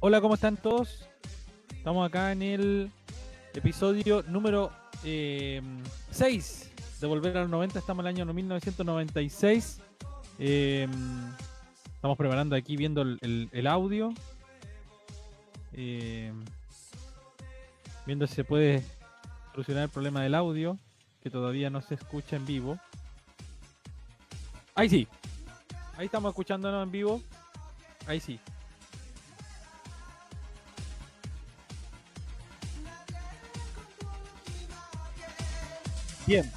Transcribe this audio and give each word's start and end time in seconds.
Hola, 0.00 0.20
¿cómo 0.20 0.34
están 0.34 0.56
todos? 0.56 1.08
Estamos 1.76 2.06
acá 2.06 2.30
en 2.32 2.42
el 2.42 2.90
episodio 3.54 4.22
número 4.28 4.70
6 5.02 5.04
eh, 5.04 5.62
de 7.00 7.06
Volver 7.06 7.36
a 7.36 7.40
los 7.40 7.50
90. 7.50 7.78
Estamos 7.78 8.04
en 8.04 8.08
el 8.08 8.14
año 8.14 8.32
1996. 8.32 9.80
Eh, 10.38 10.86
estamos 11.94 12.16
preparando 12.16 12.54
aquí 12.54 12.76
viendo 12.76 13.02
el, 13.02 13.66
audio. 13.66 14.12
Eh, 15.72 16.32
viendo 18.06 18.26
si 18.26 18.34
se 18.34 18.44
puede 18.44 18.84
solucionar 19.52 19.84
el 19.84 19.90
problema 19.90 20.22
del 20.22 20.34
audio, 20.34 20.78
que 21.22 21.30
todavía 21.30 21.70
no 21.70 21.80
se 21.80 21.94
escucha 21.94 22.36
en 22.36 22.46
vivo. 22.46 22.78
Ahí 24.74 24.88
sí. 24.88 25.08
Ahí 25.96 26.06
estamos 26.06 26.30
escuchándonos 26.30 26.84
en 26.84 26.92
vivo. 26.92 27.22
Ahí 28.06 28.20
sí. 28.20 28.38
Bien. 36.26 36.50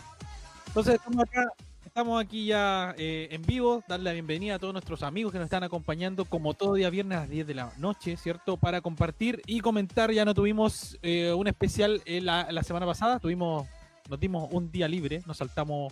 Entonces 0.67 0.95
estamos 0.95 1.23
acá, 1.23 1.45
estamos 1.85 2.21
aquí 2.21 2.45
ya 2.45 2.95
eh, 2.97 3.27
en 3.31 3.41
vivo, 3.41 3.83
darle 3.87 4.05
la 4.05 4.13
bienvenida 4.13 4.55
a 4.55 4.59
todos 4.59 4.73
nuestros 4.73 5.03
amigos 5.03 5.33
que 5.33 5.39
nos 5.39 5.45
están 5.45 5.63
acompañando 5.63 6.23
como 6.23 6.53
todo 6.53 6.75
día 6.75 6.89
viernes 6.89 7.17
a 7.17 7.21
las 7.21 7.29
10 7.29 7.47
de 7.47 7.53
la 7.53 7.73
noche, 7.77 8.15
¿cierto? 8.15 8.55
Para 8.55 8.79
compartir 8.79 9.41
y 9.45 9.59
comentar. 9.59 10.11
Ya 10.11 10.23
no 10.23 10.33
tuvimos 10.33 10.97
eh, 11.01 11.33
un 11.33 11.47
especial 11.47 12.01
eh, 12.05 12.21
la, 12.21 12.49
la, 12.49 12.63
semana 12.63 12.85
pasada, 12.85 13.19
tuvimos, 13.19 13.67
nos 14.09 14.19
dimos 14.19 14.47
un 14.51 14.71
día 14.71 14.87
libre, 14.87 15.21
nos 15.25 15.37
saltamos 15.37 15.91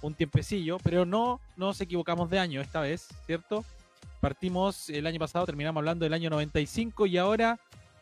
un 0.00 0.14
tiempecillo, 0.14 0.78
pero 0.78 1.04
no 1.04 1.40
nos 1.56 1.80
equivocamos 1.80 2.30
de 2.30 2.38
año 2.38 2.60
esta 2.60 2.80
vez, 2.80 3.08
¿cierto? 3.26 3.64
Partimos 4.20 4.90
el 4.90 5.06
año 5.06 5.18
pasado, 5.18 5.46
terminamos 5.46 5.80
hablando 5.80 6.04
del 6.04 6.12
año 6.12 6.30
95 6.30 7.06
y 7.06 7.18
ahora 7.18 7.58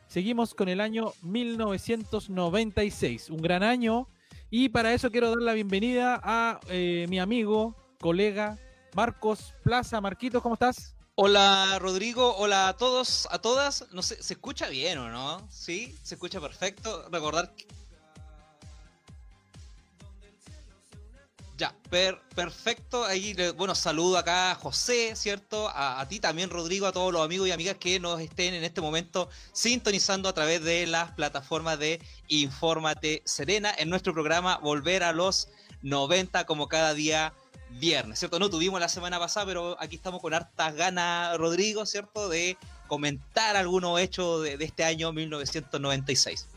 seguimos 0.09 0.55
con 0.55 0.69
el 0.69 0.81
año 0.81 1.13
1996. 1.23 3.31
Un 3.31 3.41
gran 3.41 3.63
año 3.63 4.09
y 4.51 4.69
para 4.69 4.95
eso 4.95 5.11
quiero 5.11 5.31
dar 5.31 5.39
la 5.39 5.55
bienvenida 5.55 6.21
a 6.23 6.61
eh, 6.69 7.07
mi 7.09 7.19
amigo, 7.19 7.75
colega 8.01 8.59
Marcos 8.95 9.55
Plaza. 9.63 10.01
Marquitos, 10.01 10.43
¿cómo 10.43 10.55
estás? 10.55 10.95
Hola 11.17 11.79
Rodrigo, 11.81 12.37
hola 12.37 12.69
a 12.69 12.77
todos, 12.77 13.27
a 13.31 13.41
todas. 13.41 13.87
No 13.93 14.03
sé, 14.03 14.23
¿se 14.23 14.35
escucha 14.35 14.69
bien 14.69 14.99
o 14.99 15.11
no? 15.11 15.47
Sí, 15.51 15.97
se 16.03 16.15
escucha 16.15 16.41
perfecto. 16.41 17.09
Recordar 17.11 17.55
Ya, 21.57 21.75
perfecto. 22.35 23.07
Ahí, 23.07 23.35
bueno, 23.57 23.75
saludo 23.75 24.19
acá 24.19 24.51
a 24.51 24.55
José, 24.57 25.17
¿cierto? 25.17 25.71
A, 25.73 26.07
ti 26.07 26.21
también, 26.21 26.51
Rodrigo, 26.51 26.87
a 26.87 26.93
todos 26.93 27.11
los 27.15 27.25
amigos 27.25 27.49
y 27.49 27.53
amigas 27.53 27.77
que 27.79 27.99
nos 27.99 28.21
estén 28.21 28.53
en 28.53 28.63
este 28.63 28.83
momento 28.83 29.31
sintonizando 29.53 30.29
a 30.29 30.35
través 30.35 30.63
de 30.63 30.87
las 30.87 31.13
plataformas 31.13 31.79
de 31.79 31.99
Infórmate 32.29 33.23
Serena 33.25 33.75
en 33.79 33.89
nuestro 33.89 34.13
programa 34.13 34.59
Volver 34.59 35.03
a 35.03 35.15
los 35.15 35.49
90 35.81 36.45
como 36.45 36.69
cada 36.69 36.93
día 36.93 37.33
viernes, 37.71 38.19
¿cierto? 38.19 38.39
No 38.39 38.51
tuvimos 38.51 38.79
la 38.79 38.91
semana 38.91 39.19
pasada, 39.19 39.47
pero 39.47 39.77
aquí 39.81 39.97
estamos 39.97 40.21
con 40.21 40.35
hartas 40.35 40.75
ganas, 40.75 41.39
Rodrigo, 41.39 41.87
¿cierto? 41.87 42.29
De 42.29 42.59
comentar 42.87 43.57
algunos 43.57 43.99
hechos 43.99 44.43
de, 44.43 44.59
de 44.59 44.65
este 44.67 44.85
año 44.85 45.11
1996 45.11 46.49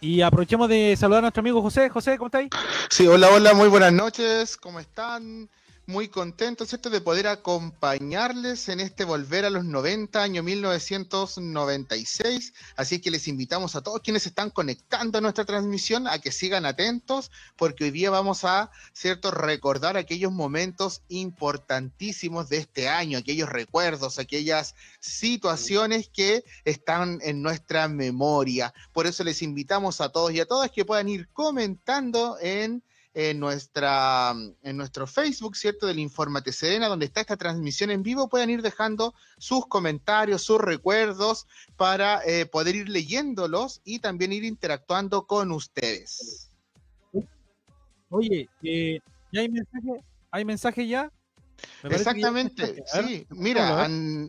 y, 0.00 0.22
aprovechemos 0.22 0.68
de 0.68 0.96
saludar 0.96 1.18
a 1.18 1.22
nuestro 1.22 1.40
amigo 1.40 1.62
José. 1.62 1.88
José, 1.88 2.16
¿cómo 2.18 2.26
estáis? 2.26 2.50
Sí, 2.90 3.06
hola, 3.06 3.28
hola, 3.30 3.54
muy 3.54 3.68
buenas 3.68 3.92
noches. 3.92 4.56
¿Cómo 4.56 4.80
están? 4.80 5.48
Muy 5.86 6.08
contento, 6.08 6.64
¿cierto?, 6.64 6.90
de 6.90 7.00
poder 7.00 7.26
acompañarles 7.26 8.68
en 8.68 8.80
este 8.80 9.04
Volver 9.04 9.44
a 9.44 9.50
los 9.50 9.64
90, 9.64 10.22
año 10.22 10.42
1996. 10.42 12.54
Así 12.76 13.00
que 13.00 13.10
les 13.10 13.28
invitamos 13.28 13.74
a 13.74 13.82
todos 13.82 14.00
quienes 14.00 14.26
están 14.26 14.50
conectando 14.50 15.18
a 15.18 15.20
nuestra 15.20 15.44
transmisión 15.44 16.06
a 16.06 16.20
que 16.20 16.30
sigan 16.30 16.66
atentos, 16.66 17.30
porque 17.56 17.84
hoy 17.84 17.90
día 17.90 18.10
vamos 18.10 18.44
a, 18.44 18.70
¿cierto?, 18.92 19.30
recordar 19.30 19.96
aquellos 19.96 20.32
momentos 20.32 21.02
importantísimos 21.08 22.48
de 22.48 22.58
este 22.58 22.88
año, 22.88 23.18
aquellos 23.18 23.48
recuerdos, 23.48 24.18
aquellas 24.18 24.74
situaciones 25.00 26.08
que 26.08 26.44
están 26.64 27.18
en 27.22 27.42
nuestra 27.42 27.88
memoria. 27.88 28.72
Por 28.92 29.06
eso 29.06 29.24
les 29.24 29.42
invitamos 29.42 30.00
a 30.00 30.10
todos 30.10 30.32
y 30.32 30.40
a 30.40 30.46
todas 30.46 30.70
que 30.70 30.84
puedan 30.84 31.08
ir 31.08 31.28
comentando 31.32 32.38
en 32.40 32.82
en, 33.14 33.40
nuestra, 33.40 34.34
en 34.62 34.76
nuestro 34.76 35.06
Facebook, 35.06 35.56
¿cierto? 35.56 35.86
Del 35.86 35.98
Informate 35.98 36.52
Serena, 36.52 36.88
donde 36.88 37.06
está 37.06 37.20
esta 37.20 37.36
transmisión 37.36 37.90
en 37.90 38.02
vivo, 38.02 38.28
puedan 38.28 38.50
ir 38.50 38.62
dejando 38.62 39.14
sus 39.38 39.66
comentarios, 39.66 40.42
sus 40.42 40.60
recuerdos, 40.60 41.46
para 41.76 42.22
eh, 42.24 42.46
poder 42.46 42.76
ir 42.76 42.88
leyéndolos 42.88 43.80
y 43.84 43.98
también 43.98 44.32
ir 44.32 44.44
interactuando 44.44 45.26
con 45.26 45.52
ustedes. 45.52 46.50
Oye, 48.08 48.48
eh, 48.62 49.00
¿ya 49.32 49.40
hay 49.40 49.48
mensaje? 49.48 50.04
¿Hay 50.30 50.44
mensaje 50.44 50.86
ya? 50.86 51.10
Exactamente, 51.84 52.82
sí. 52.86 53.26
Mira, 53.30 53.84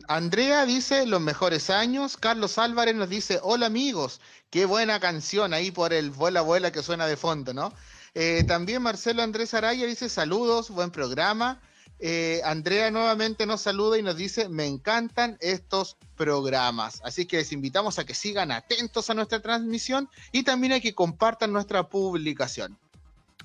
Andrea 0.08 0.66
dice 0.66 1.06
los 1.06 1.20
mejores 1.20 1.70
años, 1.70 2.16
Carlos 2.16 2.58
Álvarez 2.58 2.94
nos 2.94 3.08
dice, 3.08 3.40
hola 3.42 3.66
amigos, 3.66 4.20
qué 4.50 4.66
buena 4.66 5.00
canción 5.00 5.54
ahí 5.54 5.70
por 5.70 5.92
el 5.92 6.10
vuela 6.10 6.42
vuela 6.42 6.72
que 6.72 6.82
suena 6.82 7.06
de 7.06 7.16
fondo, 7.16 7.52
¿no? 7.52 7.72
Eh, 8.14 8.44
también 8.46 8.80
Marcelo 8.80 9.22
Andrés 9.22 9.54
Araya 9.54 9.86
dice 9.86 10.08
saludos, 10.08 10.70
buen 10.70 10.90
programa. 10.90 11.60
Eh, 11.98 12.40
Andrea 12.44 12.90
nuevamente 12.90 13.46
nos 13.46 13.62
saluda 13.62 13.98
y 13.98 14.02
nos 14.02 14.16
dice, 14.16 14.48
me 14.48 14.66
encantan 14.66 15.36
estos 15.40 15.96
programas. 16.16 17.00
Así 17.04 17.26
que 17.26 17.38
les 17.38 17.52
invitamos 17.52 17.98
a 17.98 18.04
que 18.04 18.14
sigan 18.14 18.52
atentos 18.52 19.10
a 19.10 19.14
nuestra 19.14 19.40
transmisión 19.40 20.08
y 20.32 20.42
también 20.42 20.74
a 20.74 20.80
que 20.80 20.94
compartan 20.94 21.52
nuestra 21.52 21.88
publicación. 21.88 22.76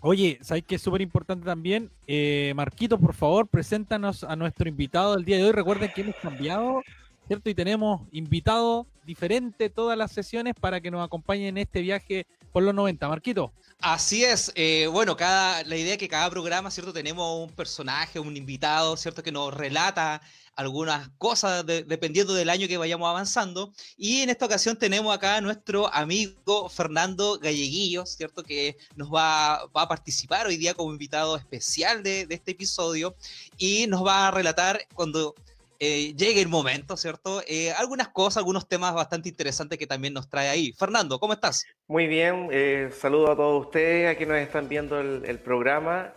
Oye, 0.01 0.39
¿sabes 0.42 0.63
qué 0.66 0.75
es 0.75 0.81
súper 0.81 1.01
importante 1.01 1.45
también? 1.45 1.92
Eh, 2.07 2.54
Marquito, 2.56 2.98
por 2.98 3.13
favor, 3.13 3.48
preséntanos 3.48 4.24
a 4.24 4.36
nuestro 4.36 4.69
invitado 4.69 5.16
del 5.16 5.25
día 5.25 5.38
de 5.38 5.45
hoy. 5.45 5.51
Recuerden 5.51 5.92
que 5.94 6.01
hemos 6.01 6.16
cambiado, 6.16 6.83
¿cierto? 7.30 7.48
Y 7.48 7.54
tenemos 7.54 8.02
invitado 8.12 8.88
diferente 9.06 9.70
todas 9.70 9.96
las 9.96 10.12
sesiones 10.12 10.56
para 10.60 10.81
que 10.81 10.90
nos 10.90 11.06
acompañen 11.06 11.50
en 11.50 11.58
este 11.60 11.81
viaje 11.81 12.26
por 12.52 12.64
los 12.64 12.74
90. 12.74 13.08
Marquito. 13.08 13.54
Así 13.81 14.24
es, 14.24 14.52
eh, 14.56 14.88
bueno, 14.92 15.16
cada, 15.16 15.64
la 15.64 15.78
idea 15.78 15.94
es 15.94 16.00
que 16.00 16.08
cada 16.08 16.28
programa, 16.31 16.72
¿cierto? 16.72 16.92
Tenemos 16.92 17.48
un 17.48 17.56
personaje, 17.56 18.20
un 18.20 18.36
invitado, 18.36 18.98
¿cierto? 18.98 19.22
Que 19.22 19.31
nos 19.31 19.54
relata 19.54 20.24
algunas 20.56 21.10
cosas 21.20 21.64
dependiendo 21.66 22.34
del 22.34 22.50
año 22.50 22.68
que 22.68 22.78
vayamos 22.78 23.08
avanzando. 23.08 23.72
Y 23.96 24.22
en 24.22 24.31
esta 24.31 24.48
ocasión 24.48 24.76
tenemos 24.76 25.16
acá 25.16 25.38
a 25.38 25.42
nuestro 25.42 25.94
amigo 25.94 26.68
Fernando 26.68 27.38
Galleguillo, 27.38 28.08
¿cierto? 28.08 28.42
Que 28.42 28.76
nos 28.96 29.14
va, 29.14 29.68
va, 29.68 29.84
a 29.84 29.88
participar 29.88 30.48
hoy 30.48 30.58
día 30.58 30.74
como 30.74 30.92
invitado 30.92 31.38
especial 31.38 32.02
de, 32.02 32.26
de 32.26 32.36
este 32.36 32.52
episodio 32.52 33.16
y 33.56 33.86
nos 33.86 34.04
va 34.04 34.28
a 34.28 34.31
relatar 34.31 34.88
cuando 34.96 35.36
eh, 35.81 36.14
llegue 36.14 36.42
el 36.42 36.50
momento, 36.50 36.98
¿cierto? 36.98 37.42
Eh, 37.48 37.72
algunas 37.72 38.10
cosas, 38.10 38.38
algunos 38.38 38.68
temas 38.68 38.94
bastante 38.94 39.30
interesantes 39.30 39.80
que 39.80 39.88
también 39.88 40.14
nos 40.14 40.30
trae 40.30 40.50
ahí. 40.50 40.74
Fernando, 40.74 41.20
¿cómo 41.20 41.31
estás? 41.31 41.66
Muy 41.88 42.06
bien, 42.06 42.50
eh, 42.52 42.90
saludo 43.00 43.31
a 43.31 43.36
todos 43.38 43.68
ustedes, 43.68 44.14
aquí 44.14 44.26
nos 44.26 44.40
están 44.40 44.68
viendo 44.68 45.00
el, 45.00 45.40
programa. 45.40 46.12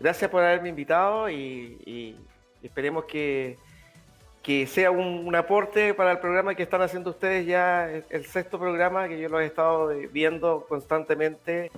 Gracias 0.00 0.28
por 0.28 0.42
haberme 0.42 0.70
invitado 0.70 1.30
y, 1.30 2.16
esperemos 2.60 3.04
que, 3.04 3.56
que 4.42 4.66
sea 4.66 4.90
un, 4.90 5.32
aporte 5.36 5.94
para 5.94 6.10
el 6.10 6.18
programa 6.18 6.56
que 6.56 6.64
están 6.64 6.82
haciendo 6.82 7.10
ustedes 7.10 7.46
ya, 7.46 7.88
el, 7.88 8.26
sexto 8.26 8.58
programa 8.58 9.06
que 9.06 9.20
yo 9.20 9.28
lo 9.28 9.38
he 9.38 9.46
estado 9.46 9.90
viendo 10.10 10.66
constantemente 10.68 11.70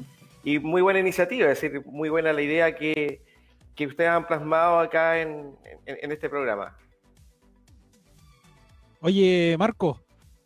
y 0.43 0.59
muy 0.59 0.81
buena 0.81 1.01
iniciativa, 1.01 1.51
es 1.51 1.61
decir, 1.61 1.85
muy 1.85 2.09
buena 2.09 2.33
la 2.33 2.41
idea 2.41 2.75
que, 2.75 3.21
que 3.75 3.87
ustedes 3.87 4.09
han 4.09 4.27
plasmado 4.27 4.79
acá 4.79 5.21
en, 5.21 5.55
en 5.85 6.13
este 6.13 6.31
programa. 6.31 6.75
Oye, 9.01 9.57
Marco, 9.59 10.01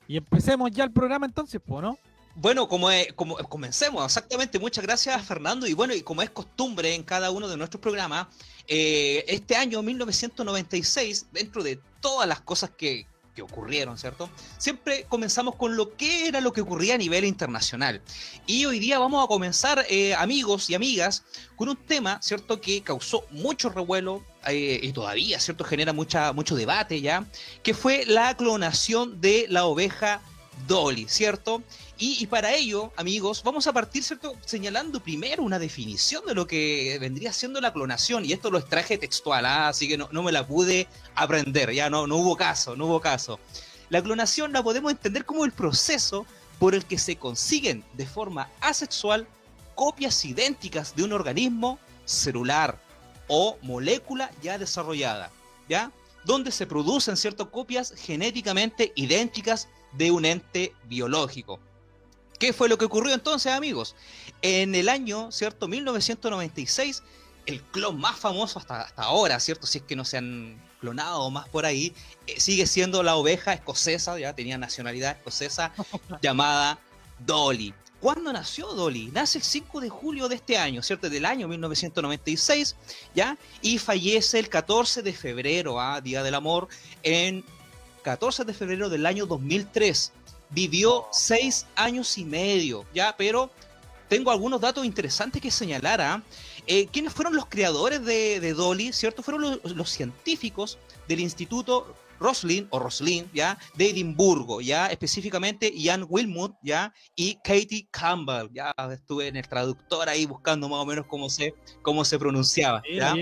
y 0.09 0.17
empecemos 0.17 0.71
ya 0.71 0.85
el 0.85 0.93
programa 0.93 1.27
entonces, 1.27 1.61
¿no? 1.69 1.99
Bueno, 2.35 2.69
como, 2.69 2.89
como 3.17 3.37
comencemos, 3.37 4.05
exactamente. 4.05 4.59
Muchas 4.59 4.85
gracias, 4.85 5.25
Fernando. 5.27 5.67
Y 5.67 5.75
bueno, 5.75 5.95
y 5.95 6.03
como 6.03 6.23
es 6.23 6.31
costumbre 6.31 6.95
en 6.95 7.03
cada 7.03 7.31
uno 7.31 7.49
de 7.49 7.57
nuestros 7.57 7.81
programas, 7.81 8.29
eh, 8.67 9.25
este 9.29 9.57
año 9.57 9.83
1996, 9.83 11.27
dentro 11.33 11.63
de 11.63 11.81
todas 12.01 12.29
las 12.29 12.41
cosas 12.41 12.71
que, 12.71 13.07
ocurrieron, 13.43 13.99
¿cierto? 13.99 14.31
Siempre 14.59 15.07
comenzamos 15.09 15.57
con 15.57 15.77
lo 15.77 15.97
que 15.97 16.29
era 16.29 16.41
lo 16.41 16.53
que 16.53 16.61
ocurría 16.61 16.95
a 16.95 16.99
nivel 16.99 17.25
internacional. 17.25 18.03
Y 18.47 18.65
hoy 18.65 18.79
día 18.79 18.99
vamos 18.99 19.25
a 19.25 19.29
comenzar, 19.29 19.85
eh, 19.89 20.15
amigos 20.15 20.71
y 20.71 20.75
amigas, 20.75 21.25
con 21.57 21.69
un 21.69 21.77
tema, 21.77 22.21
¿cierto? 22.23 22.61
Que 22.61 22.83
causó 22.83 23.25
mucho 23.31 23.69
revuelo 23.71 24.25
eh, 24.47 24.81
y 24.83 24.93
todavía, 24.93 25.39
¿cierto? 25.41 25.65
Genera 25.65 25.93
mucha, 25.93 26.33
mucho 26.33 26.55
debate 26.57 27.01
ya, 27.01 27.27
que 27.63 27.75
fue 27.75 28.05
la 28.07 28.37
clonación 28.37 29.21
de 29.21 29.47
la 29.49 29.65
oveja 29.65 30.23
Dolly, 30.67 31.07
¿cierto? 31.09 31.63
Y, 31.99 32.27
para 32.29 32.55
ello, 32.55 32.93
amigos, 32.97 33.43
vamos 33.45 33.67
a 33.67 33.73
partir, 33.73 34.03
¿cierto? 34.03 34.35
Señalando 34.45 35.01
primero 35.01 35.43
una 35.43 35.59
definición 35.59 36.25
de 36.25 36.35
lo 36.35 36.47
que 36.47 36.97
vendría 36.99 37.33
siendo 37.33 37.61
la 37.61 37.73
clonación, 37.73 38.25
y 38.25 38.33
esto 38.33 38.51
lo 38.51 38.59
extraje 38.59 38.97
textual, 38.97 39.45
¿ah? 39.45 39.69
así 39.69 39.87
que 39.87 39.99
no, 39.99 40.23
me 40.23 40.33
la 40.33 40.47
pude 40.47 40.89
aprender, 41.15 41.73
ya 41.73 41.91
no, 41.91 42.07
no 42.07 42.17
hubo 42.17 42.37
caso, 42.37 42.75
no 42.75 42.87
hubo 42.87 43.01
caso. 43.01 43.39
La 43.91 44.03
clonación 44.03 44.53
la 44.53 44.63
podemos 44.63 44.93
entender 44.93 45.27
como 45.27 45.45
el 45.45 45.53
proceso 45.53 46.25
por 46.59 46.75
el 46.75 46.85
que 46.85 46.99
se 46.99 47.17
consiguen 47.17 47.85
de 47.95 48.07
forma 48.07 48.49
asexual 48.61 49.27
copias 49.75 50.25
idénticas 50.25 50.95
de 50.95 51.03
un 51.03 51.13
organismo 51.13 51.79
celular 52.05 52.81
o 53.29 53.59
molécula 53.63 54.31
ya 54.43 54.59
desarrollada, 54.59 55.31
¿ya? 55.69 55.93
Donde 56.25 56.51
se 56.51 56.67
producen 56.67 57.17
ciertas 57.17 57.49
copias 57.49 57.95
genéticamente 57.97 58.93
idénticas 58.95 59.69
de 59.93 60.11
un 60.11 60.25
ente 60.25 60.75
biológico. 60.85 61.61
¿Qué 62.39 62.53
fue 62.53 62.69
lo 62.69 62.79
que 62.79 62.87
ocurrió 62.87 63.13
entonces, 63.15 63.53
amigos? 63.53 63.95
En 64.41 64.75
el 64.75 64.89
año, 64.89 65.31
¿cierto? 65.31 65.69
1996, 65.69 67.03
el 67.47 67.63
clon 67.63 67.99
más 67.99 68.19
famoso 68.19 68.59
hasta, 68.59 68.83
hasta 68.83 69.03
ahora, 69.03 69.39
¿cierto? 69.41 69.67
Si 69.67 69.79
es 69.79 69.85
que 69.85 69.95
no 69.95 70.05
se 70.05 70.17
han 70.17 70.59
clonado 70.81 71.31
más 71.31 71.49
por 71.49 71.67
ahí, 71.67 71.93
eh, 72.27 72.41
sigue 72.41 72.67
siendo 72.67 73.03
la 73.03 73.17
oveja 73.17 73.53
escocesa, 73.53 74.19
ya 74.19 74.35
tenía 74.35 74.57
nacionalidad 74.57 75.19
escocesa, 75.19 75.73
llamada 76.23 76.79
Dolly. 77.19 77.75
¿Cuándo 78.01 78.33
nació 78.33 78.69
Dolly? 78.69 79.11
Nace 79.13 79.37
el 79.37 79.45
5 79.45 79.81
de 79.81 79.91
julio 79.91 80.27
de 80.29 80.37
este 80.37 80.57
año, 80.57 80.83
¿cierto? 80.83 81.11
Del 81.11 81.27
año 81.27 81.47
1996, 81.47 82.77
¿ya? 83.15 83.37
Y 83.61 83.77
fallece 83.77 84.39
el 84.39 84.49
14 84.49 85.03
de 85.03 85.13
febrero, 85.13 85.79
¿ah? 85.79 86.01
Día 86.01 86.23
del 86.23 86.35
Amor, 86.35 86.69
en 87.03 87.45
14 88.03 88.45
de 88.45 88.55
febrero 88.55 88.89
del 88.89 89.07
año 89.07 89.27
2003. 89.27 90.13
Vivió 90.51 91.07
seis 91.13 91.67
años 91.77 92.19
y 92.19 92.25
medio, 92.25 92.85
¿ya? 92.93 93.15
Pero 93.17 93.51
tengo 94.09 94.31
algunos 94.31 94.61
datos 94.61 94.85
interesantes 94.85 95.41
que 95.41 95.51
señalar, 95.51 96.01
¿ah? 96.01 96.23
Eh, 96.67 96.89
¿Quiénes 96.93 97.13
fueron 97.13 97.35
los 97.35 97.47
creadores 97.47 98.05
de, 98.05 98.53
Dolly? 98.55 98.93
¿Cierto? 98.93 99.23
Fueron 99.23 99.61
los 99.63 99.91
científicos 99.91 100.79
del 101.07 101.21
Instituto 101.21 101.95
Roslin 102.19 102.67
o 102.71 102.79
Roslin, 102.79 103.31
¿ya? 103.33 103.59
De 103.75 103.91
Edimburgo, 103.91 104.61
¿ya? 104.61 104.89
Específicamente 104.89 105.73
Ian 105.75 106.05
Wilmot, 106.09 106.55
¿ya? 106.63 106.93
Y 107.17 107.37
Katie 107.37 107.89
Campbell, 107.91 108.49
¿ya? 108.53 108.75
Estuve 108.93 109.29
en 109.29 109.37
el 109.37 109.49
traductor 109.49 110.09
ahí 110.09 110.27
buscando 110.27 110.69
más 110.69 110.81
o 110.81 110.87
menos 110.87 111.07
cómo 111.07 111.31
se, 111.31 111.55
cómo 111.83 112.05
se 112.05 112.19
pronunciaba, 112.19 112.83
¿ya? 112.93 113.15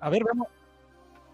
A 0.00 0.10
ver, 0.10 0.24
vamos. 0.24 0.48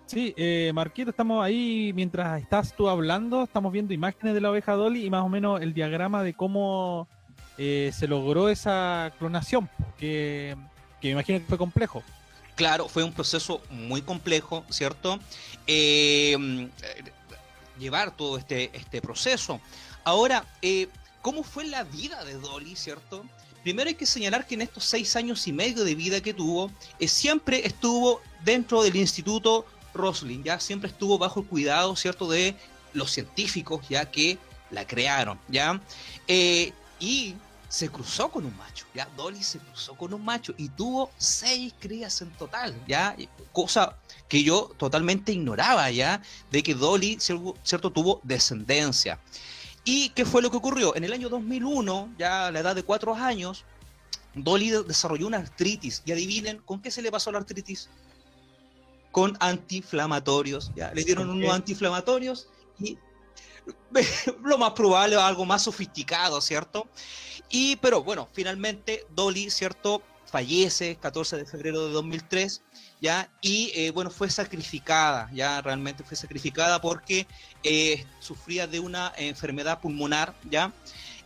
Sí, 0.09 0.33
eh, 0.39 0.73
Marquito, 0.75 1.11
estamos 1.11 1.45
ahí 1.45 1.93
mientras 1.95 2.41
estás 2.41 2.75
tú 2.75 2.89
hablando, 2.89 3.43
estamos 3.45 3.71
viendo 3.71 3.93
imágenes 3.93 4.33
de 4.33 4.41
la 4.41 4.51
oveja 4.51 4.73
Dolly 4.73 5.05
y 5.05 5.11
más 5.11 5.23
o 5.23 5.29
menos 5.29 5.61
el 5.61 5.75
diagrama 5.75 6.23
de 6.23 6.33
cómo 6.33 7.07
eh, 7.59 7.91
se 7.93 8.09
logró 8.09 8.49
esa 8.49 9.13
clonación, 9.19 9.69
que, 9.99 10.57
que 11.03 11.09
me 11.09 11.13
imagino 11.13 11.41
que 11.41 11.45
fue 11.45 11.59
complejo. 11.59 12.03
Claro, 12.55 12.89
fue 12.89 13.05
un 13.05 13.13
proceso 13.13 13.61
muy 13.71 14.01
complejo, 14.01 14.65
¿cierto? 14.71 15.21
Eh, 15.67 16.71
llevar 17.79 18.17
todo 18.17 18.39
este, 18.39 18.75
este 18.75 19.03
proceso. 19.03 19.61
Ahora, 20.05 20.43
eh, 20.63 20.89
¿cómo 21.21 21.43
fue 21.43 21.67
la 21.67 21.85
vida 21.85 22.25
de 22.25 22.33
Dolly, 22.33 22.77
¿cierto? 22.77 23.27
Primero 23.63 23.89
hay 23.89 23.95
que 23.95 24.07
señalar 24.07 24.47
que 24.47 24.55
en 24.55 24.63
estos 24.63 24.85
seis 24.85 25.15
años 25.17 25.47
y 25.47 25.53
medio 25.53 25.85
de 25.85 25.95
vida 25.95 26.23
que 26.23 26.33
tuvo, 26.33 26.71
eh, 26.99 27.09
siempre 27.09 27.67
estuvo 27.67 28.23
dentro 28.43 28.83
del 28.83 28.97
Instituto 28.97 29.67
Roslin, 29.99 30.43
ya 30.43 30.59
siempre 30.61 30.89
estuvo 30.89 31.19
bajo 31.19 31.41
el 31.41 31.47
cuidado, 31.47 31.95
¿cierto?, 31.97 32.29
de 32.29 32.57
los 32.95 33.11
científicos, 33.11 33.87
ya 33.89 34.11
que 34.11 34.39
la 34.71 34.87
crearon, 34.87 35.39
¿ya? 35.49 35.81
y 37.01 37.35
se 37.69 37.91
cruzó 37.91 38.31
con 38.31 38.47
un 38.47 38.57
macho, 38.57 38.87
¿ya? 38.95 39.07
Dolly 39.17 39.43
se 39.43 39.59
cruzó 39.59 39.95
con 39.95 40.15
un 40.15 40.25
macho 40.25 40.55
y 40.57 40.71
tuvo 40.71 41.11
seis 41.19 41.75
crías 41.79 42.21
en 42.23 42.31
total, 42.31 42.75
¿ya? 42.87 43.15
Cosa 43.53 43.97
que 44.27 44.43
yo 44.43 44.71
totalmente 44.79 45.33
ignoraba, 45.33 45.91
¿ya? 45.91 46.23
De 46.51 46.63
que 46.63 46.75
Dolly, 46.75 47.19
¿cierto? 47.21 47.91
Tuvo 47.91 48.21
descendencia. 48.23 49.19
¿Y 49.85 50.11
qué 50.11 50.25
fue 50.25 50.41
lo 50.41 50.51
que 50.51 50.57
ocurrió? 50.57 50.97
En 50.97 51.05
el 51.05 51.13
año 51.13 51.29
2001, 51.29 52.15
ya 52.19 52.47
a 52.47 52.51
la 52.51 52.61
edad 52.61 52.75
de 52.75 52.83
cuatro 52.83 53.15
años, 53.15 53.65
Dolly 54.35 54.71
desarrolló 54.71 55.27
una 55.27 55.39
artritis. 55.39 56.03
Y 56.07 56.13
adivinen, 56.13 56.59
¿con 56.65 56.81
qué 56.81 56.91
se 56.91 57.03
le 57.03 57.11
pasó 57.11 57.31
la 57.33 57.39
artritis? 57.39 57.89
Con 59.11 59.37
antiinflamatorios, 59.41 60.73
¿ya? 60.77 60.93
Le 60.95 61.05
dieron 61.05 61.31
unos 61.31 61.53
antiinflamatorios 61.53 62.49
y 62.79 62.99
lo 64.45 64.59
más 64.59 64.73
probable, 64.73 65.17
algo 65.17 65.45
más 65.45 65.63
sofisticado, 65.63 66.41
¿cierto? 66.41 66.87
Y, 67.51 67.77
pero 67.77 68.03
bueno, 68.03 68.29
finalmente 68.33 69.07
Dolly, 69.15 69.51
¿cierto? 69.51 70.03
Fallece 70.27 70.97
14 70.97 71.37
de 71.39 71.47
febrero 71.47 71.87
de 71.87 71.93
2003, 71.93 72.63
¿ya? 73.01 73.31
Y, 73.41 73.73
eh, 73.75 73.91
bueno, 73.91 74.11
fue 74.11 74.29
sacrificada, 74.29 75.31
ya 75.33 75.63
realmente 75.63 76.05
fue 76.05 76.17
sacrificada 76.17 76.81
porque 76.81 77.27
eh, 77.63 78.05
sufría 78.21 78.67
de 78.67 78.81
una 78.81 79.13
enfermedad 79.17 79.81
pulmonar, 79.81 80.35
¿ya? 80.51 80.73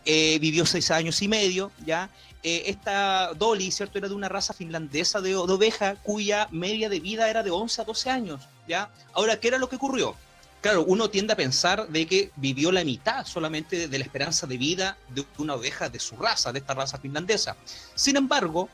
Eh, 0.05 0.37
vivió 0.39 0.65
seis 0.65 0.89
años 0.91 1.21
y 1.21 1.27
medio, 1.27 1.71
¿ya? 1.85 2.09
Esta 2.43 3.33
Dolly, 3.33 3.71
¿cierto? 3.71 3.97
Era 3.97 4.09
de 4.09 4.15
una 4.15 4.29
raza 4.29 4.53
finlandesa 4.53 5.21
de, 5.21 5.35
oveja 5.35 5.95
cuya 5.95 6.47
media 6.51 6.89
de 6.89 6.99
vida 6.99 7.29
era 7.29 7.41
de 7.41 7.51
11 7.51 7.81
a 7.81 7.85
12 7.85 8.09
años, 8.09 8.47
¿ya? 8.67 8.89
Ahora, 9.13 9.39
¿qué 9.39 9.47
era 9.47 9.57
lo 9.57 9.69
que 9.69 9.77
ocurrió? 9.77 10.15
claro, 10.63 10.85
uno 10.85 11.09
tiende 11.09 11.33
a 11.33 11.35
pensar 11.35 11.89
de 11.89 12.07
que 12.07 12.31
vivió 12.37 12.71
la 12.71 12.85
mitad 12.85 13.25
solamente 13.25 13.89
de 13.89 13.97
la 13.97 14.05
esperanza 14.05 14.47
de 14.47 14.57
vida 14.57 14.97
de 15.09 15.25
una 15.37 15.55
oveja 15.55 15.89
de 15.89 15.99
su 15.99 16.15
raza, 16.15 16.53
de 16.53 16.59
esta 16.59 16.73
raza 16.73 16.97
finlandesa. 16.97 17.57
Sin 17.95 18.15
embargo, 18.15 18.69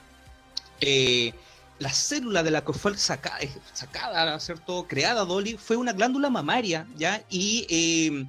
eh, 0.82 1.34
la 1.80 1.92
célula 1.92 2.44
de 2.44 2.52
la 2.52 2.64
que 2.64 2.74
fue 2.74 2.96
sacada, 2.96 3.40
eh, 3.40 3.50
sacada, 3.74 4.40
¿cierto? 4.40 4.86
Creada 4.88 5.26
Dolly 5.26 5.58
fue 5.58 5.78
una 5.78 5.92
glándula 5.94 6.30
mamaria, 6.30 6.86
¿ya? 6.96 7.24
Y 7.28 7.66
eh, 7.70 8.26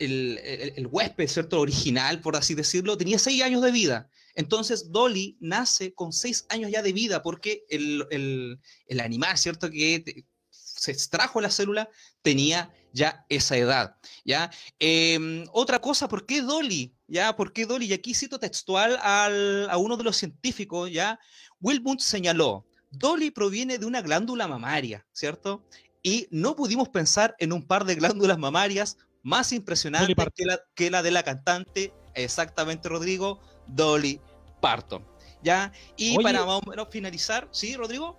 el, 0.00 0.88
huésped, 0.90 1.28
¿cierto? 1.28 1.60
Original, 1.60 2.20
por 2.20 2.36
así 2.36 2.54
decirlo, 2.54 2.96
tenía 2.96 3.18
seis 3.18 3.42
años 3.42 3.62
de 3.62 3.70
vida. 3.70 4.10
Entonces 4.34 4.90
Dolly 4.90 5.36
nace 5.40 5.92
con 5.94 6.12
seis 6.12 6.46
años 6.48 6.70
ya 6.70 6.82
de 6.82 6.92
vida 6.92 7.22
porque 7.22 7.64
el, 7.68 8.58
el 8.86 9.00
animal, 9.00 9.36
¿cierto? 9.36 9.70
Que 9.70 10.24
se 10.50 10.92
extrajo 10.92 11.40
la 11.40 11.50
célula 11.50 11.90
tenía 12.22 12.72
ya 12.92 13.24
esa 13.28 13.56
edad, 13.56 13.96
¿ya? 14.24 14.50
Em, 14.78 15.44
otra 15.52 15.78
cosa, 15.78 16.08
¿por 16.08 16.26
qué 16.26 16.42
Dolly? 16.42 16.94
¿Ya? 17.06 17.36
¿Por 17.36 17.52
qué 17.52 17.66
Dolly? 17.66 17.86
Y 17.86 17.92
aquí 17.92 18.14
cito 18.14 18.38
textual 18.38 18.98
a 19.02 19.76
uno 19.76 19.96
de 19.96 20.04
los 20.04 20.16
científicos, 20.16 20.90
¿ya? 20.90 21.18
Wilmut 21.60 22.00
señaló, 22.00 22.66
Dolly 22.90 23.30
proviene 23.30 23.78
de 23.78 23.86
una 23.86 24.00
glándula 24.02 24.48
mamaria, 24.48 25.06
¿cierto? 25.12 25.64
Y 26.02 26.26
no 26.30 26.56
pudimos 26.56 26.88
pensar 26.88 27.36
en 27.38 27.52
un 27.52 27.66
par 27.66 27.84
de 27.84 27.94
glándulas 27.94 28.38
mamarias 28.38 28.96
más 29.22 29.52
impresionantes 29.52 30.16
que 30.34 30.44
la, 30.44 30.60
que 30.74 30.90
la 30.90 31.02
de 31.02 31.10
la 31.10 31.22
cantante, 31.22 31.92
exactamente, 32.14 32.88
Rodrigo, 32.88 33.40
Dolly 33.66 34.20
Parton. 34.60 35.04
¿Ya? 35.42 35.72
Y 35.96 36.22
para 36.22 36.44
más 36.44 36.60
o 36.62 36.68
menos 36.68 36.88
finalizar, 36.90 37.48
¿sí, 37.50 37.74
Rodrigo? 37.74 38.18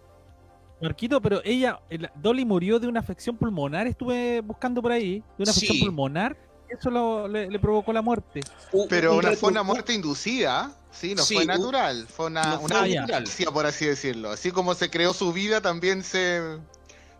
Marquito, 0.82 1.22
pero 1.22 1.42
ella, 1.44 1.80
Dolly 2.16 2.44
murió 2.44 2.80
de 2.80 2.88
una 2.88 3.00
afección 3.00 3.38
pulmonar, 3.38 3.86
estuve 3.86 4.42
buscando 4.42 4.82
por 4.82 4.92
ahí, 4.92 5.20
de 5.38 5.44
una 5.44 5.52
afección 5.52 5.80
pulmonar, 5.80 6.36
eso 6.68 7.28
le, 7.28 7.60
provocó 7.60 7.94
la 7.94 8.02
muerte. 8.02 8.42
Pero 8.90 9.18
una, 9.18 9.34
fue 9.34 9.52
una 9.52 9.62
muerte 9.62 9.94
inducida, 9.94 10.72
sí, 10.92 11.14
no 11.14 11.24
fue 11.24 11.46
natural, 11.46 12.08
fue 12.08 12.28
una, 12.28 12.58
una 12.60 12.84
por 13.54 13.66
así 13.66 13.86
decirlo. 13.86 14.32
Así 14.32 14.52
como 14.52 14.74
se 14.74 14.90
creó 14.90 15.14
su 15.14 15.34
vida, 15.34 15.62
también 15.62 16.04
se, 16.04 16.60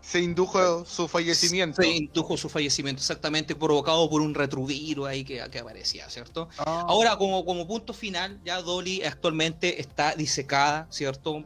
se 0.02 0.20
indujo 0.20 0.84
su 0.84 1.08
fallecimiento. 1.08 1.80
Se 1.80 1.88
indujo 1.88 2.36
su 2.36 2.48
fallecimiento, 2.48 3.00
exactamente, 3.00 3.54
provocado 3.54 4.10
por 4.10 4.20
un 4.20 4.34
retrovirus 4.34 5.06
ahí 5.06 5.24
que, 5.24 5.42
que 5.50 5.58
aparecía, 5.60 6.10
¿cierto? 6.10 6.48
Ah. 6.58 6.84
Ahora, 6.88 7.16
como, 7.16 7.44
como 7.44 7.66
punto 7.66 7.94
final, 7.94 8.40
ya 8.44 8.60
Dolly 8.60 9.02
actualmente 9.04 9.80
está 9.80 10.14
disecada, 10.14 10.86
¿cierto? 10.90 11.44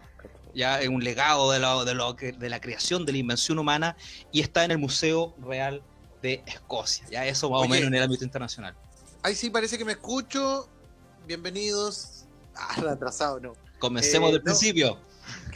ya 0.57 0.81
es 0.81 0.89
un 0.89 1.05
legado 1.05 1.53
de, 1.53 1.59
lo, 1.59 1.85
de, 1.85 1.95
lo 1.95 2.15
de 2.15 2.49
la 2.49 2.61
creación 2.61 3.05
de 3.05 3.13
la 3.13 3.19
invención 3.19 3.59
humana 3.59 3.95
y 4.33 4.41
está 4.41 4.65
en 4.65 4.71
el 4.71 4.79
Museo 4.79 5.35
Real 5.39 5.83
de 6.23 6.43
Escocia. 6.47 7.07
Ya 7.11 7.27
eso 7.27 7.51
más 7.51 7.63
o 7.63 7.69
menos 7.69 7.89
en 7.89 7.95
el 7.95 8.03
ámbito 8.03 8.25
internacional. 8.25 8.75
Ahí 9.23 9.35
sí 9.35 9.51
parece 9.51 9.77
que 9.77 9.85
me 9.85 9.93
escucho. 9.93 10.67
Bienvenidos. 11.27 12.25
Ah, 12.55 12.81
atrasado, 12.91 13.39
no. 13.39 13.53
Comencemos 13.79 14.31
eh, 14.31 14.33
del 14.33 14.43
principio. 14.43 14.99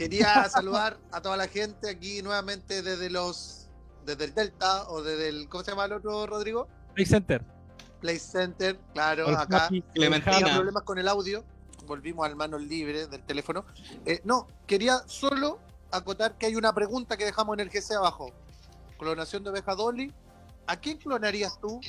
Quería 0.01 0.49
saludar 0.49 0.97
a 1.11 1.21
toda 1.21 1.37
la 1.37 1.47
gente 1.47 1.87
aquí 1.87 2.23
nuevamente 2.23 2.81
desde 2.81 3.11
los 3.11 3.69
desde 4.03 4.25
el 4.25 4.33
Delta 4.33 4.89
o 4.89 5.03
desde 5.03 5.29
el 5.29 5.47
¿cómo 5.47 5.63
se 5.63 5.71
llama 5.71 5.85
el 5.85 5.93
otro 5.93 6.25
Rodrigo? 6.25 6.67
Play 6.95 7.05
Center. 7.05 7.45
Play 7.99 8.17
Center, 8.17 8.79
claro, 8.93 9.27
acá. 9.37 9.69
Clementina. 9.93 10.55
problemas 10.55 10.83
con 10.83 10.97
el 10.97 11.07
audio 11.07 11.43
volvimos 11.85 12.25
al 12.25 12.35
manos 12.35 12.63
libre 12.63 13.05
del 13.05 13.23
teléfono. 13.23 13.63
Eh, 14.05 14.21
no, 14.23 14.47
quería 14.65 15.03
solo 15.05 15.59
acotar 15.91 16.35
que 16.35 16.47
hay 16.47 16.55
una 16.55 16.73
pregunta 16.73 17.15
que 17.15 17.25
dejamos 17.25 17.53
en 17.53 17.59
el 17.59 17.69
GC 17.69 17.91
abajo. 17.97 18.31
Clonación 18.97 19.43
de 19.43 19.51
oveja 19.51 19.75
Dolly. 19.75 20.11
¿a 20.65 20.77
quién 20.77 20.97
clonarías 20.97 21.59
tú? 21.59 21.79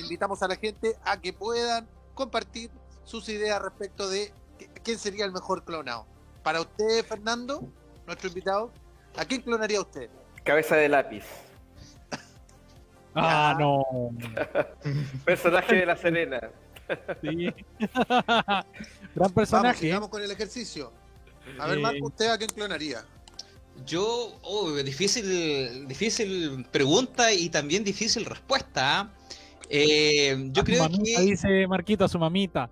Invitamos 0.00 0.42
a 0.42 0.48
la 0.48 0.56
gente 0.56 0.96
a 1.04 1.18
que 1.20 1.32
puedan 1.32 1.88
compartir 2.14 2.70
sus 3.04 3.28
ideas 3.28 3.62
respecto 3.62 4.08
de 4.10 4.34
quién 4.82 4.98
sería 4.98 5.24
el 5.24 5.32
mejor 5.32 5.64
clonado. 5.64 6.04
Para 6.48 6.62
usted, 6.62 7.04
Fernando, 7.04 7.62
nuestro 8.06 8.28
invitado, 8.28 8.72
¿a 9.18 9.24
quién 9.26 9.42
clonaría 9.42 9.82
usted? 9.82 10.08
Cabeza 10.42 10.76
de 10.76 10.88
lápiz. 10.88 11.24
Ah, 13.14 13.54
no. 13.60 13.84
Personaje 15.26 15.76
de 15.76 15.84
la 15.84 15.94
Serena. 15.94 16.40
Sí. 17.20 17.52
Gran 19.14 19.32
personaje. 19.34 19.92
Vamos, 19.92 20.08
con 20.08 20.22
el 20.22 20.30
ejercicio. 20.30 20.90
A 21.58 21.66
ver, 21.66 21.80
Marco, 21.80 22.06
¿usted 22.06 22.30
a 22.30 22.38
quién 22.38 22.48
clonaría? 22.48 23.04
Yo, 23.84 24.38
oh, 24.40 24.72
difícil, 24.76 25.86
difícil 25.86 26.66
pregunta 26.72 27.30
y 27.30 27.50
también 27.50 27.84
difícil 27.84 28.24
respuesta. 28.24 29.00
¿ah? 29.00 29.12
Eh, 29.68 30.48
yo 30.52 30.64
creo 30.64 30.88
que. 30.88 31.20
Dice 31.20 31.66
Marquito 31.66 32.06
a 32.06 32.08
su 32.08 32.18
mamita. 32.18 32.70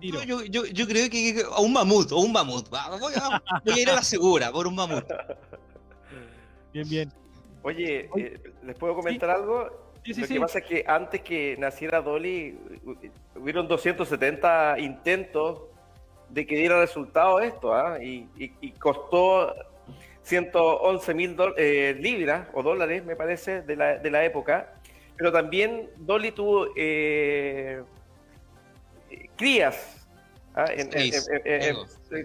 Yo, 0.00 0.22
yo, 0.44 0.64
yo, 0.64 0.86
creo 0.86 1.08
que 1.10 1.42
a 1.50 1.60
un 1.60 1.72
mamut, 1.72 2.12
o 2.12 2.18
un 2.18 2.32
mamut. 2.32 2.68
Voy 2.68 2.78
a, 3.14 3.42
voy 3.64 3.74
a 3.74 3.78
ir 3.78 3.90
a 3.90 3.94
la 3.94 4.02
segura 4.02 4.52
por 4.52 4.66
un 4.66 4.74
mamut. 4.74 5.04
Bien, 6.72 6.88
bien. 6.88 7.12
Oye, 7.62 8.10
eh, 8.16 8.40
¿les 8.62 8.76
puedo 8.76 8.94
comentar 8.94 9.30
algo? 9.30 9.68
Lo 10.04 10.26
que 10.26 10.40
pasa 10.40 10.58
es 10.60 10.64
que 10.64 10.84
antes 10.86 11.22
que 11.22 11.56
naciera 11.58 12.00
Dolly, 12.00 12.56
hubieron 13.34 13.66
270 13.68 14.78
intentos 14.78 15.62
de 16.28 16.46
que 16.46 16.56
diera 16.56 16.80
resultado 16.80 17.40
esto, 17.40 17.74
¿ah? 17.74 17.98
y, 18.02 18.26
costó 18.78 19.54
111 20.22 21.14
mil 21.14 21.36
eh, 21.56 21.96
libras 21.98 22.48
o 22.52 22.62
dólares, 22.62 23.04
me 23.04 23.16
parece, 23.16 23.62
de 23.62 23.76
la, 23.76 23.98
de 23.98 24.10
la 24.10 24.24
época. 24.24 24.74
Pero 25.16 25.32
también 25.32 25.90
Dolly 25.96 26.32
tuvo 26.32 26.68
eh, 26.76 27.82
crías. 29.36 30.06
¿ah? 30.54 30.66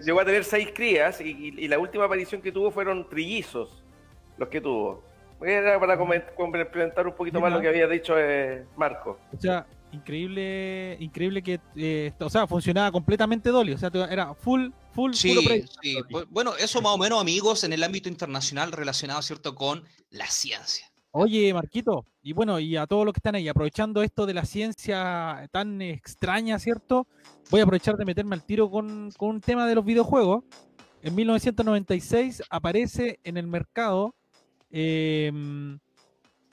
llegó 0.04 0.20
a 0.20 0.24
tener 0.24 0.44
seis 0.44 0.68
crías 0.74 1.20
y 1.20 1.68
la 1.68 1.78
última 1.78 2.04
aparición 2.04 2.40
que 2.40 2.52
tuvo 2.52 2.70
fueron 2.70 3.08
trillizos 3.08 3.84
los 4.36 4.48
que 4.48 4.60
tuvo. 4.60 5.02
Era 5.40 5.78
para 5.78 5.98
complementar 5.98 7.06
un 7.06 7.14
poquito 7.14 7.40
más 7.40 7.52
lo 7.52 7.60
que 7.60 7.68
había 7.68 7.86
dicho 7.86 8.14
eh, 8.18 8.64
Marco. 8.76 9.18
O 9.36 9.40
sea, 9.40 9.66
increíble, 9.92 10.96
increíble 11.00 11.42
que, 11.42 11.60
eh, 11.76 12.12
o 12.18 12.30
sea, 12.30 12.46
funcionaba 12.46 12.90
completamente 12.90 13.50
Dolly, 13.50 13.72
o 13.72 13.78
sea, 13.78 13.90
era 14.10 14.34
full, 14.34 14.70
full, 14.92 15.12
sí, 15.12 15.66
sí. 15.82 15.98
Bueno, 16.30 16.54
eso 16.56 16.80
más 16.80 16.94
o 16.94 16.98
menos, 16.98 17.20
amigos, 17.20 17.64
en 17.64 17.72
el 17.72 17.82
ámbito 17.82 18.08
internacional 18.08 18.72
relacionado, 18.72 19.20
¿cierto?, 19.22 19.54
con 19.54 19.84
la 20.10 20.26
ciencia. 20.26 20.90
Oye, 21.16 21.54
Marquito, 21.54 22.04
y 22.22 22.32
bueno, 22.32 22.58
y 22.58 22.76
a 22.76 22.86
todos 22.86 23.04
los 23.04 23.14
que 23.14 23.18
están 23.18 23.36
ahí, 23.36 23.48
aprovechando 23.48 24.02
esto 24.02 24.26
de 24.26 24.34
la 24.34 24.44
ciencia 24.44 25.48
tan 25.52 25.80
extraña, 25.80 26.58
¿cierto? 26.58 27.06
Voy 27.50 27.60
a 27.60 27.62
aprovechar 27.62 27.96
de 27.96 28.04
meterme 28.04 28.34
al 28.34 28.44
tiro 28.44 28.70
con, 28.70 29.10
con 29.16 29.30
un 29.30 29.40
tema 29.40 29.66
de 29.66 29.76
los 29.76 29.84
videojuegos. 29.84 30.44
En 31.02 31.14
1996 31.14 32.42
aparece 32.50 33.20
en 33.22 33.36
el 33.36 33.46
mercado 33.46 34.14
Em, 34.76 35.78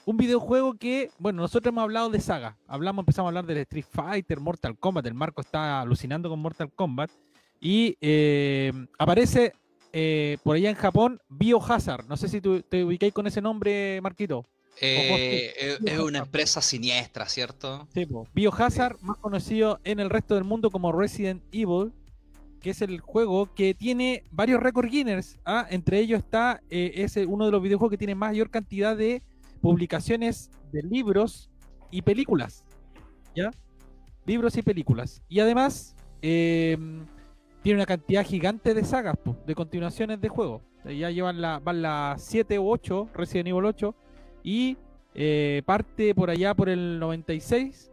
un 0.06 0.18
videojuego 0.18 0.75
que, 0.75 1.10
bueno, 1.18 1.41
nosotros 1.41 1.72
hemos 1.72 1.82
hablado 1.82 2.12
de 2.12 2.20
saga. 2.20 2.56
Hablamos, 2.68 3.01
empezamos 3.01 3.27
a 3.27 3.30
hablar 3.30 3.48
del 3.48 3.58
Street 3.58 3.86
Fighter, 3.89 4.39
Mortal 4.39 4.77
Kombat. 4.77 5.08
El 5.08 5.15
Marco 5.15 5.41
está 5.41 5.82
alucinando 5.82 6.30
con 6.30 6.39
Mortal 6.39 6.72
Kombat. 6.72 7.10
Y 7.60 7.98
em, 8.00 8.88
aparece 9.00 9.53
eh, 9.93 10.38
por 10.43 10.55
allá 10.55 10.69
en 10.69 10.75
Japón 10.75 11.21
Biohazard. 11.29 12.07
No 12.07 12.17
sé 12.17 12.27
si 12.27 12.41
te 12.41 12.83
ubicáis 12.83 13.13
con 13.13 13.27
ese 13.27 13.41
nombre, 13.41 14.00
Marquito. 14.01 14.45
Eh, 14.79 15.53
eh, 15.60 15.77
es 15.86 16.00
una 16.00 16.19
empresa 16.19 16.62
siniestra, 16.62 17.27
¿cierto? 17.27 17.88
Sí, 17.93 18.07
Biohazard, 18.33 19.00
más 19.01 19.17
conocido 19.17 19.79
en 19.83 20.00
el 20.00 20.10
resto 20.10 20.36
del 20.36 20.43
mundo 20.43 20.71
como 20.71 20.91
Resident 20.91 21.43
Evil 21.51 21.91
que 22.62 22.69
es 22.69 22.81
el 22.81 23.00
juego 23.01 23.53
que 23.53 23.74
tiene 23.74 24.24
varios 24.31 24.62
record 24.62 24.89
Guinness. 24.89 25.39
¿ah? 25.45 25.65
Entre 25.69 26.00
ellos 26.00 26.19
está, 26.19 26.62
eh, 26.69 26.91
es 26.95 27.17
uno 27.27 27.45
de 27.45 27.51
los 27.51 27.62
videojuegos 27.62 27.91
que 27.91 27.98
tiene 27.98 28.15
mayor 28.15 28.50
cantidad 28.50 28.95
de 28.95 29.24
publicaciones 29.62 30.51
de 30.71 30.83
libros 30.83 31.50
y 31.89 32.03
películas. 32.03 32.63
¿Ya? 33.36 33.51
Libros 34.25 34.55
y 34.57 34.62
películas. 34.62 35.21
Y 35.27 35.39
además, 35.39 35.95
em, 36.21 37.05
tiene 37.62 37.77
una 37.77 37.86
cantidad 37.86 38.25
gigante 38.25 38.74
de 38.74 38.84
sagas, 38.84 39.15
de 39.46 39.56
continuaciones 39.56 40.20
de 40.22 40.30
juegos. 40.30 40.62
Ya 40.86 41.12
llevan 41.12 41.41
la, 41.41 41.60
van 41.60 41.82
las 41.82 42.24
7 42.24 42.58
u 42.60 42.70
8, 42.70 43.10
Resident 43.13 43.50
Evil 43.50 43.65
8, 43.65 43.96
y 44.44 44.77
eh, 45.13 45.62
parte 45.65 46.15
por 46.15 46.30
allá 46.30 46.53
por 46.56 46.70
el 46.70 47.00
96 47.00 47.91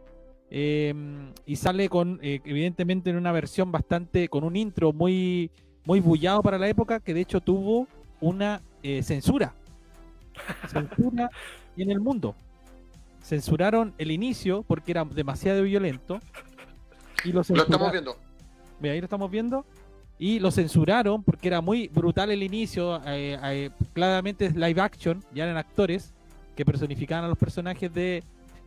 Em, 0.51 1.31
y 1.45 1.55
sale 1.57 1.89
con, 1.89 2.19
eh, 2.23 2.41
evidentemente, 2.43 3.09
en 3.11 3.17
una 3.17 3.31
versión 3.31 3.71
bastante, 3.71 4.29
con 4.29 4.43
un 4.43 4.55
intro 4.55 4.91
muy, 4.93 5.51
muy 5.85 5.99
bullado 5.99 6.41
para 6.41 6.57
la 6.57 6.67
época, 6.67 6.99
que 6.99 7.13
de 7.13 7.21
hecho 7.21 7.39
tuvo 7.39 7.87
una 8.19 8.61
eh, 8.81 9.03
censura. 9.03 9.53
Censura 10.67 11.29
en 11.77 11.91
el 11.91 11.99
mundo. 11.99 12.35
Censuraron 13.21 13.93
el 13.97 14.11
inicio 14.11 14.63
porque 14.63 14.91
era 14.91 15.05
demasiado 15.05 15.63
violento. 15.63 16.19
Y 17.23 17.31
lo, 17.31 17.41
estamos 17.41 17.91
viendo. 17.91 18.17
Ahí 18.83 18.99
lo 18.99 19.05
estamos 19.05 19.29
viendo. 19.29 19.65
Y 20.17 20.39
lo 20.39 20.51
censuraron 20.51 21.23
porque 21.23 21.47
era 21.47 21.61
muy 21.61 21.87
brutal 21.87 22.29
el 22.29 22.43
inicio. 22.43 23.01
Eh, 23.05 23.69
claramente 23.93 24.45
es 24.45 24.55
live 24.55 24.81
action, 24.81 25.23
ya 25.33 25.45
eran 25.45 25.57
actores 25.57 26.13
que 26.55 26.65
personificaban 26.65 27.23
a 27.23 27.29
los 27.29 27.37
personajes 27.37 27.93
de, 27.93 28.21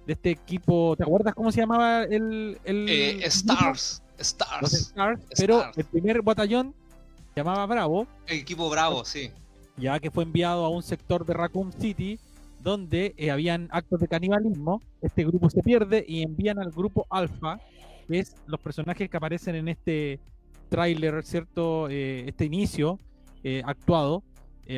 de 0.06 0.12
este 0.12 0.30
equipo. 0.30 0.94
¿Te 0.96 1.02
acuerdas 1.02 1.34
cómo 1.34 1.52
se 1.52 1.60
llamaba 1.60 2.04
el. 2.04 2.58
el 2.64 2.88
eh, 2.88 3.26
Stars. 3.26 4.02
Stars. 4.18 4.94
Pero 5.36 5.64
el 5.76 5.84
primer 5.84 6.22
batallón 6.22 6.74
se 7.34 7.40
llamaba 7.40 7.66
Bravo. 7.66 8.06
El 8.26 8.38
equipo 8.38 8.70
Bravo, 8.70 9.04
sí. 9.04 9.30
Ya 9.76 9.98
que 10.00 10.10
fue 10.10 10.24
enviado 10.24 10.64
a 10.64 10.68
un 10.68 10.82
sector 10.82 11.24
de 11.26 11.34
Raccoon 11.34 11.72
City 11.72 12.18
donde 12.62 13.14
eh, 13.16 13.30
habían 13.30 13.68
actos 13.72 14.00
de 14.00 14.08
canibalismo. 14.08 14.80
Este 15.00 15.24
grupo 15.24 15.50
se 15.50 15.62
pierde 15.62 16.04
y 16.06 16.22
envían 16.22 16.58
al 16.58 16.70
grupo 16.70 17.06
Alpha, 17.10 17.60
que 18.06 18.20
es 18.20 18.34
los 18.46 18.60
personajes 18.60 19.08
que 19.08 19.16
aparecen 19.16 19.54
en 19.54 19.68
este 19.68 20.20
tráiler, 20.68 21.22
¿cierto? 21.24 21.88
Eh, 21.88 22.24
este 22.26 22.44
inicio 22.44 22.98
actuado, 23.64 24.22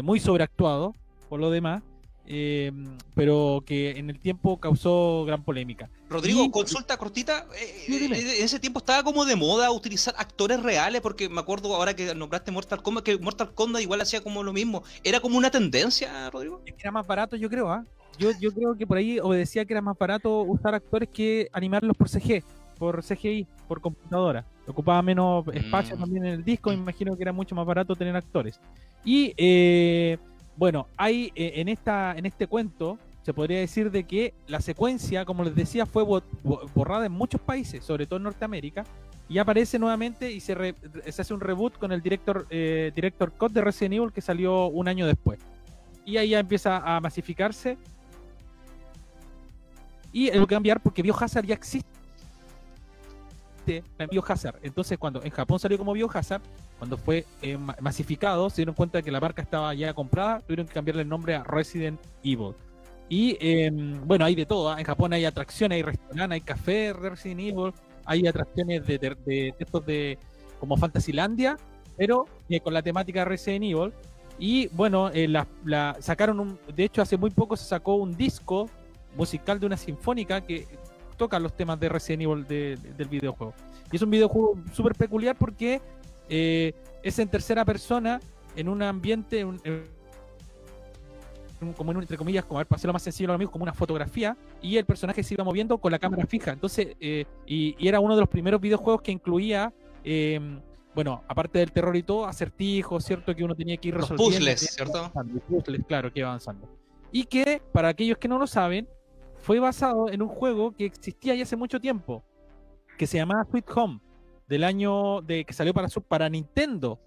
muy 0.03 0.19
sobreactuado 0.19 0.95
por 1.29 1.39
lo 1.39 1.51
demás 1.51 1.83
eh, 2.27 2.73
pero 3.15 3.63
que 3.67 3.91
en 3.91 4.09
el 4.09 4.19
tiempo 4.19 4.59
causó 4.59 5.25
gran 5.27 5.43
polémica. 5.43 5.91
Rodrigo, 6.09 6.51
consulta 6.51 6.97
cortita. 6.97 7.47
Eh, 7.55 7.93
eh, 7.93 8.07
en 8.39 8.45
ese 8.45 8.59
tiempo 8.59 8.79
estaba 8.79 9.03
como 9.03 9.25
de 9.25 9.37
moda 9.37 9.71
utilizar 9.71 10.15
actores 10.17 10.63
reales, 10.63 11.01
porque 11.03 11.29
me 11.29 11.41
acuerdo 11.41 11.75
ahora 11.75 11.95
que 11.95 12.15
nombraste 12.15 12.51
Mortal 12.51 12.83
Kombat, 12.83 13.05
que 13.05 13.19
Mortal 13.19 13.53
Kombat 13.53 13.83
igual 13.83 14.01
hacía 14.01 14.23
como 14.23 14.43
lo 14.43 14.53
mismo. 14.53 14.83
¿Era 15.03 15.21
como 15.21 15.37
una 15.37 15.51
tendencia, 15.51 16.31
Rodrigo? 16.31 16.63
Era 16.79 16.91
más 16.91 17.07
barato, 17.07 17.37
yo 17.37 17.51
creo, 17.51 17.71
¿ah? 17.71 17.85
Yo, 18.19 18.31
yo 18.41 18.53
creo 18.53 18.77
que 18.77 18.87
por 18.87 18.97
ahí 18.97 19.19
obedecía 19.19 19.65
que 19.65 19.73
era 19.73 19.83
más 19.83 19.99
barato 19.99 20.43
usar 20.43 20.75
actores 20.75 21.09
que 21.09 21.49
animarlos 21.53 21.97
por 21.97 22.09
CG, 22.09 22.45
por 22.79 23.03
CGI, 23.03 23.47
por 23.67 23.81
computadora. 23.81 24.45
Ocupaba 24.67 25.03
menos 25.03 25.47
espacio 25.49 25.97
mm. 25.97 26.01
también 26.01 26.27
en 26.27 26.33
el 26.35 26.45
disco, 26.45 26.71
me 26.71 26.77
imagino 26.77 27.17
que 27.17 27.23
era 27.23 27.33
mucho 27.33 27.55
más 27.55 27.67
barato 27.67 27.95
tener 27.95 28.15
actores. 28.17 28.61
Y 29.05 29.35
eh, 29.37 30.19
bueno, 30.57 30.87
hay 30.97 31.33
eh, 31.35 31.53
en, 31.57 31.69
esta, 31.69 32.15
en 32.17 32.27
este 32.27 32.47
cuento, 32.47 32.99
se 33.23 33.35
podría 33.35 33.59
decir 33.59 33.91
de 33.91 34.05
que 34.05 34.35
la 34.47 34.61
secuencia, 34.61 35.25
como 35.25 35.45
les 35.45 35.55
decía, 35.55 35.87
fue 35.87 36.05
borrada 36.75 37.07
en 37.07 37.13
muchos 37.13 37.41
países, 37.41 37.85
sobre 37.85 38.07
todo 38.07 38.19
en 38.19 38.25
Norteamérica, 38.25 38.85
y 39.29 39.39
aparece 39.39 39.79
nuevamente 39.79 40.31
y 40.31 40.41
se, 40.41 40.75
hace 41.07 41.35
un 41.35 41.41
reboot 41.41 41.79
con 41.79 41.93
el 41.93 42.03
director, 42.03 42.47
eh, 42.51 42.93
director 42.95 43.33
Cut 43.33 43.53
de 43.53 43.63
Resident 43.63 43.95
Evil 43.95 44.13
que 44.13 44.21
salió 44.21 44.67
un 44.67 44.87
año 44.89 45.07
después. 45.07 45.39
Y 46.05 46.19
ahí 46.19 46.31
ya 46.31 46.41
empieza 46.41 46.77
a 46.79 47.01
masificarse. 47.01 47.79
Y 50.13 50.31
que 50.31 50.47
cambiar 50.47 50.81
porque 50.81 51.03
Biohazard 51.03 51.47
ya 51.47 51.55
existe 51.55 52.04
en 53.69 54.09
Biohazard. 54.11 54.57
Entonces, 54.63 54.99
cuando 54.99 55.23
en 55.23 55.31
Japón 55.31 55.59
salió 55.59 55.79
como 55.79 55.93
Biohazard, 55.93 56.43
cuando 56.79 56.97
fue 56.97 57.25
eh, 57.43 57.59
masificado, 57.81 58.51
se 58.51 58.57
dieron 58.57 58.75
cuenta 58.75 58.99
de 58.99 59.05
que 59.05 59.11
la 59.11 59.21
marca 59.21 59.43
estaba 59.43 59.73
ya 59.75 59.95
comprada, 59.95 60.41
tuvieron 60.41 60.67
que 60.67 60.75
cambiarle 60.75 61.03
el 61.03 61.09
nombre 61.09 61.35
a 61.35 61.45
Resident 61.45 62.01
Evil. 62.23 62.55
Y 63.09 63.37
em, 63.41 64.01
bueno, 64.07 64.25
hay 64.25 64.35
de 64.35 64.47
todo. 64.47 64.71
¿ah? 64.71 64.79
En 64.79 64.85
Japón 64.85 65.13
hay 65.13 65.25
atracciones, 65.25 65.77
hay 65.77 65.83
restaurantes, 65.83 66.35
hay 66.35 66.41
café 66.41 66.93
Resident 66.93 67.41
Evil, 67.41 67.73
hay 68.05 68.27
atracciones 68.27 68.87
de, 68.87 68.99
de, 68.99 69.55
estos 69.59 69.85
de 69.87 70.19
como 70.59 70.77
Fantasylandia, 70.77 71.57
pero 71.97 72.27
eh, 72.49 72.61
con 72.61 72.75
la 72.75 72.83
temática 72.83 73.25
Resident 73.25 73.65
Evil. 73.65 73.93
Y 74.39 74.69
bueno, 74.69 75.11
eh, 75.11 75.29
la, 75.29 75.97
sacaron 76.01 76.41
un. 76.41 76.59
De 76.75 76.85
hecho, 76.85 77.03
hace 77.03 77.17
muy 77.17 77.31
poco 77.31 77.57
se 77.57 77.65
sacó 77.65 77.95
un 77.95 78.17
disco 78.17 78.69
musical 79.17 79.61
de 79.61 79.67
una 79.67 79.77
sinfónica 79.77 80.41
que 80.41 80.67
toca 81.15 81.39
los 81.39 81.57
temas 81.57 81.79
de 81.81 81.89
Resident 81.89 82.23
Evil 82.23 82.47
del 82.47 83.09
videojuego. 83.09 83.55
Y 83.93 83.97
es 83.97 84.03
un 84.03 84.11
videojuego 84.11 84.59
súper 84.73 84.95
peculiar 84.95 85.37
porque 85.37 85.81
eh, 86.29 86.73
es 87.03 87.19
en 87.19 87.29
tercera 87.29 87.65
persona, 87.65 88.21
en 88.57 88.69
un 88.69 88.83
ambiente, 88.83 89.41
en 89.41 89.61
como 91.77 91.93
en, 91.93 91.97
un- 91.97 92.03
entre 92.03 92.19
comillas, 92.19 92.45
como 92.45 92.59
a 92.59 92.61
ver, 92.61 92.67
para 92.67 92.77
hacerlo 92.77 92.93
más 92.93 93.03
sencillo 93.03 93.29
a 93.29 93.33
los 93.33 93.35
amigos, 93.37 93.53
como 93.53 93.63
una 93.63 93.73
fotografía, 93.73 94.37
y 94.61 94.77
el 94.77 94.85
personaje 94.85 95.23
se 95.23 95.35
iba 95.35 95.45
moviendo 95.45 95.79
con 95.79 95.93
la 95.93 95.99
cámara 95.99 96.27
fija. 96.27 96.53
Entonces, 96.53 96.89
eh, 97.01 97.25
y, 97.47 97.75
y 97.79 97.89
era 97.89 98.01
uno 98.01 98.15
de 98.15 98.21
los 98.21 98.29
primeros 98.29 98.61
videojuegos 98.61 99.01
que 99.01 99.13
incluía, 99.13 99.73
eh, 100.03 100.41
bueno, 100.95 101.23
aparte 101.27 101.61
del 101.61 101.73
terror 101.73 101.97
y 101.97 102.03
todo, 102.03 102.27
acertijos, 102.27 103.05
¿cierto? 103.05 103.35
Que 103.35 103.45
uno 103.45 103.55
tenía 103.55 103.77
que 103.79 103.89
ir 103.89 103.95
Los 103.95 104.11
resolviendo. 104.11 104.37
puzzles, 104.37 104.77
que 104.77 104.83
iba 104.85 104.93
¿cierto? 104.93 105.13
y 105.35 105.39
puzzles, 105.41 105.81
claro, 105.87 106.13
que 106.13 106.19
iba 106.21 106.29
avanzando. 106.29 106.69
Y 107.11 107.25
que, 107.25 107.63
para 107.73 107.89
aquellos 107.89 108.19
que 108.19 108.29
no 108.29 108.39
lo 108.39 108.47
saben, 108.47 108.87
fue 109.45 109.61
basado 109.61 110.11
en 110.11 110.23
un 110.23 110.29
juego 110.29 110.73
que 110.75 110.87
existía 110.87 111.35
ya 111.35 111.43
hace 111.43 111.57
mucho 111.57 111.79
tiempo, 111.79 112.23
que 112.97 113.07
se 113.07 113.19
llamaba 113.19 113.45
Sweet 113.51 113.71
Home, 113.77 114.01
del 114.49 114.65
año 114.65 115.21
de 115.21 115.45
que 115.45 115.53
salió 115.53 115.75
para, 115.75 115.89
para 116.09 116.29
Nintendo, 116.31 116.99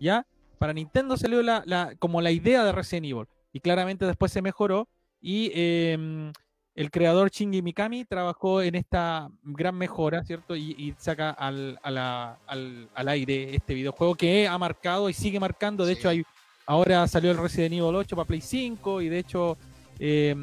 ¿ya? 0.00 0.26
Para 0.58 0.72
Nintendo 0.72 1.16
salió 1.16 1.42
la, 1.42 1.62
la- 1.66 1.94
como 1.98 2.20
la 2.22 2.30
idea 2.30 2.64
de 2.64 2.72
Resident 2.72 3.06
Evil, 3.06 3.26
y 3.52 3.60
claramente 3.60 4.06
después 4.06 4.32
se 4.32 4.40
mejoró, 4.40 4.88
y 5.20 5.50
em, 5.54 6.32
el 6.74 6.90
creador 6.90 7.30
Shinji 7.30 7.60
Mikami 7.60 8.06
trabajó 8.06 8.62
en 8.62 8.74
esta 8.74 9.28
gran 9.42 9.74
mejora, 9.76 10.24
¿cierto? 10.24 10.56
Y, 10.56 10.70
y 10.78 10.94
saca 10.96 11.30
al, 11.30 11.78
a 11.82 11.90
la- 11.90 12.38
al, 12.46 12.88
al 12.94 13.08
aire 13.08 13.54
este 13.54 13.74
videojuego 13.74 14.14
que 14.14 14.48
ha 14.48 14.56
marcado 14.56 15.10
y 15.10 15.12
sigue 15.12 15.38
marcando, 15.38 15.84
de 15.84 15.94
Sí. 15.94 15.98
hecho 16.00 16.08
hay 16.08 16.22
Ahora 16.64 17.06
salió 17.08 17.32
el 17.32 17.38
Resident 17.38 17.74
Evil 17.74 17.94
8 17.96 18.14
para 18.16 18.26
Play 18.26 18.40
5 18.40 19.02
y 19.02 19.08
de 19.08 19.18
hecho 19.18 19.58
eh, 19.98 20.34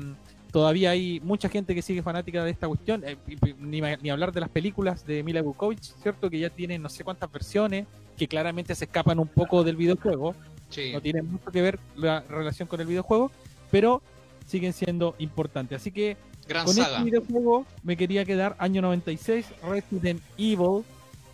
todavía 0.51 0.91
hay 0.91 1.19
mucha 1.21 1.49
gente 1.49 1.75
que 1.75 1.81
sigue 1.81 2.01
fanática 2.01 2.43
de 2.43 2.51
esta 2.51 2.67
cuestión. 2.67 3.03
eh, 3.05 3.17
ni, 3.59 3.81
ni 4.01 4.09
hablar 4.09 4.31
de 4.31 4.39
las 4.41 4.49
películas 4.49 5.05
de 5.05 5.23
Mila 5.23 5.43
Kukovic, 5.43 5.79
¿cierto? 5.81 6.29
Que 6.29 6.39
ya 6.39 6.49
tienen 6.49 6.81
no 6.81 6.89
sé 6.89 7.03
cuántas 7.03 7.31
versiones 7.31 7.85
que 8.17 8.27
claramente 8.27 8.75
se 8.75 8.85
escapan 8.85 9.19
un 9.19 9.27
poco 9.27 9.63
del 9.63 9.75
videojuego. 9.75 10.35
Sí. 10.69 10.91
No 10.93 11.01
tienen 11.01 11.31
mucho 11.31 11.51
que 11.51 11.61
ver 11.61 11.79
la 11.95 12.21
relación 12.21 12.67
con 12.67 12.79
el 12.81 12.87
videojuego, 12.87 13.31
pero 13.71 14.01
siguen 14.45 14.73
siendo 14.73 15.15
importantes. 15.19 15.81
Así 15.81 15.91
que 15.91 16.17
Gran 16.47 16.65
con 16.65 16.73
saga. 16.73 16.97
este 16.97 17.03
videojuego 17.03 17.65
me 17.83 17.95
quería 17.95 18.25
quedar 18.25 18.55
año 18.59 18.81
96, 18.81 19.45
Resident 19.67 20.21
Evil, 20.37 20.83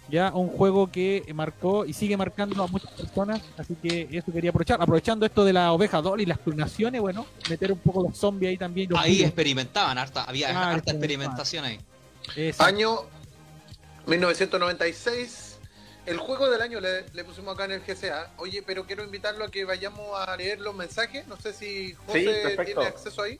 ya 0.10 0.32
un 0.34 0.50
juego 0.50 0.92
que 0.92 1.24
marcó 1.34 1.86
y 1.86 1.94
sigue 1.94 2.16
marcando 2.18 2.64
a 2.64 2.68
muchas 2.68 2.92
personas, 2.92 3.42
así 3.58 3.76
que 3.76 4.08
eso 4.12 4.32
quería 4.32 4.52
aprovechar. 4.52 4.82
Aprovechando 4.82 5.26
esto 5.26 5.44
de 5.44 5.54
la 5.54 5.72
oveja 5.72 6.02
doll 6.02 6.22
y 6.22 6.26
las 6.26 6.40
clonaciones, 6.40 7.02
bueno, 7.02 7.26
meter 7.50 7.72
un 7.72 7.80
poco 7.80 8.04
los 8.04 8.18
zombies 8.18 8.50
ahí 8.52 8.58
también. 8.58 8.90
los 8.90 9.00
Ahí 9.00 9.24
experimentaban, 9.24 9.98
harta, 9.98 10.24
había 10.26 10.50
Ah, 10.50 10.72
harta 10.74 10.92
experimentaban. 10.92 11.42
experimentación 11.42 11.66
ahí. 11.66 11.80
Eso. 12.50 12.64
Año 12.64 13.00
1996. 14.08 15.52
El 16.06 16.18
juego 16.20 16.50
del 16.52 16.62
año 16.62 16.80
le, 16.80 17.04
le 17.14 17.24
pusimos 17.24 17.56
acá 17.56 17.66
en 17.66 17.72
el 17.72 17.82
GCA. 17.82 18.32
Oye, 18.38 18.62
pero 18.62 18.86
quiero 18.86 19.04
invitarlo 19.04 19.44
a 19.46 19.50
que 19.50 19.66
vayamos 19.66 20.06
a 20.16 20.36
leer 20.38 20.60
los 20.62 20.76
mensajes. 20.76 21.26
No 21.28 21.36
sé 21.38 21.52
si 21.52 21.94
José 22.06 22.56
tiene 22.64 22.86
acceso 22.86 23.24
ahí. 23.24 23.40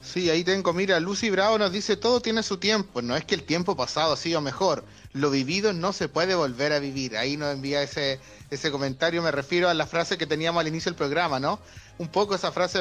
Sí, 0.00 0.28
ahí 0.28 0.42
tengo, 0.42 0.72
mira, 0.72 0.98
Lucy 0.98 1.30
Bravo 1.30 1.58
nos 1.58 1.70
dice, 1.70 1.96
todo 1.96 2.20
tiene 2.20 2.42
su 2.42 2.56
tiempo, 2.56 3.00
no 3.02 3.14
es 3.14 3.24
que 3.24 3.36
el 3.36 3.44
tiempo 3.44 3.76
pasado 3.76 4.14
ha 4.14 4.16
sido 4.16 4.40
mejor, 4.40 4.84
lo 5.14 5.30
vivido 5.30 5.72
no 5.72 5.92
se 5.92 6.08
puede 6.08 6.34
volver 6.34 6.72
a 6.72 6.78
vivir. 6.78 7.16
Ahí 7.16 7.36
nos 7.36 7.52
envía 7.52 7.82
ese, 7.82 8.18
ese 8.50 8.70
comentario, 8.70 9.22
me 9.22 9.30
refiero 9.30 9.68
a 9.68 9.74
la 9.74 9.86
frase 9.86 10.16
que 10.18 10.26
teníamos 10.26 10.60
al 10.60 10.68
inicio 10.68 10.90
del 10.90 10.96
programa, 10.96 11.38
¿no? 11.38 11.58
Un 11.98 12.08
poco 12.08 12.34
esa 12.34 12.50
frase 12.52 12.78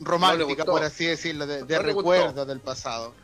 romántica, 0.00 0.64
por 0.64 0.82
así 0.84 1.06
decirlo, 1.06 1.46
de, 1.46 1.64
de 1.64 1.76
No 1.76 1.82
recuerdo 1.82 2.46
del 2.46 2.60
pasado. 2.60 3.14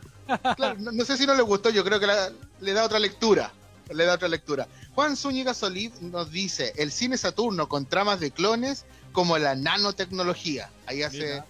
Claro, 0.57 0.77
no, 0.79 0.93
no 0.93 1.05
sé 1.05 1.17
si 1.17 1.27
no 1.27 1.35
le 1.35 1.43
gustó, 1.43 1.71
yo 1.71 1.85
creo 1.85 1.99
que 1.99 2.07
la- 2.07 2.31
le 2.61 2.73
da 2.73 2.85
otra 2.85 2.99
lectura. 2.99 3.53
Le 3.93 4.05
da 4.05 4.15
otra 4.15 4.29
lectura. 4.29 4.69
Juan 4.95 5.17
Zúñiga 5.17 5.53
Solid 5.55 5.93
nos 6.01 6.31
dice, 6.31 6.73
el 6.77 6.93
cine 6.93 7.19
Saturno 7.19 7.69
con 7.69 7.87
tramas 7.87 8.21
de 8.21 8.31
clones 8.31 8.85
como 9.13 9.37
la 9.39 9.57
nanotecnología. 9.57 10.71
Ahí 10.87 11.03
hace 11.03 11.43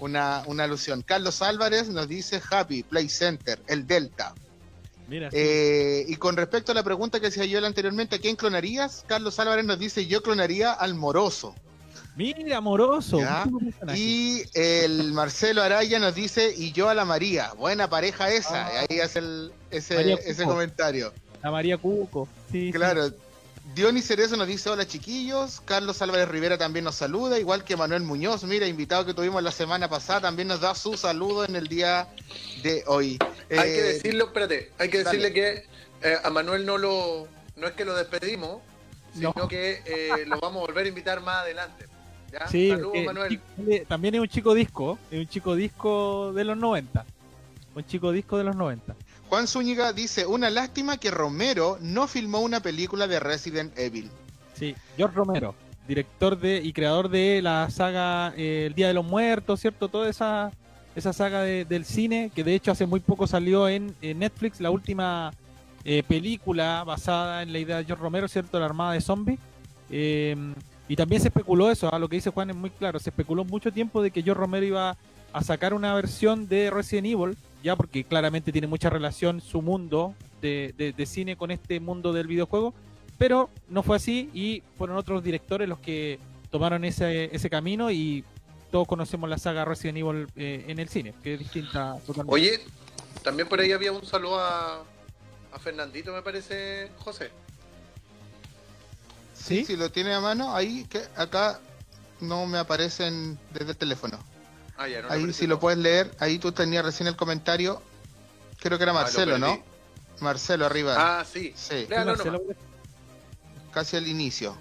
una, 0.00 0.42
una 0.46 0.64
alusión. 0.64 1.02
Carlos 1.02 1.42
Álvarez 1.42 1.88
nos 1.90 2.08
dice 2.08 2.40
Happy, 2.50 2.82
Play 2.82 3.10
Center, 3.10 3.62
el 3.66 3.86
Delta. 3.86 4.34
Mira, 5.12 5.30
sí. 5.30 5.36
Eh, 5.38 6.06
y 6.08 6.16
con 6.16 6.38
respecto 6.38 6.72
a 6.72 6.74
la 6.74 6.82
pregunta 6.82 7.20
que 7.20 7.26
hacía 7.26 7.44
yo 7.44 7.64
anteriormente, 7.64 8.16
¿a 8.16 8.18
quién 8.18 8.34
clonarías? 8.34 9.04
Carlos 9.06 9.38
Álvarez 9.38 9.66
nos 9.66 9.78
dice, 9.78 10.06
yo 10.06 10.22
clonaría 10.22 10.72
al 10.72 10.94
Moroso. 10.94 11.54
Mira, 12.16 12.38
personaje. 13.44 13.98
Y 13.98 14.42
el 14.54 15.12
Marcelo 15.12 15.62
Araya 15.62 15.98
nos 15.98 16.14
dice, 16.14 16.54
y 16.56 16.72
yo 16.72 16.88
a 16.88 16.94
la 16.94 17.04
María. 17.04 17.52
Buena 17.58 17.90
pareja 17.90 18.30
esa. 18.30 18.68
Ah. 18.68 18.86
Ahí 18.88 19.00
hace 19.00 19.18
el- 19.18 19.52
ese, 19.70 20.14
ese 20.24 20.44
comentario. 20.44 21.12
La 21.42 21.50
María 21.50 21.76
Cuco. 21.76 22.26
Sí, 22.50 22.68
sí. 22.68 22.72
Claro. 22.72 23.10
Dionis 23.74 24.06
Cerezo 24.06 24.36
nos 24.36 24.48
dice 24.48 24.68
hola 24.68 24.86
chiquillos, 24.86 25.60
Carlos 25.64 26.02
Álvarez 26.02 26.28
Rivera 26.28 26.58
también 26.58 26.84
nos 26.84 26.96
saluda, 26.96 27.38
igual 27.38 27.64
que 27.64 27.76
Manuel 27.76 28.02
Muñoz, 28.02 28.42
mira, 28.44 28.66
invitado 28.66 29.06
que 29.06 29.14
tuvimos 29.14 29.42
la 29.42 29.52
semana 29.52 29.88
pasada, 29.88 30.22
también 30.22 30.48
nos 30.48 30.60
da 30.60 30.74
su 30.74 30.96
saludo 30.96 31.44
en 31.44 31.56
el 31.56 31.68
día 31.68 32.08
de 32.62 32.82
hoy. 32.86 33.18
Hay 33.50 33.70
que 33.70 33.78
Eh, 33.78 33.82
decirlo, 33.94 34.26
espérate, 34.26 34.70
hay 34.78 34.88
que 34.88 35.02
dale. 35.02 35.18
decirle 35.18 35.32
que 35.32 35.64
eh, 36.08 36.16
a 36.22 36.30
Manuel 36.30 36.64
no 36.66 36.78
lo, 36.78 37.28
no 37.56 37.66
es 37.66 37.72
que 37.74 37.84
lo 37.84 37.94
despedimos, 37.94 38.60
sino 39.14 39.32
No. 39.36 39.48
que 39.48 39.82
eh, 39.84 40.24
lo 40.26 40.40
vamos 40.40 40.62
a 40.62 40.66
volver 40.66 40.86
a 40.86 40.88
invitar 40.88 41.20
más 41.20 41.36
adelante. 41.42 41.86
¿Ya? 42.32 42.48
Sí, 42.48 42.70
Saludos, 42.70 43.04
Manuel. 43.04 43.28
chico- 43.30 43.86
también 43.88 44.14
es 44.14 44.20
un 44.22 44.28
chico 44.28 44.54
disco, 44.54 44.98
es 45.10 45.18
un 45.20 45.28
chico 45.28 45.54
disco 45.54 46.32
de 46.32 46.44
los 46.44 46.56
90. 46.56 47.04
Un 47.74 47.84
chico 47.86 48.10
disco 48.12 48.38
de 48.38 48.44
los 48.44 48.56
90. 48.56 48.94
Juan 49.28 49.46
Zúñiga 49.46 49.92
dice, 49.92 50.26
una 50.26 50.50
lástima 50.50 50.96
que 50.98 51.10
Romero 51.10 51.78
no 51.80 52.06
filmó 52.06 52.40
una 52.40 52.60
película 52.60 53.06
de 53.06 53.18
Resident 53.20 53.78
Evil. 53.78 54.10
Sí, 54.54 54.74
George 54.96 55.16
Romero, 55.16 55.54
director 55.88 56.38
de 56.38 56.56
y 56.58 56.72
creador 56.72 57.08
de 57.08 57.40
la 57.42 57.68
saga 57.70 58.34
eh, 58.36 58.64
El 58.66 58.74
Día 58.74 58.88
de 58.88 58.94
los 58.94 59.04
Muertos, 59.04 59.60
¿cierto? 59.60 59.88
Toda 59.88 60.08
esa, 60.10 60.52
esa 60.94 61.12
saga 61.12 61.42
de- 61.42 61.64
del 61.64 61.84
cine, 61.84 62.30
que 62.34 62.44
de 62.44 62.54
hecho 62.54 62.70
hace 62.70 62.86
muy 62.86 63.00
poco 63.00 63.26
salió 63.26 63.68
en, 63.68 63.94
Netflix, 64.02 64.60
la 64.60 64.70
última 64.70 65.32
eh, 65.84 66.02
película 66.06 66.84
basada 66.84 67.42
en 67.42 67.52
la 67.52 67.58
idea 67.58 67.78
de 67.78 67.84
George 67.84 68.02
Romero, 68.02 68.28
¿cierto? 68.28 68.58
La 68.60 68.66
Armada 68.66 68.92
de 68.92 69.00
Zombies. 69.00 69.40
Eh, 69.90 70.36
y 70.88 70.96
también 70.96 71.20
se 71.22 71.28
especuló 71.28 71.70
eso, 71.70 71.92
a 71.92 71.98
lo 71.98 72.08
que 72.08 72.16
dice 72.16 72.30
Juan 72.30 72.50
es 72.50 72.56
muy 72.56 72.70
claro, 72.70 72.98
se 72.98 73.10
especuló 73.10 73.44
mucho 73.44 73.72
tiempo 73.72 74.02
de 74.02 74.10
que 74.10 74.22
George 74.22 74.40
Romero 74.40 74.66
iba 74.66 74.96
a 75.32 75.42
sacar 75.42 75.72
una 75.74 75.94
versión 75.94 76.46
de 76.48 76.70
Resident 76.70 77.06
Evil, 77.06 77.36
ya 77.62 77.76
porque 77.76 78.04
claramente 78.04 78.52
tiene 78.52 78.66
mucha 78.66 78.90
relación 78.90 79.40
su 79.40 79.62
mundo 79.62 80.14
de, 80.42 80.74
de- 80.76 80.92
de 80.92 81.06
cine 81.06 81.36
con 81.36 81.50
este 81.50 81.80
mundo 81.80 82.12
del 82.12 82.26
videojuego, 82.26 82.74
pero 83.18 83.48
no 83.68 83.82
fue 83.82 83.96
así 83.96 84.28
y 84.34 84.62
fueron 84.76 84.96
otros 84.96 85.22
directores 85.24 85.68
los 85.68 85.78
que 85.78 86.18
tomaron 86.50 86.84
ese, 86.84 87.34
ese 87.34 87.48
camino 87.48 87.90
y 87.90 88.24
todos 88.72 88.88
conocemos 88.88 89.28
la 89.30 89.38
saga 89.38 89.64
Resident 89.64 89.98
Evil 89.98 90.26
eh, 90.34 90.64
en 90.66 90.78
el 90.80 90.88
cine, 90.88 91.14
que 91.22 91.34
es 91.34 91.38
distinta 91.38 91.98
totalmente. 92.06 92.32
Oye, 92.34 92.60
también 93.22 93.46
por 93.48 93.60
ahí 93.60 93.70
había 93.70 93.92
un 93.92 94.04
saludo 94.04 94.40
a, 94.40 94.82
a 95.52 95.58
Fernandito, 95.60 96.10
me 96.12 96.22
parece, 96.22 96.90
José. 96.98 97.30
Sí, 99.34 99.58
¿Sí? 99.58 99.64
si 99.66 99.76
lo 99.76 99.90
tiene 99.92 100.14
a 100.14 100.20
mano, 100.20 100.56
ahí 100.56 100.84
que 100.88 101.02
acá 101.16 101.60
no 102.20 102.46
me 102.46 102.58
aparecen 102.58 103.38
desde 103.52 103.72
el 103.72 103.76
teléfono. 103.76 104.18
Ah, 104.78 104.88
ya, 104.88 105.02
no 105.02 105.10
Ahí 105.10 105.32
si 105.34 105.46
lo 105.46 105.60
puedes 105.60 105.78
leer, 105.78 106.10
ahí 106.18 106.38
tú 106.38 106.50
tenías 106.52 106.82
recién 106.84 107.06
el 107.06 107.14
comentario, 107.16 107.82
creo 108.58 108.78
que 108.78 108.84
era 108.84 108.92
Ah, 108.92 108.94
lo 108.96 109.00
Marcelo, 109.02 109.38
¿no? 109.38 109.46
perdí. 109.48 109.62
Marcelo 110.20 110.64
arriba, 110.64 110.94
Ah, 111.20 111.24
sí. 111.30 111.52
sí, 111.54 111.86
Léalo 111.90 112.12
Marcelo, 112.12 112.42
casi 113.72 113.96
al 113.98 114.06
inicio. 114.08 114.56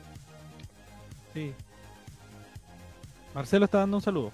sí. 1.34 1.54
Marcelo 3.34 3.66
está 3.66 3.80
dando 3.80 3.98
un 3.98 4.04
saludo. 4.04 4.32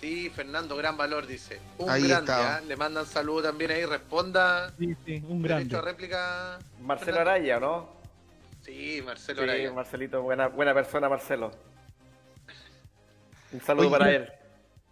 Sí, 0.00 0.28
Fernando, 0.30 0.76
gran 0.76 0.96
valor, 0.96 1.26
dice. 1.26 1.60
Un 1.78 1.88
Ahí 1.88 2.08
grande. 2.08 2.32
¿ah? 2.32 2.60
Le 2.66 2.76
mandan 2.76 3.06
saludo 3.06 3.42
también 3.44 3.70
ahí, 3.70 3.84
responda. 3.86 4.70
Sí, 4.78 4.94
sí, 5.04 5.22
un 5.28 5.42
Derecho 5.42 5.54
a 5.78 5.80
grande. 5.80 5.80
réplica. 5.82 6.58
Marcelo 6.80 7.16
Fernando. 7.18 7.30
Araya, 7.30 7.60
¿no? 7.60 7.88
Sí, 8.62 9.02
Marcelo 9.04 9.42
Sí, 9.42 9.48
Araya. 9.48 9.72
Marcelito, 9.72 10.22
buena, 10.22 10.48
buena 10.48 10.74
persona, 10.74 11.08
Marcelo. 11.08 11.52
Un 13.52 13.60
saludo 13.60 13.88
Oye, 13.88 13.98
para 13.98 14.10
él. 14.12 14.28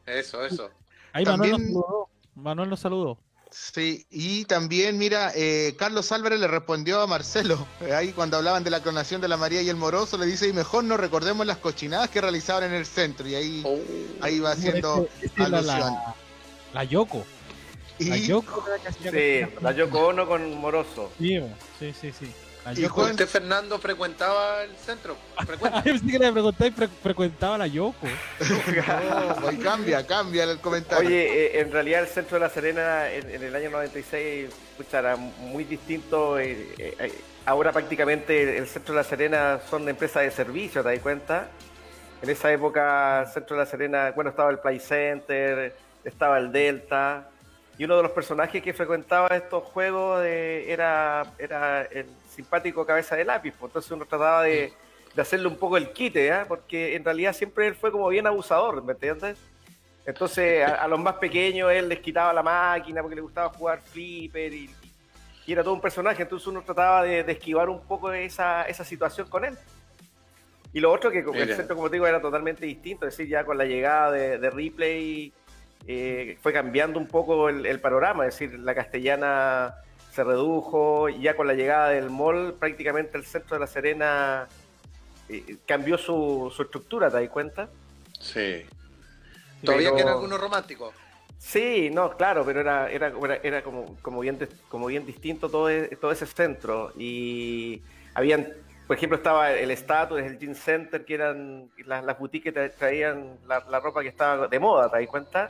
Eso, 0.07 0.45
eso. 0.45 0.71
Ahí 1.13 1.25
Manuel 1.25 1.51
nos 1.51 1.59
También- 1.61 1.73
saludó. 1.73 2.09
Manuel 2.35 2.71
nos 2.71 2.81
saludó. 2.81 3.19
Sí, 3.53 4.07
y 4.11 4.45
también, 4.47 4.97
mira, 4.99 5.31
eh, 5.35 5.75
Carlos 5.79 6.11
Álvarez 6.11 6.41
le 6.41 6.47
respondió 6.49 7.01
a 7.03 7.07
Marcelo, 7.07 7.67
eh, 7.83 7.93
ahí 7.95 8.13
cuando 8.13 8.39
hablaban 8.39 8.65
de 8.65 8.71
la 8.71 8.83
clonación 8.83 9.21
de 9.21 9.29
la 9.29 9.37
María 9.37 9.61
y 9.63 9.69
el 9.69 9.77
Moroso, 9.77 10.17
le 10.17 10.25
dice, 10.27 10.49
y 10.49 10.53
mejor 10.53 10.85
no 10.85 10.97
recordemos 10.97 11.47
las 11.47 11.59
cochinadas 11.59 12.09
que 12.11 12.21
realizaban 12.21 12.65
en 12.65 12.73
el 12.75 12.87
centro, 12.87 13.29
y 13.29 13.35
ahí, 13.35 13.63
Oh. 13.65 13.79
ahí 14.23 14.41
va 14.41 14.53
haciendo 14.53 15.07
era 15.37 15.45
alusión. 15.47 15.67
la, 15.95 16.15
la 16.73 16.85
Yoko. 16.85 17.25
La 17.99 18.17
Y, 18.17 18.27
Yoko 18.27 18.65
Sí, 19.03 19.41
la 19.61 19.73
Yoko 19.73 20.09
Ono 20.09 20.27
con 20.27 20.55
Moroso. 20.59 21.13
Sí, 21.19 21.39
sí, 21.79 22.13
sí, 22.19 22.33
Y 22.77 22.85
¿Usted, 22.87 23.27
Fernando, 23.27 23.79
frecuentaba 23.79 24.63
el 24.63 24.77
centro? 24.77 25.17
Frecuenta. 25.45 25.79
Yo 25.85 25.93
pensé 25.95 26.07
que 26.07 26.19
le 26.19 26.33
pregunté 26.33 26.67
y 26.69 26.71
fre- 26.71 26.89
frecuentaba 27.03 27.59
la 27.59 27.67
Yoko. 27.67 28.07
Ahí 29.49 29.57
cambia, 29.63 30.07
cambia 30.07 30.45
el 30.45 30.59
comentario. 30.61 31.09
Oye, 31.09 31.47
eh, 31.57 31.61
en 31.61 31.73
realidad 31.73 32.03
el 32.03 32.09
centro 32.09 32.37
de 32.37 32.41
La 32.41 32.49
Serena 32.51 33.11
en, 33.11 33.29
en 33.31 33.43
el 33.43 33.57
año 33.57 33.71
96 33.71 34.51
pucha, 34.77 35.01
era 35.01 35.17
muy 35.17 35.65
distinto. 35.65 36.39
eh, 36.39 36.69
eh, 36.79 37.13
ahora 37.47 37.73
prácticamente 37.73 38.57
el 38.59 38.69
centro 38.69 38.95
de 38.95 39.01
La 39.01 39.05
Serena 39.09 39.59
son 39.69 39.89
empresas 39.89 40.23
de 40.23 40.31
servicio, 40.31 40.83
¿te 40.85 40.91
das 40.91 41.01
cuenta? 41.01 41.49
En 42.23 42.31
esa 42.31 42.53
época, 42.53 43.29
Centro 43.35 43.57
de 43.57 43.65
la 43.65 43.69
Serena, 43.69 44.13
bueno, 44.15 44.31
estaba 44.31 44.49
el 44.53 44.61
Play 44.61 44.79
Center, 44.79 45.75
estaba 46.05 46.39
el 46.39 46.53
Delta, 46.53 47.29
y 47.79 47.85
uno 47.85 47.97
de 47.97 48.03
los 48.03 48.13
personajes 48.13 48.63
que 48.63 48.73
frecuentaba 48.73 49.29
estos 49.29 49.65
juegos 49.65 50.25
era, 50.25 51.25
era 51.39 51.83
el 51.83 52.07
simpático 52.29 52.85
cabeza 52.85 53.17
de 53.17 53.25
lápiz, 53.25 53.53
pues. 53.59 53.71
entonces 53.71 53.91
uno 53.91 54.05
trataba 54.05 54.43
de, 54.43 54.73
hacerle 55.17 55.49
un 55.49 55.57
poco 55.57 55.77
el 55.77 55.93
quite, 55.93 56.29
¿eh? 56.29 56.45
porque 56.47 56.95
en 56.95 57.05
realidad 57.05 57.33
siempre 57.33 57.67
él 57.67 57.75
fue 57.75 57.91
como 57.91 58.09
bien 58.09 58.27
abusador, 58.27 58.83
¿me 58.83 58.93
entiendes? 58.93 59.39
Entonces 60.05 60.67
a, 60.67 60.87
los 60.89 60.99
más 60.99 61.15
pequeños 61.15 61.71
él 61.71 61.89
les 61.89 62.01
quitaba 62.01 62.33
la 62.33 62.43
máquina 62.43 63.01
porque 63.01 63.17
le 63.17 63.23
gustaba 63.23 63.49
jugar 63.51 63.81
flipper 63.81 64.53
y, 64.53 64.71
era 65.47 65.63
todo 65.63 65.75
un 65.75 65.81
personaje, 65.83 66.23
entonces 66.23 66.47
uno 66.47 66.63
trataba 66.63 67.03
de, 67.03 67.21
esquivar 67.21 67.69
un 67.69 67.81
poco 67.81 68.11
esa, 68.13 68.63
esa 68.63 68.85
situación 68.85 69.29
con 69.29 69.45
él. 69.45 69.59
Y 70.73 70.81
lo 70.81 70.91
otro 70.91 71.11
que 71.11 71.19
el 71.19 71.55
centro, 71.55 71.77
como 71.77 71.91
te 71.91 71.97
digo, 71.97 72.07
era 72.07 72.23
totalmente 72.23 72.65
distinto, 72.65 73.07
es 73.07 73.15
decir, 73.15 73.31
ya 73.31 73.45
con 73.45 73.59
la 73.59 73.67
llegada 73.67 74.13
de, 74.13 74.39
de 74.39 74.51
Replay 74.51 75.33
eh, 75.87 76.39
fue 76.41 76.53
cambiando 76.53 76.99
un 76.99 77.07
poco 77.07 77.49
el, 77.49 77.81
panorama, 77.81 78.27
es 78.27 78.39
decir, 78.39 78.59
la 78.59 78.75
castellana 78.75 79.75
se 80.13 80.23
redujo, 80.23 81.09
y 81.09 81.23
ya 81.23 81.35
con 81.35 81.47
la 81.47 81.55
llegada 81.55 81.89
del 81.89 82.11
mall 82.11 82.55
prácticamente 82.55 83.17
el 83.17 83.25
centro 83.25 83.57
de 83.57 83.61
La 83.61 83.67
Serena 83.67 84.47
eh, 85.29 85.57
cambió 85.67 85.99
su, 85.99 86.55
estructura, 86.61 87.11
¿te 87.11 87.21
das 87.21 87.31
cuenta? 87.31 87.69
Sí. 88.21 88.65
¿Todavía 89.65 89.95
queda 89.95 90.13
alguno 90.13 90.39
romántico? 90.39 90.93
Sí, 91.39 91.91
no, 91.93 92.17
claro, 92.17 92.45
pero 92.45 92.61
era, 92.61 92.89
era, 92.89 93.13
era 93.43 93.63
como, 93.63 93.97
como, 94.01 94.21
bien, 94.21 94.39
como 94.69 94.87
bien 94.87 95.05
distinto 95.05 95.49
todo, 95.49 95.69
e, 95.69 95.89
todo 95.97 96.13
ese 96.13 96.27
centro. 96.27 96.93
Y 96.97 97.83
habían, 98.15 98.47
por 98.87 98.97
ejemplo, 98.97 99.17
estaba 99.17 99.53
el 99.53 99.73
Status, 99.73 100.21
el 100.21 100.39
Jean 100.39 100.55
Center, 100.55 101.05
que 101.05 101.15
eran 101.15 101.69
las, 101.85 102.05
las 102.05 102.17
boutiques 102.17 102.55
que 102.55 102.69
traían 102.69 103.39
la, 103.49 103.65
la, 103.69 103.81
ropa 103.81 104.03
que 104.03 104.09
estaba 104.09 104.47
de 104.47 104.59
moda, 104.61 104.89
¿te 104.89 105.01
das 105.01 105.09
cuenta? 105.09 105.49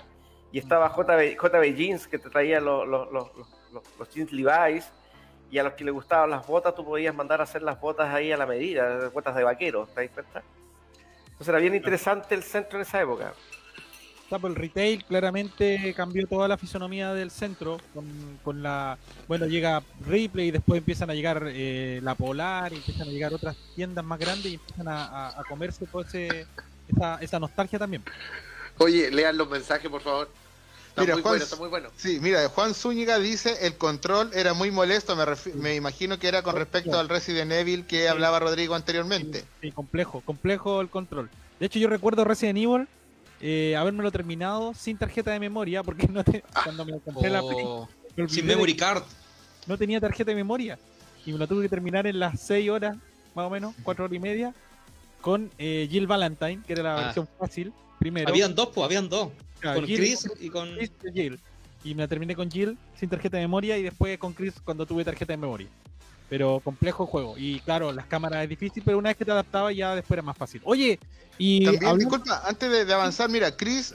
Y 0.53 0.59
estaba 0.59 0.91
JB, 0.91 1.37
JB 1.37 1.75
Jeans 1.75 2.07
que 2.07 2.19
te 2.19 2.29
traía 2.29 2.61
los, 2.61 2.87
los, 2.87 3.11
los, 3.11 3.29
los, 3.99 4.15
jeans 4.15 4.31
Levi's 4.33 4.85
y 5.51 5.59
a 5.59 5.63
los 5.63 5.73
que 5.73 5.85
les 5.85 5.95
gustaban 5.95 6.31
las 6.31 6.47
botas 6.47 6.75
tú 6.75 6.85
podías 6.85 7.15
mandar 7.15 7.41
a 7.41 7.45
hacer 7.45 7.63
las 7.63 7.81
botas 7.81 8.13
ahí 8.13 8.31
a 8.31 8.37
la 8.37 8.47
medida, 8.47 9.09
botas 9.09 9.35
de 9.35 9.43
vaquero, 9.43 9.89
¿te 9.95 10.03
das 10.03 10.11
cuenta? 10.11 10.43
Entonces 11.25 11.49
era 11.49 11.59
bien 11.59 11.75
interesante 11.75 12.35
el 12.35 12.43
centro 12.43 12.79
en 12.79 12.83
esa 12.83 13.01
época. 13.01 13.33
el 14.31 14.55
retail 14.55 15.05
claramente 15.05 15.95
cambió 15.97 16.27
toda 16.27 16.49
la 16.49 16.59
fisonomía 16.59 17.15
del 17.15 17.31
centro 17.31 17.79
con, 17.95 18.39
con 18.45 18.63
la 18.63 18.99
bueno 19.27 19.47
llega 19.47 19.83
Ripley 20.07 20.49
y 20.49 20.51
después 20.51 20.79
empiezan 20.79 21.09
a 21.11 21.15
llegar 21.15 21.45
eh, 21.49 22.01
la 22.03 22.15
Polar 22.15 22.73
y 22.75 22.77
empiezan 22.77 23.09
a 23.09 23.11
llegar 23.11 23.33
otras 23.33 23.57
tiendas 23.75 24.05
más 24.05 24.19
grandes 24.19 24.47
y 24.47 24.55
empiezan 24.55 24.89
a, 24.89 25.29
a, 25.29 25.45
comerse 25.45 25.87
toda 25.87 26.07
esa, 26.07 27.19
esa 27.21 27.39
nostalgia 27.41 27.79
también. 27.79 28.03
Oye, 28.79 29.11
lean 29.11 29.37
los 29.37 29.49
mensajes 29.49 29.91
por 29.91 30.01
favor. 30.01 30.42
Está 30.95 31.15
muy 31.15 31.23
bueno, 31.23 31.43
está 31.43 31.57
muy 31.57 31.69
bueno. 31.69 31.89
Sí, 31.97 32.19
mira, 32.21 32.47
Juan 32.49 32.75
Zúñiga 32.75 33.19
dice, 33.19 33.67
el 33.67 33.77
control 33.77 34.31
era 34.35 34.53
muy 34.53 34.71
molesto, 34.71 35.17
me, 35.17 35.25
me 35.55 35.75
imagino 35.75 36.19
que 36.19 36.29
era 36.29 36.43
con 36.43 36.55
respecto 36.55 36.99
al 36.99 37.09
Resident 37.09 37.51
Evil 37.51 37.87
que 37.87 38.11
hablaba 38.11 38.39
Rodrigo 38.41 38.75
anteriormente. 38.75 39.45
Sí, 39.63 39.73
complejo, 39.73 40.21
complejo 40.21 40.83
el 40.83 40.91
control. 40.91 41.31
De 41.59 41.67
hecho, 41.67 41.79
yo 41.79 41.89
recuerdo 41.89 42.25
Resident 42.25 42.59
Evil 42.59 42.89
eh, 43.45 43.75
habérmelo 43.77 44.13
terminado 44.13 44.73
sin 44.73 44.97
tarjeta 44.97 45.33
de 45.33 45.41
memoria, 45.41 45.83
porque 45.83 46.07
no 46.07 46.23
cuando 46.63 46.85
me 46.85 47.01
compré 47.01 47.29
la 47.29 47.43
oh, 47.43 47.89
Sin 48.29 48.47
memory 48.47 48.77
card. 48.77 49.03
No 49.67 49.77
tenía 49.77 50.01
tarjeta 50.01 50.31
de 50.31 50.37
memoria. 50.37 50.79
Y 51.27 51.33
me 51.33 51.39
lo 51.39 51.49
tuve 51.49 51.63
que 51.63 51.69
terminar 51.69 52.07
en 52.07 52.21
las 52.21 52.41
6 52.41 52.71
horas, 52.71 52.97
más 53.35 53.47
o 53.47 53.51
menos, 53.51 53.75
4 53.83 54.05
horas 54.05 54.15
y 54.15 54.21
media, 54.21 54.55
con 55.21 55.51
eh, 55.59 55.89
Jill 55.91 56.07
Valentine, 56.07 56.63
que 56.65 56.73
era 56.73 56.83
la 56.83 56.97
ah. 56.97 57.05
versión 57.05 57.29
fácil, 57.39 57.73
primero. 58.03 58.29
Habían 58.29 58.55
dos, 58.55 58.71
pues, 58.75 58.85
habían 58.85 59.09
dos 59.09 59.31
con 59.63 59.85
Chris 59.85 60.29
y 60.41 60.51
con... 60.51 60.77
Jill. 61.15 61.39
Y 61.85 61.95
me 61.95 62.03
la 62.03 62.09
terminé 62.09 62.35
con 62.35 62.51
Jill 62.51 62.77
sin 62.99 63.09
tarjeta 63.09 63.37
de 63.37 63.45
memoria 63.45 63.77
y 63.77 63.83
después 63.83 64.19
con 64.19 64.33
Chris 64.33 64.55
cuando 64.65 64.87
tuve 64.87 65.05
tarjeta 65.05 65.33
de 65.33 65.37
memoria. 65.37 65.69
Pero 66.29 66.61
complejo 66.61 67.07
juego. 67.07 67.35
Y 67.37 67.61
claro, 67.61 67.93
las 67.93 68.07
cámaras 68.07 68.43
es 68.43 68.49
difícil, 68.49 68.83
pero 68.85 68.99
una 68.99 69.11
vez 69.11 69.17
que 69.17 69.25
te 69.25 69.33
adaptabas 69.33 69.75
ya 69.77 69.95
después 69.95 70.17
era 70.17 70.23
más 70.23 70.37
fácil. 70.37 70.61
Oye, 70.65 70.99
y... 71.39 71.65
También, 71.65 71.99
disculpa, 71.99 72.43
antes 72.45 72.87
de, 72.87 72.93
avanzar, 72.93 73.29
mira, 73.29 73.55
Chris 73.57 73.95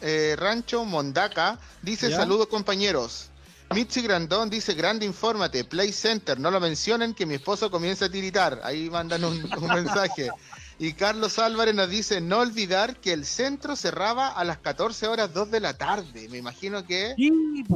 eh, 0.00 0.36
Rancho 0.38 0.84
Mondaca 0.84 1.58
dice 1.82 2.10
saludos 2.10 2.46
compañeros. 2.46 3.30
Mitzi 3.74 4.00
Grandón 4.00 4.48
dice, 4.48 4.72
grande 4.72 5.04
infórmate, 5.04 5.62
Play 5.64 5.92
Center, 5.92 6.40
no 6.40 6.50
lo 6.50 6.58
mencionen 6.58 7.12
que 7.12 7.26
mi 7.26 7.34
esposo 7.34 7.70
comienza 7.70 8.06
a 8.06 8.10
tiritar. 8.10 8.60
Ahí 8.64 8.88
mandan 8.88 9.24
un 9.24 9.42
mensaje. 9.74 10.30
Y 10.80 10.92
Carlos 10.92 11.40
Álvarez 11.40 11.74
nos 11.74 11.90
dice, 11.90 12.20
no 12.20 12.38
olvidar 12.38 12.96
que 12.96 13.12
el 13.12 13.24
centro 13.24 13.74
cerraba 13.74 14.28
a 14.28 14.44
las 14.44 14.58
14 14.58 15.08
horas 15.08 15.34
2 15.34 15.50
de 15.50 15.58
la 15.58 15.76
tarde. 15.76 16.28
Me 16.28 16.38
imagino 16.38 16.86
que 16.86 17.14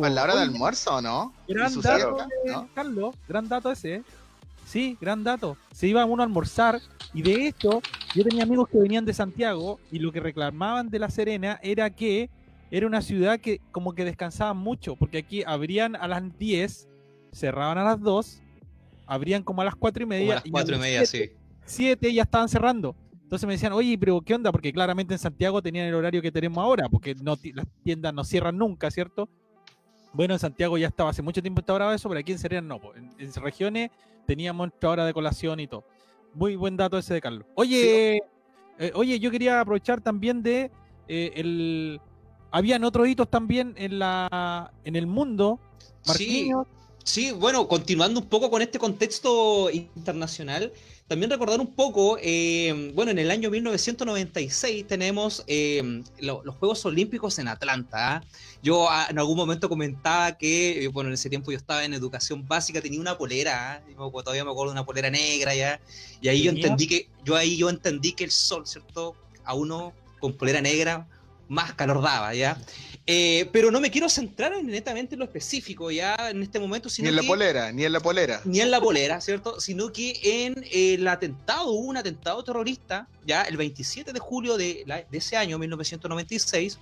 a 0.02 0.08
la 0.08 0.22
hora 0.22 0.36
de 0.36 0.42
almuerzo, 0.42 1.02
¿no? 1.02 1.32
Gran 1.48 1.80
dato, 1.80 2.16
Carlos, 2.74 3.16
gran 3.28 3.48
dato 3.48 3.72
ese. 3.72 3.94
¿eh? 3.96 4.02
Sí, 4.64 4.96
gran 5.00 5.24
dato. 5.24 5.56
Se 5.74 5.88
iba 5.88 6.04
uno 6.04 6.22
a 6.22 6.26
almorzar 6.26 6.80
y 7.12 7.22
de 7.22 7.48
esto 7.48 7.82
yo 8.14 8.22
tenía 8.22 8.44
amigos 8.44 8.68
que 8.68 8.78
venían 8.78 9.04
de 9.04 9.12
Santiago 9.12 9.80
y 9.90 9.98
lo 9.98 10.12
que 10.12 10.20
reclamaban 10.20 10.88
de 10.88 11.00
La 11.00 11.10
Serena 11.10 11.58
era 11.60 11.90
que 11.90 12.30
era 12.70 12.86
una 12.86 13.02
ciudad 13.02 13.40
que 13.40 13.60
como 13.72 13.94
que 13.94 14.04
descansaban 14.04 14.56
mucho, 14.56 14.94
porque 14.94 15.18
aquí 15.18 15.42
abrían 15.44 15.96
a 15.96 16.06
las 16.06 16.22
10, 16.38 16.88
cerraban 17.32 17.78
a 17.78 17.84
las 17.84 18.00
2, 18.00 18.40
abrían 19.06 19.42
como 19.42 19.60
a 19.60 19.64
las 19.64 19.74
4 19.74 20.04
y 20.04 20.06
media. 20.06 20.32
a 20.32 20.34
las 20.36 20.44
4 20.48 20.76
y, 20.76 20.78
media, 20.78 21.04
sí 21.04 21.32
7 21.72 22.12
ya 22.12 22.22
estaban 22.22 22.48
cerrando. 22.48 22.94
Entonces 23.32 23.46
me 23.46 23.54
decían, 23.54 23.72
oye, 23.72 23.96
pero 23.98 24.20
¿qué 24.20 24.35
onda? 24.35 24.52
Porque 24.52 24.72
claramente 24.72 25.14
en 25.14 25.18
Santiago 25.18 25.62
tenían 25.62 25.87
el 25.87 25.94
horario 25.94 26.20
que 26.20 26.30
tenemos 26.30 26.62
ahora, 26.62 26.88
porque 26.90 27.14
no, 27.14 27.38
las 27.54 27.66
tiendas 27.82 28.12
no 28.12 28.24
cierran 28.24 28.58
nunca, 28.58 28.90
¿cierto? 28.90 29.28
Bueno, 30.12 30.35
en 30.35 30.40
Santiago 30.40 30.76
ya 30.76 30.88
estaba 30.88 31.11
hace 31.11 31.22
mucho 31.22 31.40
tiempo 31.40 31.61
instaurado 31.61 31.94
eso, 31.94 32.08
pero 32.11 32.20
aquí 32.20 32.32
en 32.32 32.38
Serena 32.38 32.68
no. 32.68 32.80
En, 32.94 33.32
regiones 33.32 33.90
teníamos 34.26 34.68
nuestra 34.68 34.90
hora 34.90 35.06
de 35.06 35.14
colación 35.14 35.61
y 35.61 35.66
todo. 35.66 35.85
Muy 36.35 36.56
buen 36.56 36.76
dato 36.76 36.98
ese 36.98 37.14
de 37.14 37.20
Carlos. 37.22 37.46
Oye, 37.54 38.20
eh, 38.78 38.92
oye, 38.94 39.18
yo 39.18 39.30
quería 39.30 39.61
aprovechar 39.61 40.02
también 40.02 40.42
de 40.42 40.70
eh, 41.08 41.32
el. 41.37 42.00
Habían 42.50 42.85
otros 42.85 43.08
hitos 43.08 43.30
también 43.30 43.74
en 43.78 43.98
la 43.98 44.72
en 44.85 44.94
el 44.94 45.06
mundo. 45.06 45.58
Marquinhos. 46.06 46.66
Sí, 47.02 47.30
sí, 47.30 47.32
bueno, 47.32 47.66
continuando 47.66 48.20
un 48.20 48.26
poco 48.26 48.50
con 48.50 48.61
este 48.61 48.78
contexto 48.78 49.70
internacional, 49.70 50.72
también 51.12 51.31
recordar 51.31 51.61
un 51.61 51.75
poco, 51.75 52.16
eh, 52.22 52.90
bueno, 52.94 53.11
en 53.11 53.18
el 53.18 53.31
año 53.31 53.51
1996 53.51 54.87
tenemos 54.87 55.44
eh, 55.46 56.03
los 56.20 56.55
Juegos 56.55 56.87
Olímpicos 56.87 57.38
en 57.38 57.48
Atlanta. 57.48 58.16
¿ah? 58.16 58.25
Yo 58.62 58.88
ah, 58.88 59.09
en 59.11 59.18
algún 59.18 59.37
momento 59.37 59.68
comentaba 59.68 60.38
que, 60.38 60.85
eh, 60.85 60.88
bueno, 60.88 61.11
en 61.11 61.14
ese 61.14 61.29
tiempo 61.29 61.51
yo 61.51 61.59
estaba 61.59 61.85
en 61.85 61.92
educación 61.92 62.48
básica, 62.48 62.81
tenía 62.81 62.98
una 62.98 63.18
polera, 63.18 63.75
¿ah? 63.75 64.11
todavía 64.25 64.42
me 64.42 64.53
acuerdo 64.53 64.72
de 64.72 64.79
una 64.79 64.87
polera 64.87 65.11
negra 65.11 65.55
ya, 65.55 65.83
y 66.22 66.29
ahí 66.29 66.44
yo 66.44 66.51
entendí 66.51 66.87
que, 66.87 67.11
yo 67.22 67.37
ahí 67.37 67.59
yo 67.59 67.68
entendí 67.68 68.12
que 68.12 68.25
el 68.25 68.31
sol, 68.31 68.66
¿cierto? 68.66 69.14
A 69.44 69.53
uno 69.53 69.92
con 70.18 70.33
polera 70.33 70.62
negra 70.62 71.07
más 71.52 71.74
calor 71.74 72.02
daba, 72.02 72.34
¿ya? 72.34 72.58
Eh, 73.06 73.48
pero 73.52 73.70
no 73.70 73.80
me 73.80 73.90
quiero 73.90 74.08
centrar 74.08 74.52
en, 74.54 74.66
netamente 74.68 75.16
en 75.16 75.18
lo 75.18 75.24
específico 75.24 75.90
ya 75.90 76.14
en 76.30 76.42
este 76.42 76.58
momento. 76.58 76.88
Sino 76.88 77.10
ni 77.10 77.10
en 77.10 77.16
la 77.16 77.28
polera, 77.28 77.72
ni 77.72 77.84
en 77.84 77.92
la 77.92 78.00
polera. 78.00 78.40
Ni 78.44 78.60
en 78.60 78.70
la 78.70 78.80
polera, 78.80 79.20
¿cierto? 79.20 79.60
Sino 79.60 79.92
que 79.92 80.18
en 80.22 80.64
el 80.72 81.06
atentado, 81.08 81.70
hubo 81.70 81.88
un 81.88 81.96
atentado 81.96 82.42
terrorista, 82.42 83.08
ya 83.26 83.42
el 83.42 83.56
27 83.56 84.12
de 84.12 84.18
julio 84.18 84.56
de, 84.56 84.84
de 85.10 85.18
ese 85.18 85.36
año, 85.36 85.58
1996, 85.58 86.78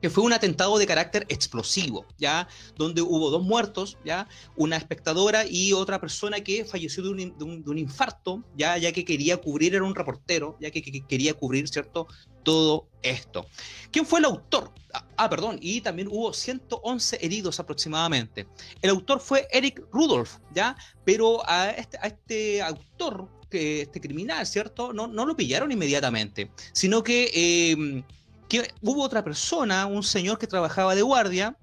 que 0.00 0.10
fue 0.10 0.24
un 0.24 0.32
atentado 0.32 0.78
de 0.78 0.86
carácter 0.86 1.26
explosivo, 1.28 2.06
¿ya? 2.18 2.48
Donde 2.76 3.02
hubo 3.02 3.30
dos 3.30 3.42
muertos, 3.42 3.98
¿ya? 4.04 4.28
Una 4.56 4.76
espectadora 4.76 5.44
y 5.48 5.72
otra 5.72 6.00
persona 6.00 6.40
que 6.40 6.64
falleció 6.64 7.02
de 7.02 7.10
un, 7.10 7.78
infarto, 7.78 8.42
¿ya? 8.56 8.76
Ya 8.78 8.92
que 8.92 9.04
quería 9.04 9.38
cubrir, 9.38 9.74
era 9.74 9.84
un 9.84 9.94
reportero, 9.94 10.56
ya 10.60 10.70
que, 10.70 10.82
que, 10.82 11.00
quería 11.06 11.34
cubrir, 11.34 11.68
¿cierto? 11.68 12.06
Todo 12.42 12.88
esto. 13.02 13.46
¿Quién 13.90 14.06
fue 14.06 14.20
el 14.20 14.26
autor? 14.26 14.72
Ah, 14.92 15.04
ah, 15.16 15.30
perdón, 15.30 15.58
y 15.60 15.80
también 15.80 16.08
hubo 16.08 16.32
111 16.32 17.18
heridos 17.20 17.58
aproximadamente. 17.58 18.46
El 18.82 18.90
autor 18.90 19.20
fue 19.20 19.48
Eric 19.50 19.82
Rudolph, 19.92 20.38
¿ya? 20.54 20.76
Pero 21.04 21.42
a 21.48 21.70
este, 21.70 21.98
a 21.98 22.06
este 22.06 22.62
autor, 22.62 23.28
que, 23.50 23.82
este 23.82 24.00
criminal, 24.00 24.46
¿cierto? 24.46 24.92
No, 24.92 25.06
no 25.06 25.26
lo 25.26 25.36
pillaron 25.36 25.72
inmediatamente, 25.72 26.50
sino 26.72 27.02
que, 27.02 27.30
em, 27.72 28.02
que 28.48 28.72
hubo 28.82 29.02
otra 29.02 29.24
persona, 29.24 29.86
un 29.86 30.02
señor 30.02 30.38
que 30.38 30.46
trabajaba 30.46 30.94
de 30.94 31.02
guardia, 31.02 31.56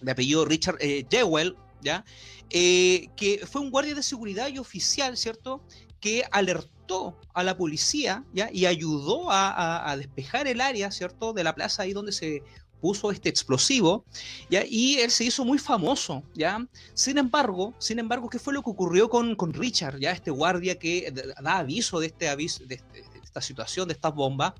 de 0.00 0.12
apellido 0.12 0.44
Richard 0.44 0.76
eh, 0.80 1.06
Jewell, 1.10 1.56
¿ya? 1.80 2.04
Eh, 2.50 3.08
que 3.16 3.44
fue 3.46 3.60
un 3.60 3.70
guardia 3.70 3.94
de 3.94 4.02
seguridad 4.02 4.48
y 4.48 4.58
oficial, 4.58 5.16
¿cierto? 5.16 5.62
Que 6.00 6.24
alertó 6.30 7.18
a 7.34 7.42
la 7.42 7.56
policía 7.56 8.24
¿ya? 8.32 8.48
y 8.52 8.66
ayudó 8.66 9.26
a, 9.30 9.96
despejar 9.98 10.46
el 10.46 10.60
área, 10.60 10.90
¿cierto?, 10.90 11.32
de 11.32 11.42
la 11.42 11.54
plaza 11.54 11.82
ahí 11.82 11.92
donde 11.92 12.12
se 12.12 12.42
puso 12.80 13.10
este 13.10 13.28
explosivo, 13.28 14.04
¿ya? 14.50 14.64
Y 14.68 14.98
él 14.98 15.10
se 15.10 15.24
hizo 15.24 15.44
muy 15.44 15.58
famoso, 15.58 16.22
¿ya? 16.34 16.64
Sin 16.94 17.18
embargo, 17.18 17.74
sin 17.78 17.98
embargo, 17.98 18.28
¿qué 18.28 18.38
fue 18.38 18.52
lo 18.52 18.62
que 18.62 18.70
ocurrió 18.70 19.08
con, 19.08 19.34
con 19.34 19.52
Richard, 19.52 19.98
¿ya? 19.98 20.12
Este 20.12 20.30
guardia 20.30 20.78
que 20.78 21.12
da 21.42 21.58
aviso 21.58 21.98
de 21.98 22.06
este 22.06 22.28
aviso, 22.28 22.64
de, 22.66 22.76
este, 22.76 23.02
esta 23.36 23.46
situación, 23.46 23.88
de 23.88 23.94
estas 23.94 24.14
bombas. 24.14 24.54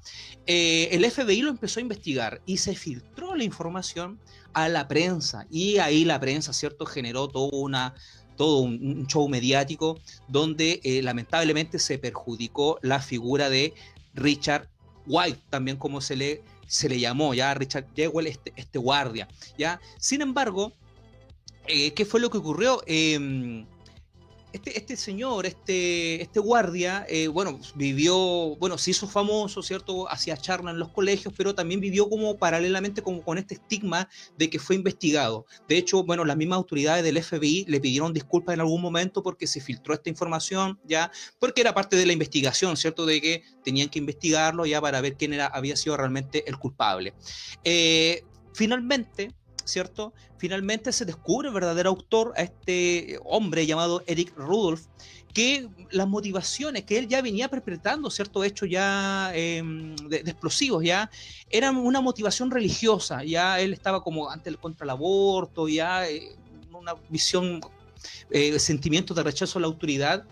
Eh, 0.46 0.88
el 0.92 1.10
FBI 1.10 1.42
lo 1.42 1.50
empezó 1.50 1.80
a 1.80 1.82
investigar 1.82 2.42
y 2.44 2.58
se 2.58 2.74
filtró 2.74 3.34
la 3.34 3.44
información 3.44 4.20
a 4.52 4.68
la 4.68 4.86
prensa. 4.86 5.46
Y 5.50 5.78
ahí 5.78 6.04
la 6.04 6.20
prensa, 6.20 6.52
¿cierto? 6.52 6.84
Generó 6.84 7.28
toda 7.28 7.50
una 7.52 7.94
todo 8.36 8.58
un, 8.58 9.06
show 9.06 9.26
mediático 9.30 9.98
donde 10.28 10.80
eh, 10.84 11.00
lamentablemente 11.00 11.78
se 11.78 11.96
perjudicó 11.96 12.78
la 12.82 13.00
figura 13.00 13.48
de 13.48 13.72
Richard 14.12 14.68
White, 15.06 15.40
también 15.48 15.78
como 15.78 16.02
se 16.02 16.16
le, 16.16 16.42
se 16.66 16.90
le 16.90 17.00
llamó, 17.00 17.32
ya 17.32 17.54
Richard 17.54 17.86
Jewell, 17.96 18.26
este, 18.26 18.52
este 18.56 18.78
guardia, 18.78 19.26
ya. 19.56 19.80
Sin 19.98 20.20
embargo, 20.20 20.74
eh, 21.66 21.94
¿qué 21.94 22.04
fue 22.04 22.20
lo 22.20 22.28
que 22.28 22.36
ocurrió? 22.36 22.82
Eh, 22.86 23.64
este, 24.56 24.78
este, 24.78 24.96
señor, 24.96 25.44
este, 25.44 26.22
este 26.22 26.40
guardia, 26.40 27.04
eh, 27.08 27.28
bueno, 27.28 27.60
vivió, 27.74 28.56
bueno, 28.56 28.78
se 28.78 28.90
hizo 28.90 29.06
famoso, 29.06 29.62
¿cierto? 29.62 30.10
Hacía 30.10 30.36
charla 30.36 30.70
en 30.70 30.78
los 30.78 30.88
colegios, 30.88 31.34
pero 31.36 31.54
también 31.54 31.80
vivió 31.80 32.08
como 32.08 32.38
paralelamente 32.38 33.02
como 33.02 33.22
con 33.22 33.36
este 33.38 33.54
estigma 33.54 34.08
de 34.38 34.48
que 34.48 34.58
fue 34.58 34.76
investigado. 34.76 35.44
De 35.68 35.76
hecho, 35.76 36.04
bueno, 36.04 36.24
las 36.24 36.36
mismas 36.36 36.56
autoridades 36.56 37.04
del 37.04 37.22
FBI 37.22 37.66
le 37.68 37.80
pidieron 37.80 38.12
disculpas 38.12 38.54
en 38.54 38.60
algún 38.60 38.80
momento 38.80 39.22
porque 39.22 39.46
se 39.46 39.60
filtró 39.60 39.92
esta 39.92 40.08
información, 40.08 40.80
ya, 40.84 41.10
porque 41.38 41.60
era 41.60 41.74
parte 41.74 41.96
de 41.96 42.06
la 42.06 42.14
investigación, 42.14 42.76
¿cierto? 42.76 43.04
De 43.04 43.20
que 43.20 43.42
tenían 43.62 43.90
que 43.90 43.98
investigarlo 43.98 44.64
ya 44.64 44.80
para 44.80 45.00
ver 45.02 45.16
quién 45.16 45.34
era, 45.34 45.46
había 45.46 45.76
sido 45.76 45.96
realmente 45.96 46.44
el 46.48 46.58
culpable. 46.58 47.14
Eh, 47.62 48.24
finalmente, 48.54 49.34
¿cierto? 49.66 50.12
Finalmente 50.38 50.92
se 50.92 51.05
descubre 51.05 51.48
el 51.48 51.55
verdadero 51.55 51.90
autor 51.90 52.33
a 52.37 52.42
este 52.42 53.18
hombre 53.24 53.66
llamado 53.66 54.02
Eric 54.07 54.33
Rudolph, 54.37 54.83
que 55.35 55.68
las 55.90 56.09
motivaciones 56.09 56.85
que 56.85 56.98
él 56.98 57.09
ya 57.09 57.20
venía 57.20 57.48
perpetrando, 57.48 58.11
¿cierto? 58.11 58.42
Hechos 58.42 58.70
ya 58.70 59.31
eh, 59.35 59.62
de, 60.09 60.16
explosivos, 60.18 60.83
ya, 60.83 61.11
eran 61.50 61.76
una 61.76 62.00
motivación 62.00 62.50
religiosa, 62.50 63.22
ya 63.22 63.61
él 63.61 63.74
estaba 63.74 64.02
como 64.02 64.31
ante 64.31 64.48
el, 64.48 64.59
contra 64.59 64.85
el 64.85 64.90
aborto, 64.90 65.68
ya 65.68 66.09
eh, 66.09 66.37
una 66.72 66.94
visión, 67.11 67.61
eh, 68.31 68.59
sentimientos 68.59 69.16
de 69.16 69.22
rechazo 69.22 69.59
a 69.59 69.62
la 69.62 69.66
autoridad, 69.66 70.24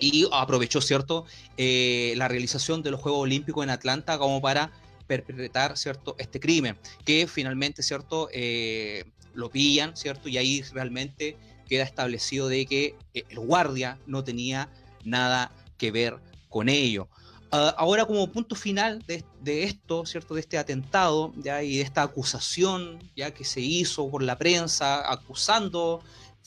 y 0.00 0.26
aprovechó, 0.32 0.80
¿cierto?, 0.80 1.26
eh, 1.56 2.14
la 2.16 2.26
realización 2.26 2.82
de 2.82 2.90
los 2.90 3.00
Juegos 3.00 3.20
Olímpicos 3.20 3.62
en 3.62 3.70
Atlanta 3.70 4.18
como 4.18 4.40
para 4.40 4.72
perpetrar, 5.18 5.76
¿cierto?, 5.76 6.14
este 6.18 6.38
crimen, 6.38 6.76
que 7.04 7.26
finalmente, 7.26 7.82
¿cierto?, 7.82 8.28
eh, 8.32 9.04
lo 9.34 9.50
pillan, 9.50 9.96
¿cierto? 9.96 10.28
Y 10.28 10.38
ahí 10.38 10.62
realmente 10.72 11.36
queda 11.68 11.84
establecido 11.84 12.48
de 12.48 12.66
que 12.66 12.94
eh, 13.14 13.24
el 13.28 13.38
guardia 13.40 13.98
no 14.06 14.22
tenía 14.22 14.68
nada 15.04 15.50
que 15.78 15.90
ver 15.90 16.18
con 16.48 16.68
ello. 16.68 17.08
Uh, 17.52 17.74
ahora 17.76 18.04
como 18.04 18.30
punto 18.30 18.54
final 18.54 19.02
de, 19.06 19.24
de, 19.40 19.64
esto, 19.64 20.06
¿cierto? 20.06 20.34
De 20.34 20.40
este 20.40 20.56
atentado, 20.58 21.32
¿ya? 21.36 21.62
Y 21.64 21.78
de 21.78 21.82
esta 21.82 22.02
acusación, 22.02 22.98
¿ya? 23.16 23.32
Que 23.32 23.44
se 23.44 23.60
hizo 23.60 24.08
por 24.08 24.22
la 24.22 24.38
prensa 24.38 25.10
acusando 25.10 26.00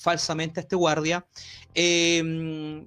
falsamente 0.03 0.59
a 0.59 0.61
este 0.61 0.75
guardia. 0.75 1.25
Eh, 1.73 2.21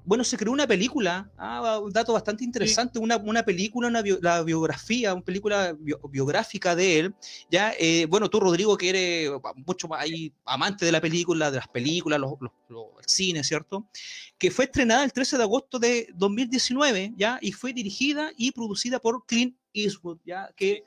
bueno, 0.04 0.22
se 0.22 0.36
creó 0.36 0.52
una 0.52 0.66
película, 0.66 1.28
ah, 1.38 1.80
un 1.82 1.90
dato 1.90 2.12
bastante 2.12 2.44
interesante, 2.44 2.98
sí. 2.98 3.02
una, 3.02 3.16
una, 3.16 3.42
película, 3.42 3.88
una 3.88 4.02
bio, 4.02 4.18
la 4.20 4.42
biografía, 4.42 5.14
una 5.14 5.24
película 5.24 5.74
bio, 5.78 5.98
biográfica 6.10 6.76
de 6.76 6.98
él. 6.98 7.14
Ya, 7.50 7.72
eh, 7.78 8.06
bueno, 8.08 8.28
tú, 8.28 8.38
Rodrigo, 8.38 8.76
que 8.76 8.90
eres 8.90 9.30
mucho 9.66 9.88
más 9.88 10.02
ahí, 10.02 10.30
amante 10.44 10.84
de 10.84 10.92
la 10.92 11.00
película, 11.00 11.50
de 11.50 11.56
las 11.56 11.68
películas, 11.68 12.20
los, 12.20 12.34
los, 12.38 12.52
los, 12.68 12.86
el 13.00 13.08
cine, 13.08 13.42
¿cierto? 13.42 13.88
Que 14.36 14.50
fue 14.50 14.66
estrenada 14.66 15.02
el 15.02 15.12
13 15.12 15.38
de 15.38 15.42
agosto 15.42 15.78
de 15.78 16.08
2019, 16.14 17.14
ya, 17.16 17.38
y 17.40 17.52
fue 17.52 17.72
dirigida 17.72 18.30
y 18.36 18.52
producida 18.52 19.00
por 19.00 19.24
Clint 19.24 19.56
Eastwood, 19.72 20.18
ya, 20.26 20.50
que 20.54 20.84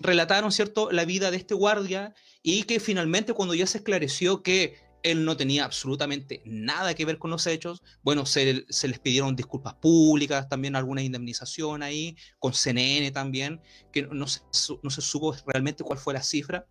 relataron, 0.00 0.52
¿cierto?, 0.52 0.90
la 0.92 1.04
vida 1.04 1.30
de 1.30 1.36
este 1.36 1.54
guardia 1.54 2.14
y 2.42 2.62
que 2.62 2.80
finalmente 2.80 3.32
cuando 3.32 3.54
ya 3.54 3.66
se 3.66 3.78
esclareció 3.78 4.42
que 4.42 4.76
él 5.02 5.24
no 5.24 5.36
tenía 5.36 5.64
absolutamente 5.64 6.42
nada 6.44 6.94
que 6.94 7.04
ver 7.04 7.18
con 7.18 7.30
los 7.30 7.46
hechos. 7.46 7.82
Bueno, 8.02 8.26
se, 8.26 8.64
se, 8.68 8.88
les 8.88 8.98
pidieron 8.98 9.36
disculpas 9.36 9.74
públicas, 9.74 10.48
también 10.48 10.76
alguna 10.76 11.02
indemnización 11.02 11.82
ahí, 11.82 12.16
con 12.38 12.52
CNN 12.52 13.10
también, 13.12 13.60
que 13.92 14.02
no 14.02 14.26
se, 14.26 14.40
no 14.82 14.90
se 14.90 15.00
supo 15.00 15.34
realmente 15.46 15.84
cuál 15.84 15.98
fue 15.98 16.14
la 16.14 16.22
cifra, 16.22 16.66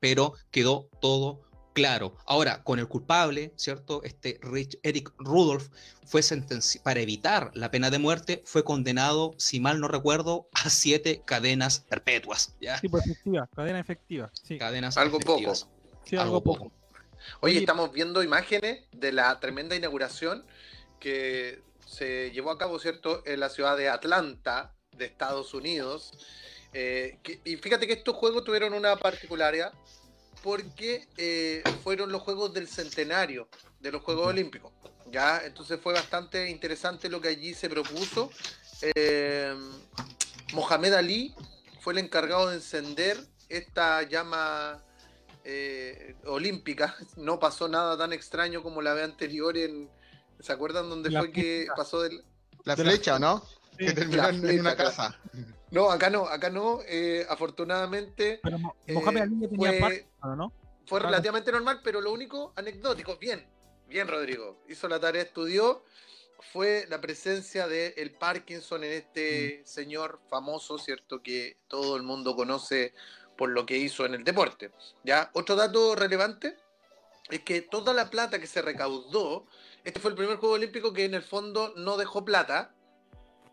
pero 0.00 0.34
quedó 0.50 0.88
todo 1.00 1.42
claro. 1.72 2.16
Ahora, 2.26 2.62
con 2.62 2.78
el 2.78 2.88
culpable, 2.88 3.52
¿cierto? 3.56 4.02
Este 4.02 4.38
Rich 4.42 4.78
Eric 4.82 5.12
Rudolph 5.18 5.68
fue 6.04 6.22
sentenciado, 6.22 6.84
para 6.84 7.00
evitar 7.00 7.50
la 7.54 7.70
pena 7.70 7.90
de 7.90 7.98
muerte, 7.98 8.42
fue 8.44 8.64
condenado, 8.64 9.34
si 9.38 9.60
mal 9.60 9.80
no 9.80 9.88
recuerdo, 9.88 10.48
a 10.52 10.70
siete 10.70 11.22
cadenas 11.24 11.80
perpetuas. 11.80 12.56
¿ya? 12.60 12.78
Sí, 12.78 12.88
pues 12.88 13.06
efectiva, 13.06 13.48
cadena 13.54 13.80
efectiva. 13.80 14.30
Sí. 14.42 14.58
Cadenas 14.58 14.96
algo 14.96 15.18
efectivas. 15.18 15.64
poco. 15.64 16.00
Sí, 16.04 16.16
algo, 16.16 16.22
algo 16.22 16.42
poco. 16.42 16.64
poco. 16.64 16.79
Oye, 17.40 17.58
estamos 17.58 17.92
viendo 17.92 18.22
imágenes 18.22 18.84
de 18.92 19.12
la 19.12 19.38
tremenda 19.40 19.76
inauguración 19.76 20.44
que 20.98 21.62
se 21.86 22.30
llevó 22.30 22.50
a 22.50 22.58
cabo, 22.58 22.78
¿cierto?, 22.78 23.22
en 23.26 23.40
la 23.40 23.48
ciudad 23.48 23.76
de 23.76 23.88
Atlanta, 23.88 24.74
de 24.92 25.06
Estados 25.06 25.54
Unidos. 25.54 26.12
Eh, 26.72 27.18
que, 27.22 27.40
y 27.44 27.56
fíjate 27.56 27.86
que 27.86 27.94
estos 27.94 28.14
juegos 28.14 28.44
tuvieron 28.44 28.74
una 28.74 28.96
particularidad 28.96 29.72
porque 30.42 31.08
eh, 31.16 31.62
fueron 31.82 32.12
los 32.12 32.22
juegos 32.22 32.54
del 32.54 32.68
centenario 32.68 33.48
de 33.80 33.92
los 33.92 34.02
Juegos 34.02 34.28
Olímpicos. 34.28 34.72
¿ya? 35.10 35.42
Entonces 35.44 35.80
fue 35.80 35.92
bastante 35.92 36.48
interesante 36.48 37.08
lo 37.08 37.20
que 37.20 37.28
allí 37.28 37.54
se 37.54 37.68
propuso. 37.68 38.30
Eh, 38.82 39.54
Mohamed 40.52 40.94
Ali 40.94 41.34
fue 41.80 41.92
el 41.94 41.98
encargado 41.98 42.48
de 42.48 42.56
encender 42.56 43.18
esta 43.48 44.02
llama 44.02 44.82
eh, 45.44 46.16
olímpica. 46.26 46.96
No 47.16 47.38
pasó 47.38 47.68
nada 47.68 47.96
tan 47.96 48.12
extraño 48.12 48.62
como 48.62 48.82
la 48.82 48.94
vez 48.94 49.04
anterior 49.04 49.56
en. 49.56 49.90
¿Se 50.40 50.52
acuerdan 50.52 50.88
dónde 50.88 51.10
la 51.10 51.20
fue 51.20 51.30
flecha. 51.30 51.42
que 51.42 51.66
pasó 51.76 52.02
del. 52.02 52.24
La 52.64 52.76
flecha, 52.76 53.18
¿no? 53.18 53.44
Sí. 53.78 53.86
Que 53.86 53.92
terminó 53.92 54.28
en, 54.28 54.60
una 54.60 54.76
casa. 54.76 55.18
No, 55.70 55.90
acá 55.90 56.10
no, 56.10 56.26
acá 56.26 56.50
no. 56.50 56.80
Eh, 56.86 57.26
afortunadamente. 57.28 58.40
Pero 58.42 58.58
Mohamed 58.58 59.22
Ali 59.22 59.48
tenía 59.48 59.70
fue, 59.70 59.80
parte, 59.80 60.08
¿no? 60.36 60.52
Fue 60.86 60.98
claro. 60.98 61.10
relativamente 61.10 61.52
normal, 61.52 61.80
pero 61.84 62.00
lo 62.00 62.12
único 62.12 62.52
anecdótico. 62.56 63.16
Bien, 63.16 63.46
bien, 63.88 64.08
Rodrigo. 64.08 64.62
Hizo 64.68 64.88
la 64.88 64.98
tarea, 64.98 65.22
estudió. 65.22 65.84
Fue 66.52 66.86
la 66.88 67.00
presencia 67.00 67.68
del 67.68 67.94
de 67.94 68.16
Parkinson 68.18 68.82
en 68.82 68.92
este 68.92 69.60
mm. 69.62 69.66
señor 69.66 70.20
famoso, 70.28 70.78
¿cierto? 70.78 71.22
Que 71.22 71.58
todo 71.68 71.96
el 71.96 72.02
mundo 72.02 72.34
conoce 72.34 72.94
por 73.40 73.48
lo 73.48 73.64
que 73.64 73.78
hizo 73.78 74.04
en 74.04 74.12
el 74.12 74.22
deporte. 74.22 74.70
¿ya? 75.02 75.30
Otro 75.32 75.56
dato 75.56 75.96
relevante 75.96 76.58
es 77.30 77.40
que 77.40 77.62
toda 77.62 77.94
la 77.94 78.10
plata 78.10 78.38
que 78.38 78.46
se 78.46 78.60
recaudó, 78.60 79.46
este 79.82 79.98
fue 79.98 80.10
el 80.10 80.16
primer 80.18 80.36
Juego 80.36 80.56
Olímpico 80.56 80.92
que 80.92 81.06
en 81.06 81.14
el 81.14 81.22
fondo 81.22 81.72
no 81.74 81.96
dejó 81.96 82.22
plata. 82.22 82.74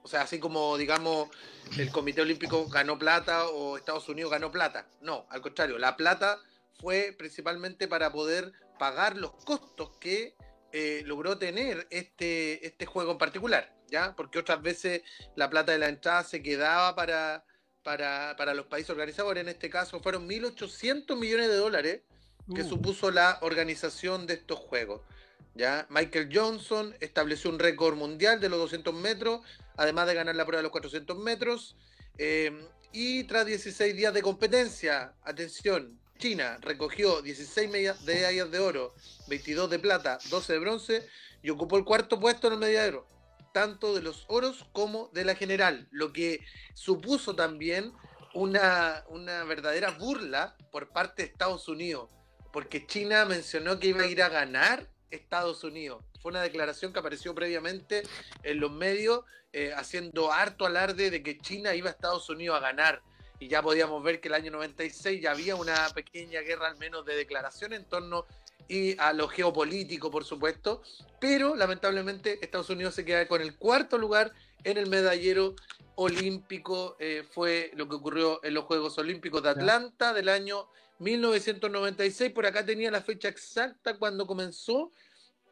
O 0.04 0.10
sea, 0.10 0.24
así 0.24 0.40
como, 0.40 0.76
digamos, 0.76 1.30
el 1.78 1.90
Comité 1.90 2.22
Olímpico 2.22 2.68
ganó 2.68 3.00
plata 3.00 3.48
o 3.48 3.78
Estados 3.78 4.10
Unidos 4.10 4.30
ganó 4.30 4.52
plata. 4.52 4.90
No, 5.00 5.26
al 5.30 5.40
contrario, 5.40 5.78
la 5.78 5.96
plata 5.96 6.38
fue 6.82 7.16
principalmente 7.18 7.88
para 7.88 8.12
poder 8.12 8.52
pagar 8.78 9.16
los 9.16 9.32
costos 9.46 9.92
que 10.02 10.36
eh, 10.74 11.02
logró 11.06 11.38
tener 11.38 11.88
este, 11.92 12.68
este 12.68 12.86
juego 12.86 13.14
en 13.14 13.18
particular, 13.18 13.74
¿ya? 13.88 14.14
Porque 14.18 14.40
otras 14.40 14.62
veces 14.62 15.04
la 15.38 15.50
plata 15.50 15.72
de 15.72 15.78
la 15.78 15.88
entrada 15.88 16.26
se 16.26 16.44
quedaba 16.44 16.94
para, 16.94 17.46
para, 17.88 18.36
para, 18.36 18.54
los 18.54 18.66
países 18.66 18.90
organizadores. 18.90 19.40
En 19.44 19.48
este 19.48 19.70
caso 19.70 20.02
fueron 20.02 20.28
1.800 20.28 21.18
millones 21.18 21.48
de 21.48 21.56
dólares 21.56 22.02
que 22.54 22.64
uh. 22.64 22.68
supuso 22.68 23.12
la 23.12 23.38
organización 23.42 24.28
de 24.28 24.34
estos 24.34 24.60
juegos. 24.60 25.04
¿ya? 25.56 25.88
Michael 25.90 26.30
Johnson 26.30 26.94
estableció 27.00 27.50
un 27.50 27.60
récord 27.60 27.96
mundial 27.96 28.42
de 28.42 28.50
los 28.50 28.60
200 28.60 28.94
metros, 28.94 29.40
además 29.78 30.06
de 30.08 30.16
ganar 30.16 30.36
la 30.36 30.44
prueba 30.44 30.58
de 30.58 30.64
los 30.64 30.74
400 30.74 31.18
metros. 31.20 31.78
Eh, 32.18 32.52
y 32.92 33.24
tras 33.24 33.46
16 33.46 33.96
días 33.96 34.14
de 34.14 34.22
competencia, 34.22 35.14
atención, 35.24 35.98
China 36.18 36.58
recogió 36.60 37.22
16 37.22 37.70
medallas 37.70 38.52
de 38.52 38.60
oro, 38.60 38.96
22 39.30 39.70
de 39.70 39.80
plata, 39.80 40.20
12 40.30 40.52
de 40.52 40.60
bronce 40.60 41.08
y 41.42 41.52
ocupó 41.52 41.78
el 41.78 41.86
cuarto 41.86 42.20
puesto 42.20 42.48
en 42.48 42.54
el 42.54 42.60
medallero 42.60 43.08
tanto 43.54 43.96
de 43.96 44.02
los 44.02 44.26
oros 44.28 44.66
como 44.74 45.10
de 45.14 45.26
la 45.26 45.36
general, 45.36 45.88
lo 45.92 46.14
que 46.14 46.46
supuso 46.74 47.36
también 47.36 47.94
una, 48.34 49.04
una 49.10 49.44
verdadera 49.44 49.92
burla 49.92 50.56
por 50.72 50.90
parte 50.90 51.24
de 51.24 51.30
Estados 51.30 51.68
Unidos, 51.68 52.12
porque 52.52 52.86
China 52.86 53.26
mencionó 53.26 53.80
que 53.80 53.88
iba 53.88 54.04
a 54.04 54.08
ir 54.08 54.22
a 54.22 54.30
ganar 54.30 54.88
Estados 55.12 55.64
Unidos. 55.64 56.04
Fue 56.22 56.32
una 56.32 56.42
declaración 56.42 56.94
que 56.94 57.00
apareció 57.00 57.34
previamente 57.34 58.04
en 58.44 58.60
los 58.60 58.72
medios, 58.72 59.24
eh, 59.54 59.74
haciendo 59.76 60.32
harto 60.32 60.66
alarde 60.66 61.10
de 61.10 61.24
que 61.24 61.38
China 61.38 61.74
iba 61.74 61.90
a 61.90 61.94
Estados 61.94 62.30
Unidos 62.30 62.58
a 62.58 62.62
ganar. 62.62 63.02
y 63.40 63.50
ya 63.50 63.62
podíamos 63.62 64.02
ver 64.02 64.20
que 64.20 64.30
el 64.30 64.34
año 64.34 64.50
96 64.50 65.22
ya 65.22 65.30
había 65.30 65.56
una 65.56 65.88
pequeña 65.94 66.42
guerra 66.42 66.70
al 66.70 66.78
menos 66.78 67.06
de 67.06 67.16
declaración 67.16 67.72
en 67.74 67.86
torno 67.86 68.26
y 68.68 69.00
a 69.00 69.14
lo 69.14 69.28
geopolítico, 69.28 70.12
por 70.12 70.26
supuesto, 70.26 70.82
pero 71.20 71.56
lamentablemente 71.56 72.40
Estados 72.42 72.70
Unidos 72.70 72.96
se 72.96 73.06
queda 73.06 73.28
con 73.28 73.42
el 73.42 73.56
cuarto 73.56 73.98
lugar 73.98 74.34
en 74.64 74.78
el 74.78 74.88
medallero 74.88 75.56
olímpico, 75.96 76.96
eh, 77.00 77.24
fue 77.32 77.72
lo 77.76 77.88
que 77.90 77.96
ocurrió 77.96 78.44
en 78.44 78.54
los 78.54 78.66
Juegos 78.66 78.98
Olímpicos 78.98 79.42
de 79.42 79.50
Atlanta 79.50 80.14
del 80.14 80.30
año 80.30 80.70
1996, 81.00 82.32
por 82.32 82.46
acá 82.46 82.66
tenía 82.66 82.92
la 82.92 83.02
fecha 83.02 83.28
exacta 83.28 83.98
cuando 83.98 84.28
comenzó, 84.28 84.92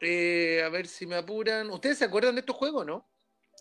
eh, 0.01 0.61
a 0.63 0.69
ver 0.69 0.87
si 0.87 1.05
me 1.05 1.15
apuran, 1.15 1.69
¿ustedes 1.69 1.97
se 1.97 2.05
acuerdan 2.05 2.35
de 2.35 2.41
estos 2.41 2.55
juegos, 2.55 2.85
no? 2.85 3.07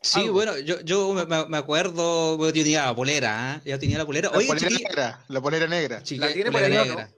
Sí, 0.03 0.29
bueno, 0.29 0.59
yo, 0.59 0.81
yo 0.83 1.14
me, 1.14 1.25
me 1.47 1.57
acuerdo, 1.57 2.38
yo 2.38 2.53
tenía 2.53 2.85
la 2.85 2.95
polera, 2.95 3.62
¿eh? 3.64 3.71
ya 3.71 3.79
tenía 3.79 3.97
la 3.97 4.05
polera. 4.05 4.29
La 4.29 4.47
polera 4.47 4.69
negra, 4.69 5.25
la 5.29 5.40
polera 5.40 5.67
negra. 5.67 6.03
¿La 6.11 6.33
tiene 6.33 6.53
polera 6.53 6.85
negra? 6.85 7.11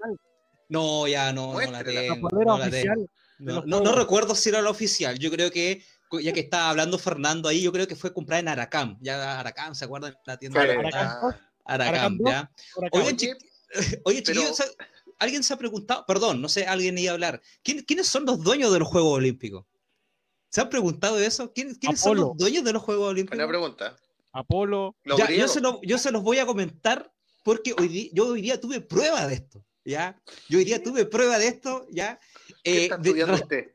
¿No? 0.68 1.06
ya 1.08 1.32
no, 1.32 1.52
no 1.52 1.70
la 1.70 1.84
tengo. 1.84 2.28
La 2.30 2.44
no, 2.44 2.58
la 2.58 2.66
oficial 2.66 3.08
no, 3.38 3.62
no, 3.66 3.80
no, 3.80 3.94
recuerdo 3.94 4.34
si 4.34 4.48
era 4.48 4.62
la 4.62 4.70
oficial. 4.70 5.18
Yo 5.18 5.30
creo 5.30 5.50
que, 5.50 5.84
ya 6.22 6.32
que 6.32 6.40
estaba 6.40 6.70
hablando 6.70 6.98
Fernando 6.98 7.48
ahí, 7.48 7.62
yo 7.62 7.72
creo 7.72 7.86
que 7.86 7.96
fue 7.96 8.12
comprada 8.12 8.40
en 8.40 8.48
Aracam. 8.48 8.98
Ya 9.00 9.40
Aracam, 9.40 9.74
¿se 9.74 9.84
acuerdan? 9.84 10.16
La 10.24 10.38
tienda 10.38 10.64
de 10.64 10.72
Aracam. 10.72 11.34
Aracam, 11.64 12.18
ya. 12.24 12.50
Oye, 12.92 13.36
oye 14.04 14.22
chiquillos, 14.22 14.62
alguien 15.18 15.42
se 15.42 15.52
ha 15.52 15.56
preguntado, 15.56 16.04
perdón, 16.06 16.40
no 16.40 16.48
sé, 16.48 16.66
alguien 16.66 16.96
iba 16.98 17.10
a 17.10 17.14
hablar. 17.14 17.42
¿Quiénes 17.62 18.06
son 18.06 18.24
los 18.24 18.42
dueños 18.42 18.72
de 18.72 18.78
los 18.78 18.88
Juegos 18.88 19.18
Olímpicos? 19.18 19.66
¿Se 20.48 20.60
han 20.60 20.70
preguntado 20.70 21.18
eso? 21.18 21.52
¿Quiénes, 21.52 21.78
son 22.00 22.16
los 22.16 22.36
dueños 22.36 22.64
de 22.64 22.72
los 22.72 22.82
Juegos 22.82 23.10
Olímpicos? 23.10 23.36
Buena 23.36 23.48
pregunta. 23.48 23.96
Apolo. 24.32 24.96
Ya, 25.04 25.30
yo, 25.30 25.48
se 25.48 25.60
lo, 25.60 25.80
yo 25.82 25.98
se 25.98 26.12
los 26.12 26.22
voy 26.22 26.38
a 26.38 26.46
comentar 26.46 27.12
porque 27.42 27.74
hoy 27.78 28.10
yo 28.12 28.28
hoy 28.28 28.42
día 28.42 28.60
tuve 28.60 28.80
prueba 28.80 29.26
de 29.26 29.34
esto. 29.34 29.64
¿Ya? 29.86 30.20
Yo 30.48 30.58
diría, 30.58 30.82
tuve 30.82 31.06
prueba 31.06 31.38
de 31.38 31.48
esto, 31.48 31.86
¿ya? 31.90 32.18
Eh, 32.64 32.90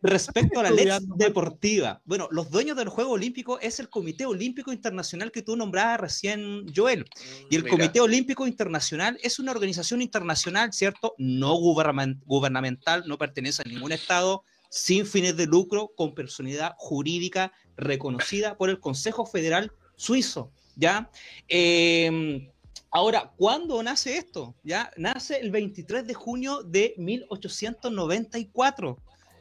respecto 0.01 0.59
a 0.59 0.63
la 0.63 0.71
ley 0.71 0.87
deportiva. 1.15 2.01
Bueno, 2.03 2.27
los 2.31 2.51
dueños 2.51 2.75
del 2.75 2.89
Juego 2.89 3.11
Olímpico 3.11 3.57
es 3.59 3.79
el 3.79 3.89
Comité 3.89 4.25
Olímpico 4.25 4.73
Internacional 4.73 5.31
que 5.31 5.41
tú 5.41 5.55
nombrabas 5.55 5.99
recién, 6.01 6.65
Joel. 6.75 7.05
Y 7.49 7.55
el 7.55 7.67
Comité 7.67 8.01
Olímpico 8.01 8.45
Internacional 8.45 9.17
es 9.23 9.39
una 9.39 9.51
organización 9.51 10.01
internacional, 10.01 10.73
¿cierto? 10.73 11.15
No 11.17 11.55
gubernamental, 11.55 13.03
no 13.07 13.17
pertenece 13.17 13.61
a 13.65 13.69
ningún 13.69 13.93
Estado, 13.93 14.43
sin 14.69 15.05
fines 15.05 15.37
de 15.37 15.45
lucro, 15.45 15.93
con 15.95 16.13
personalidad 16.13 16.73
jurídica 16.77 17.53
reconocida 17.77 18.57
por 18.57 18.69
el 18.69 18.79
Consejo 18.79 19.25
Federal 19.25 19.71
Suizo, 19.95 20.51
¿ya? 20.75 21.09
Eh, 21.47 22.51
Ahora, 22.93 23.31
¿cuándo 23.37 23.81
nace 23.81 24.17
esto? 24.17 24.53
Ya 24.63 24.91
nace 24.97 25.37
el 25.37 25.49
23 25.49 26.05
de 26.05 26.13
junio 26.13 26.61
de 26.61 26.93
1894, 26.97 28.97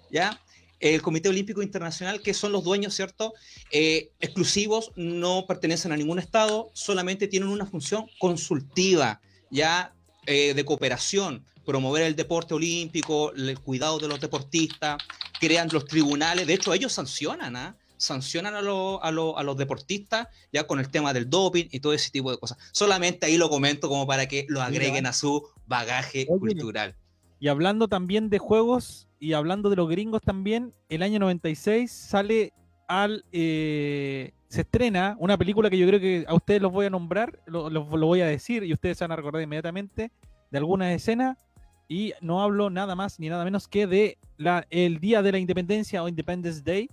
¿ya? 0.08 0.40
El 0.78 1.02
Comité 1.02 1.28
Olímpico 1.28 1.60
Internacional, 1.60 2.22
que 2.22 2.32
son 2.32 2.52
los 2.52 2.62
dueños, 2.62 2.94
¿cierto? 2.94 3.34
Eh, 3.72 4.12
exclusivos, 4.20 4.92
no 4.94 5.46
pertenecen 5.48 5.90
a 5.90 5.96
ningún 5.96 6.20
Estado, 6.20 6.70
solamente 6.74 7.26
tienen 7.26 7.48
una 7.48 7.66
función 7.66 8.06
consultiva, 8.20 9.20
ya 9.50 9.94
eh, 10.26 10.54
de 10.54 10.64
cooperación, 10.64 11.44
promover 11.66 12.04
el 12.04 12.14
deporte 12.14 12.54
olímpico, 12.54 13.32
el 13.32 13.58
cuidado 13.58 13.98
de 13.98 14.06
los 14.06 14.20
deportistas, 14.20 15.02
crean 15.40 15.68
los 15.72 15.86
tribunales, 15.86 16.46
de 16.46 16.54
hecho 16.54 16.72
ellos 16.72 16.92
sancionan, 16.92 17.56
¿ah? 17.56 17.76
Sancionan 18.00 18.54
a, 18.54 18.58
a, 18.58 19.12
los 19.12 19.56
deportistas 19.56 20.28
ya 20.52 20.66
con 20.66 20.80
el 20.80 20.88
tema 20.88 21.12
del 21.12 21.28
doping 21.28 21.66
y 21.70 21.80
todo 21.80 21.92
ese 21.92 22.10
tipo 22.10 22.30
de 22.30 22.38
cosas. 22.38 22.58
Solamente 22.72 23.26
ahí 23.26 23.36
lo 23.36 23.50
comento 23.50 23.88
como 23.88 24.06
para 24.06 24.26
que 24.26 24.46
lo 24.48 24.62
agreguen 24.62 25.06
a 25.06 25.12
su 25.12 25.46
bagaje 25.66 26.26
cultural. 26.26 26.96
Y 27.38 27.48
hablando 27.48 27.88
también 27.88 28.30
de 28.30 28.38
juegos 28.38 29.06
y 29.18 29.34
hablando 29.34 29.70
de 29.70 29.76
los 29.76 29.88
gringos 29.88 30.22
también, 30.22 30.72
el 30.88 31.02
año 31.02 31.18
96 31.20 31.90
sale 31.92 32.52
al... 32.88 33.24
Eh, 33.32 34.32
se 34.48 34.62
estrena 34.62 35.14
una 35.20 35.38
película 35.38 35.70
que 35.70 35.78
yo 35.78 35.86
creo 35.86 36.00
que 36.00 36.24
a 36.26 36.34
ustedes 36.34 36.60
los 36.60 36.72
voy 36.72 36.86
a 36.86 36.90
nombrar, 36.90 37.38
lo, 37.46 37.70
lo, 37.70 37.84
voy 37.84 38.20
a 38.20 38.26
decir 38.26 38.64
y 38.64 38.72
ustedes 38.72 38.98
se 38.98 39.04
van 39.04 39.12
a 39.12 39.16
recordar 39.16 39.42
inmediatamente 39.42 40.10
de 40.50 40.58
algunas 40.58 40.92
escenas 40.92 41.46
y 41.86 42.14
no 42.20 42.42
hablo 42.42 42.68
nada 42.68 42.96
más 42.96 43.20
ni 43.20 43.28
nada 43.28 43.44
menos 43.44 43.68
que 43.68 43.86
de 43.86 44.18
la, 44.36 44.66
el 44.70 44.98
Día 44.98 45.22
de 45.22 45.30
la 45.30 45.38
Independencia 45.38 46.02
o 46.02 46.08
Independence 46.08 46.62
Day 46.62 46.90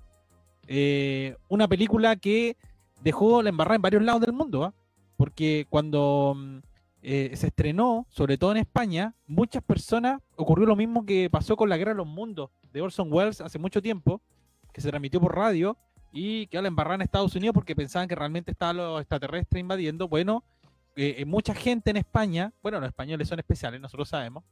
eh, 0.68 1.36
una 1.48 1.68
película 1.68 2.16
que 2.16 2.58
dejó 3.02 3.42
la 3.42 3.50
embarrada 3.50 3.76
en 3.76 3.82
varios 3.82 4.04
lados 4.04 4.22
del 4.22 4.34
mundo, 4.34 4.64
¿ah? 4.64 4.74
porque 5.16 5.66
cuando 5.70 6.34
mm, 6.36 6.58
eh, 7.02 7.32
se 7.36 7.48
estrenó, 7.48 8.06
sobre 8.10 8.38
todo 8.38 8.52
en 8.52 8.58
España, 8.58 9.16
muchas 9.28 9.64
personas 9.64 10.22
ocurrió 10.36 10.66
lo 10.66 10.76
mismo 10.76 11.06
que 11.06 11.30
pasó 11.30 11.56
con 11.56 11.70
La 11.70 11.78
Guerra 11.78 11.92
de 11.92 11.98
los 11.98 12.08
Mundos 12.08 12.50
de 12.74 12.82
Orson 12.82 13.12
Welles 13.12 13.42
hace 13.42 13.60
mucho 13.60 13.82
tiempo, 13.82 14.22
que 14.74 14.82
se 14.82 14.90
transmitió 14.90 15.20
por 15.22 15.36
radio 15.36 15.78
y 16.12 16.48
que 16.48 16.62
la 16.62 16.68
embarrada 16.68 16.96
en 16.96 17.02
Estados 17.02 17.36
Unidos 17.36 17.54
porque 17.54 17.76
pensaban 17.76 18.08
que 18.08 18.16
realmente 18.16 18.52
estaban 18.52 18.78
los 18.78 19.00
extraterrestres 19.00 19.60
invadiendo. 19.60 20.08
Bueno, 20.08 20.44
eh, 20.96 21.24
mucha 21.26 21.54
gente 21.54 21.92
en 21.92 21.98
España, 21.98 22.52
bueno, 22.62 22.80
los 22.80 22.88
españoles 22.88 23.28
son 23.28 23.40
especiales, 23.40 23.80
nosotros 23.80 24.10
sabemos, 24.10 24.44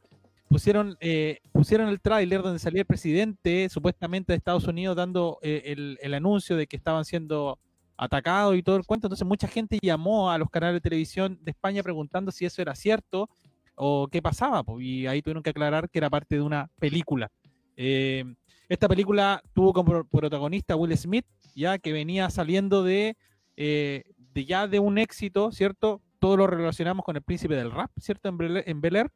pusieron, 0.47 0.97
eh, 0.99 1.39
pusieron 1.51 1.89
el 1.89 1.99
tráiler 1.99 2.41
donde 2.41 2.60
salía 2.60 2.81
el 2.81 2.86
presidente 2.86 3.69
supuestamente 3.69 4.34
de 4.34 4.38
Estados 4.38 4.67
Unidos 4.67 4.95
dando 4.95 5.39
eh, 5.41 5.97
el, 6.01 6.13
anuncio 6.13 6.55
de 6.55 6.67
que 6.67 6.76
estaban 6.76 7.05
siendo 7.05 7.59
atacados 7.97 8.55
y 8.55 8.63
todo 8.63 8.76
el 8.76 8.86
cuento. 8.86 9.07
Entonces 9.07 9.28
mucha 9.28 9.47
gente 9.47 9.80
llamó 9.82 10.32
a 10.32 10.38
los 10.38 10.49
canales 10.49 10.76
de 10.76 10.82
televisión 10.82 11.39
de 11.41 11.51
España 11.51 11.84
preguntando 11.84 12.32
si 12.32 12.45
eso 12.45 12.61
era 12.61 12.76
cierto 12.76 13.30
o 13.76 14.07
qué 14.07 14.22
pasaba. 14.22 14.63
y 14.80 15.07
ahí 15.07 15.22
tuvieron 15.22 15.43
que 15.43 15.49
aclarar 15.49 15.89
que 15.89 15.99
era 15.99 16.09
parte 16.09 16.36
de 16.36 16.41
una 16.41 16.69
película. 16.80 17.32
Eh, 17.78 18.24
esta 18.69 18.88
película 18.88 19.43
tuvo 19.53 19.74
como 19.74 20.05
protagonista 20.05 20.76
Will 20.76 20.97
Smith, 20.97 21.26
ya 21.55 21.78
que 21.78 21.91
venía 21.91 22.30
saliendo 22.30 22.84
de, 22.84 23.15
de 23.55 24.45
ya 24.45 24.67
de 24.67 24.80
un 24.80 24.97
éxito, 24.97 25.51
¿cierto? 25.51 26.01
Todo 26.19 26.38
lo 26.38 26.47
relacionamos 26.47 27.05
con 27.05 27.15
el 27.15 27.22
príncipe 27.22 27.55
del 27.55 27.72
rap, 27.72 27.91
¿cierto? 27.99 28.30
En 28.30 28.82
Bel 28.82 28.95
Air 28.95 29.11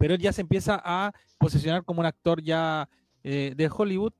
pero 0.00 0.14
él 0.14 0.20
ya 0.20 0.32
se 0.32 0.40
empieza 0.40 0.80
a 0.82 1.12
posicionar 1.36 1.84
como 1.84 2.00
un 2.00 2.06
actor 2.06 2.42
ya 2.42 2.88
eh, 3.22 3.52
de 3.54 3.70
Hollywood. 3.70 4.14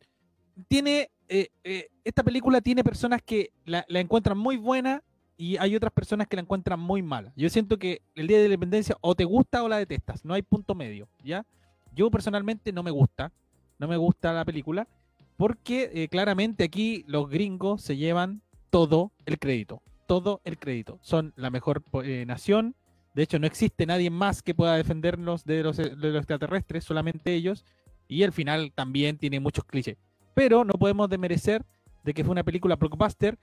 Tiene, 0.68 1.10
eh, 1.26 1.48
eh, 1.64 1.88
esta 2.04 2.22
película 2.22 2.60
tiene 2.60 2.84
personas 2.84 3.22
que 3.22 3.54
la, 3.64 3.86
encuentran 3.88 4.36
muy 4.36 4.58
buena 4.58 5.02
y 5.38 5.56
hay 5.56 5.74
otras 5.74 5.90
personas 5.90 6.26
que 6.28 6.36
la 6.36 6.42
encuentran 6.42 6.78
muy 6.78 7.00
mala. 7.00 7.32
Yo 7.34 7.48
siento 7.48 7.78
que 7.78 8.02
el 8.14 8.26
Día 8.26 8.36
de 8.36 8.48
la 8.48 8.54
Independencia 8.54 8.94
o 9.00 9.14
te 9.14 9.24
gusta 9.24 9.62
o 9.62 9.70
la 9.70 9.78
detestas, 9.78 10.22
no 10.22 10.34
hay 10.34 10.42
punto 10.42 10.74
medio, 10.74 11.08
¿ya? 11.24 11.46
Yo 11.94 12.10
personalmente 12.10 12.74
no 12.74 12.82
me 12.82 12.90
gusta, 12.90 13.32
no 13.78 13.88
me 13.88 13.96
gusta 13.96 14.34
la 14.34 14.44
película, 14.44 14.86
porque 15.38 16.08
claramente 16.10 16.64
aquí 16.64 17.04
los 17.06 17.30
gringos 17.30 17.80
se 17.80 17.96
llevan 17.96 18.42
todo 18.68 19.12
el 19.24 19.38
crédito, 19.38 19.80
todo 20.06 20.42
el 20.44 20.58
crédito. 20.58 20.98
Son 21.00 21.32
la 21.36 21.48
mejor 21.48 21.82
nación, 22.26 22.74
de 23.14 23.22
hecho, 23.22 23.38
no 23.38 23.46
existe 23.46 23.86
nadie 23.86 24.10
más 24.10 24.42
que 24.42 24.54
pueda 24.54 24.76
defendernos 24.76 25.44
de 25.44 25.62
los, 25.62 25.78
extraterrestres, 25.78 26.84
solamente 26.84 27.34
ellos. 27.34 27.64
Y 28.06 28.22
el 28.22 28.32
final 28.32 28.72
también 28.74 29.18
tiene 29.18 29.40
muchos 29.40 29.64
clichés. 29.64 29.96
Pero 30.34 30.64
no 30.64 30.72
podemos 30.74 31.08
demerecer 31.08 31.64
de 32.04 32.14
que 32.14 32.24
fue 32.24 32.32
una 32.32 32.44
película 32.44 32.76
blockbuster. 32.76 33.38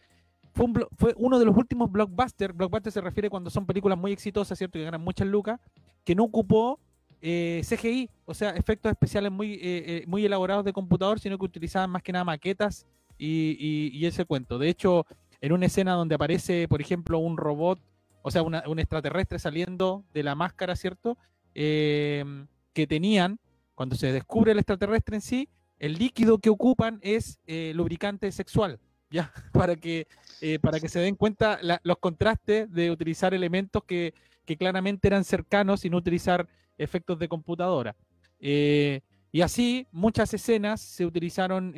Fue, 0.54 1.14
uno 1.18 1.40
de 1.40 1.46
los 1.46 1.56
últimos 1.56 1.92
blockbusters. 1.92 2.56
Blockbuster 2.56 2.92
se 2.92 3.02
refiere 3.02 3.30
cuando 3.30 3.50
son 3.50 3.66
películas 3.66 3.98
muy 3.98 4.12
exitosas, 4.12 4.58
¿cierto? 4.58 4.80
Que 4.80 4.86
ganan 4.86 5.02
muchas 5.02 5.28
lucas. 5.28 5.60
Que 6.04 6.16
no 6.16 6.24
ocupó 6.24 6.80
eh, 7.22 7.62
CGI, 7.68 8.10
o 8.26 8.34
sea, 8.34 8.52
efectos 8.52 8.90
especiales 8.92 9.32
muy, 9.32 9.54
eh, 9.56 9.60
eh, 9.62 10.04
muy 10.08 10.26
elaborados 10.26 10.64
de 10.64 10.72
computador, 10.72 11.20
sino 11.20 11.38
que 11.38 11.46
utilizaban 11.46 11.90
más 11.90 12.04
que 12.04 12.12
nada 12.12 12.24
maquetas 12.24 12.86
y 13.18 14.06
ese 14.06 14.26
cuento. 14.26 14.60
De 14.60 14.70
hecho, 14.70 15.06
en 15.42 15.52
una 15.52 15.66
escena 15.66 15.94
donde 15.94 16.16
aparece, 16.16 16.68
por 16.68 16.82
ejemplo, 16.82 17.20
un 17.20 17.36
robot 17.36 17.80
o 18.28 18.32
sea, 18.32 18.44
un 18.44 18.80
extraterrestre 18.80 19.40
saliendo 19.40 20.04
de 20.14 20.22
la 20.22 20.36
máscara, 20.36 20.76
¿cierto? 20.76 21.18
Em, 21.56 22.48
que 22.74 22.86
tenían, 22.86 23.40
cuando 23.74 23.96
se 23.96 24.12
descubre 24.12 24.52
el 24.52 24.58
extraterrestre 24.58 25.16
en 25.16 25.22
sí, 25.22 25.50
el 25.80 25.94
líquido 25.94 26.38
que 26.40 26.50
ocupan 26.50 27.00
es 27.04 27.40
eh, 27.48 27.72
lubricante 27.74 28.30
sexual, 28.34 28.82
¿ya? 29.10 29.32
Para 29.54 29.78
que, 29.78 30.08
eh, 30.42 30.60
para 30.60 30.82
que 30.82 30.90
se 30.90 31.00
den 31.00 31.16
cuenta 31.16 31.58
los 31.84 31.98
contrastes 32.00 32.70
de 32.70 32.92
utilizar 32.92 33.34
elementos 33.34 33.86
que, 33.86 34.14
que, 34.44 34.58
claramente 34.58 35.08
eran 35.08 35.24
cercanos 35.24 35.86
no 35.86 35.96
utilizar 35.96 36.50
efectos 36.78 37.18
de 37.20 37.30
computadora. 37.30 37.96
Eh, 38.42 39.00
y 39.32 39.40
así, 39.40 39.88
muchas 39.94 40.34
escenas 40.34 40.82
se 40.82 41.06
utilizaron 41.06 41.74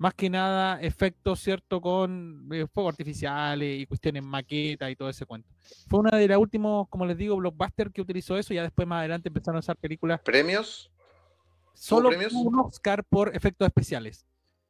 más 0.00 0.14
que 0.14 0.30
nada 0.30 0.80
efectos, 0.80 1.40
¿cierto? 1.40 1.78
Con 1.78 2.48
eh, 2.52 2.66
fuegos 2.72 2.94
artificiales 2.94 3.80
y 3.80 3.84
cuestiones 3.84 4.22
maqueta 4.22 4.90
y 4.90 4.96
todo 4.96 5.10
ese 5.10 5.26
cuento. 5.26 5.46
Fue 5.88 6.00
una 6.00 6.16
de 6.16 6.26
las 6.26 6.38
últimos, 6.38 6.88
como 6.88 7.04
les 7.04 7.18
digo, 7.18 7.36
blockbuster 7.36 7.90
que 7.92 8.00
utilizó 8.00 8.38
eso 8.38 8.54
ya 8.54 8.62
después 8.62 8.88
más 8.88 9.00
adelante 9.00 9.28
empezaron 9.28 9.56
a 9.56 9.58
usar 9.58 9.76
películas. 9.76 10.18
¿Premios? 10.22 10.90
Solo 11.74 12.08
premios? 12.08 12.32
un 12.32 12.58
Oscar 12.60 13.04
por 13.04 13.36
efectos 13.36 13.66
especiales. 13.66 14.24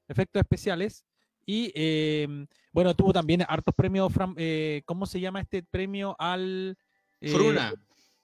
Efectos 0.09 0.41
especiales. 0.41 1.05
Y 1.47 1.70
em, 1.76 2.49
bueno, 2.72 2.97
tuvo 2.97 3.12
también 3.12 3.45
hartos 3.47 3.72
premios, 3.72 4.12
eh, 4.37 4.83
¿cómo 4.85 5.07
se 5.07 5.20
llama 5.20 5.41
este 5.41 5.62
premio 5.62 6.16
al 6.18 6.76
eh, 7.20 7.31
Fruna. 7.31 7.72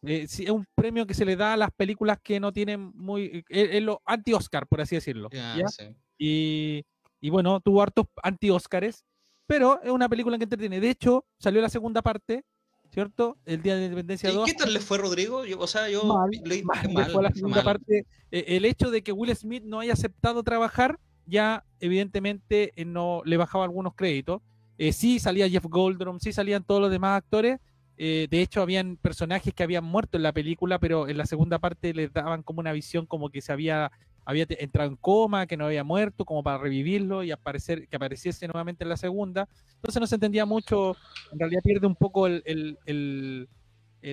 eh, 0.02 0.26
sí, 0.26 0.42
es 0.42 0.50
un 0.50 0.66
premio 0.74 1.06
que 1.06 1.14
se 1.14 1.24
le 1.24 1.36
da 1.36 1.52
a 1.52 1.56
las 1.56 1.70
películas 1.70 2.18
que 2.20 2.40
no 2.40 2.52
tienen 2.52 2.90
muy. 2.96 3.44
Es, 3.48 3.74
es 3.74 3.82
lo 3.84 4.02
anti-Oscar, 4.04 4.66
por 4.66 4.80
así 4.80 4.96
decirlo. 4.96 5.28
Ya, 5.30 5.56
¿ya? 5.56 5.68
sí. 5.68 5.94
Y, 6.18 6.84
y 7.20 7.30
bueno, 7.30 7.60
tuvo 7.60 7.82
hartos 7.82 8.06
anti-Oscars, 8.22 9.04
pero 9.46 9.80
es 9.82 9.90
una 9.90 10.08
película 10.08 10.36
que 10.38 10.44
entretiene. 10.44 10.80
De 10.80 10.90
hecho, 10.90 11.24
salió 11.38 11.60
la 11.60 11.68
segunda 11.68 12.02
parte, 12.02 12.44
¿cierto? 12.90 13.38
El 13.44 13.62
Día 13.62 13.74
de 13.74 13.80
la 13.80 13.86
Independencia 13.86 14.30
¿Y 14.30 14.34
2. 14.34 14.46
qué 14.46 14.54
tal 14.54 14.72
le 14.72 14.80
fue, 14.80 14.98
Rodrigo? 14.98 15.44
Yo, 15.44 15.58
o 15.58 15.66
sea, 15.66 15.88
yo 15.88 16.04
Mal, 16.04 16.30
leí 16.44 16.62
mal, 16.62 16.92
mal, 16.92 17.10
fue 17.10 17.22
la 17.22 17.30
segunda 17.30 17.56
mal. 17.56 17.64
parte. 17.64 18.06
eh, 18.30 18.44
el 18.48 18.64
hecho 18.64 18.90
de 18.90 19.02
que 19.02 19.12
Will 19.12 19.34
Smith 19.36 19.62
no 19.64 19.80
haya 19.80 19.92
aceptado 19.92 20.42
trabajar, 20.42 20.98
ya 21.26 21.64
evidentemente 21.80 22.72
eh, 22.80 22.84
no 22.84 23.22
le 23.24 23.36
bajaba 23.36 23.64
algunos 23.64 23.94
créditos. 23.94 24.42
Eh, 24.78 24.92
sí 24.92 25.18
salía 25.18 25.48
Jeff 25.48 25.64
Goldblum, 25.64 26.18
sí 26.20 26.32
salían 26.32 26.62
todos 26.64 26.80
los 26.80 26.90
demás 26.90 27.16
actores. 27.18 27.58
eh, 27.98 28.26
de 28.30 28.42
hecho, 28.42 28.60
habían 28.60 28.96
personajes 28.98 29.54
que 29.54 29.62
habían 29.62 29.84
muerto 29.84 30.18
en 30.18 30.22
la 30.22 30.32
película, 30.32 30.78
pero 30.78 31.08
en 31.08 31.16
la 31.16 31.24
segunda 31.24 31.58
parte 31.58 31.94
les 31.94 32.12
daban 32.12 32.42
como 32.42 32.60
una 32.60 32.72
visión 32.72 33.06
como 33.06 33.30
que 33.30 33.40
se 33.40 33.52
había, 33.52 33.90
había 34.26 34.44
entrado 34.50 34.90
en 34.90 34.96
coma, 34.96 35.46
que 35.46 35.56
no 35.56 35.64
había 35.66 35.84
muerto, 35.84 36.24
como 36.26 36.42
para 36.42 36.58
revivirlo 36.58 37.22
y 37.22 37.30
aparecer, 37.30 37.88
que 37.88 37.96
apareciese 37.96 38.46
nuevamente 38.48 38.84
en 38.84 38.90
la 38.90 38.96
segunda. 38.98 39.48
Entonces 39.76 40.00
no 40.00 40.06
se 40.06 40.16
entendía 40.16 40.44
mucho, 40.44 40.94
en 41.32 41.38
realidad 41.38 41.62
pierde 41.64 41.86
un 41.86 41.94
poco 41.96 42.26
el, 42.26 42.42
el- 42.44 42.78
el- 42.86 43.48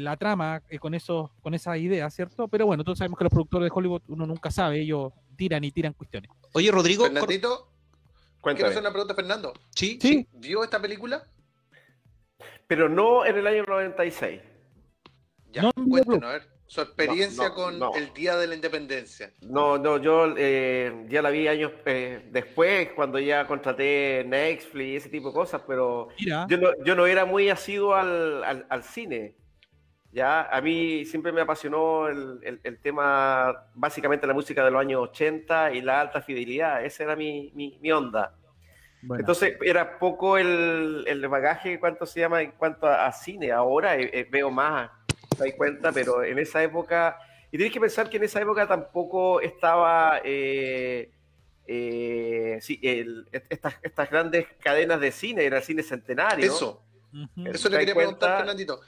la 0.03 0.15
trama 0.17 0.63
eh, 0.69 0.79
con 0.79 0.93
esos, 0.95 1.29
con 1.41 1.53
esas 1.53 1.77
ideas, 1.77 2.13
¿cierto? 2.15 2.47
Pero 2.47 2.65
bueno, 2.65 2.83
todos 2.83 2.97
sabemos 2.97 3.17
que 3.17 3.25
los 3.25 3.31
productores 3.31 3.65
de 3.69 3.71
Hollywood 3.75 4.01
uno 4.07 4.25
nunca 4.25 4.49
sabe, 4.49 4.79
ellos 4.81 5.11
tiran 5.35 5.63
y 5.63 5.71
tiran 5.71 5.93
cuestiones. 5.93 6.31
Oye, 6.53 6.71
Rodrigo, 6.71 7.03
Fernandito, 7.05 7.69
quiero 8.41 8.67
hacer 8.67 8.79
una 8.79 8.89
pregunta 8.91 9.13
a 9.13 9.15
Fernando. 9.15 9.53
sí, 9.75 9.99
Sí, 10.01 10.27
¿Vio 10.33 10.63
esta 10.63 10.81
película? 10.81 11.23
Pero 12.67 12.89
no 12.89 13.25
en 13.25 13.37
el 13.37 13.45
año 13.47 13.63
96. 13.67 14.41
Ya, 15.51 15.61
No 15.63 15.71
videoclub. 15.75 16.23
a 16.23 16.29
ver, 16.29 16.47
su 16.65 16.81
experiencia 16.81 17.49
no, 17.49 17.55
con 17.55 17.79
no. 17.79 17.91
el 17.95 18.13
Día 18.13 18.35
de 18.37 18.47
la 18.47 18.55
Independencia. 18.55 19.31
No, 19.41 19.77
no, 19.77 19.97
yo 19.97 20.33
eh, 20.37 21.05
ya 21.09 21.21
la 21.21 21.29
vi 21.29 21.47
años 21.47 21.71
eh, 21.85 22.27
después, 22.31 22.91
cuando 22.95 23.19
ya 23.19 23.45
contraté 23.45 24.23
Netflix 24.27 24.87
y 24.87 24.95
ese 24.95 25.09
tipo 25.09 25.29
de 25.29 25.33
cosas, 25.35 25.61
pero 25.67 26.07
mira, 26.19 26.47
yo 26.49 26.57
no, 26.57 26.69
yo 26.83 26.95
no 26.95 27.05
era 27.05 27.25
muy 27.25 27.49
asiduo 27.49 27.93
al, 27.95 28.43
al, 28.43 28.65
al 28.69 28.83
cine. 28.83 29.35
Ya, 30.11 30.43
a 30.43 30.61
mí 30.61 31.05
siempre 31.05 31.31
me 31.31 31.41
apasionó 31.41 32.07
el, 32.07 32.39
el, 32.43 32.59
el 32.63 32.79
tema, 32.79 33.65
básicamente 33.73 34.27
la 34.27 34.33
música 34.35 34.63
de 34.63 34.69
los 34.69 34.79
años 34.79 35.01
80 35.09 35.73
y 35.73 35.81
la 35.81 36.01
alta 36.01 36.21
fidelidad, 36.21 36.85
esa 36.85 37.03
era 37.03 37.15
mi, 37.15 37.51
mi, 37.55 37.79
mi 37.81 37.91
onda. 37.91 38.35
bueno, 39.01 39.21
Entonces 39.21 39.57
era 39.63 39.97
poco 39.99 40.37
el, 40.37 41.03
el 41.07 41.27
bagaje, 41.27 41.79
¿cuánto 41.79 42.05
se 42.05 42.19
llama 42.19 42.43
en 42.43 42.51
cuanto 42.51 42.85
a, 42.87 43.07
a 43.07 43.11
cine? 43.11 43.51
Ahora 43.51 43.97
eh, 43.97 44.09
eh, 44.13 44.27
veo 44.29 44.51
más, 44.51 44.91
te 45.35 45.43
das 45.45 45.53
cuenta, 45.57 45.91
pero 45.91 46.23
en 46.23 46.39
esa 46.39 46.61
época, 46.63 47.17
y 47.51 47.57
tienes 47.57 47.73
que 47.73 47.79
pensar 47.79 48.09
que 48.09 48.17
en 48.17 48.23
esa 48.23 48.41
época 48.41 48.67
tampoco 48.67 49.41
estaba, 49.41 50.21
eh, 50.23 51.11
eh, 51.67 52.59
sí, 52.61 52.79
el- 52.83 53.27
estas, 53.31 53.75
estas 53.81 54.09
grandes 54.09 54.47
cadenas 54.59 54.99
de 54.99 55.11
cine, 55.11 55.45
era 55.45 55.57
el 55.57 55.63
cine 55.63 55.83
centenario. 55.83 56.45
Eso, 56.45 56.83
eso 57.45 57.69
le 57.69 57.77
¿Te 57.77 57.85
quería 57.85 57.93
das 57.93 57.95
preguntar, 57.95 58.29
cuenta? 58.29 58.37
Fernandito. 58.37 58.81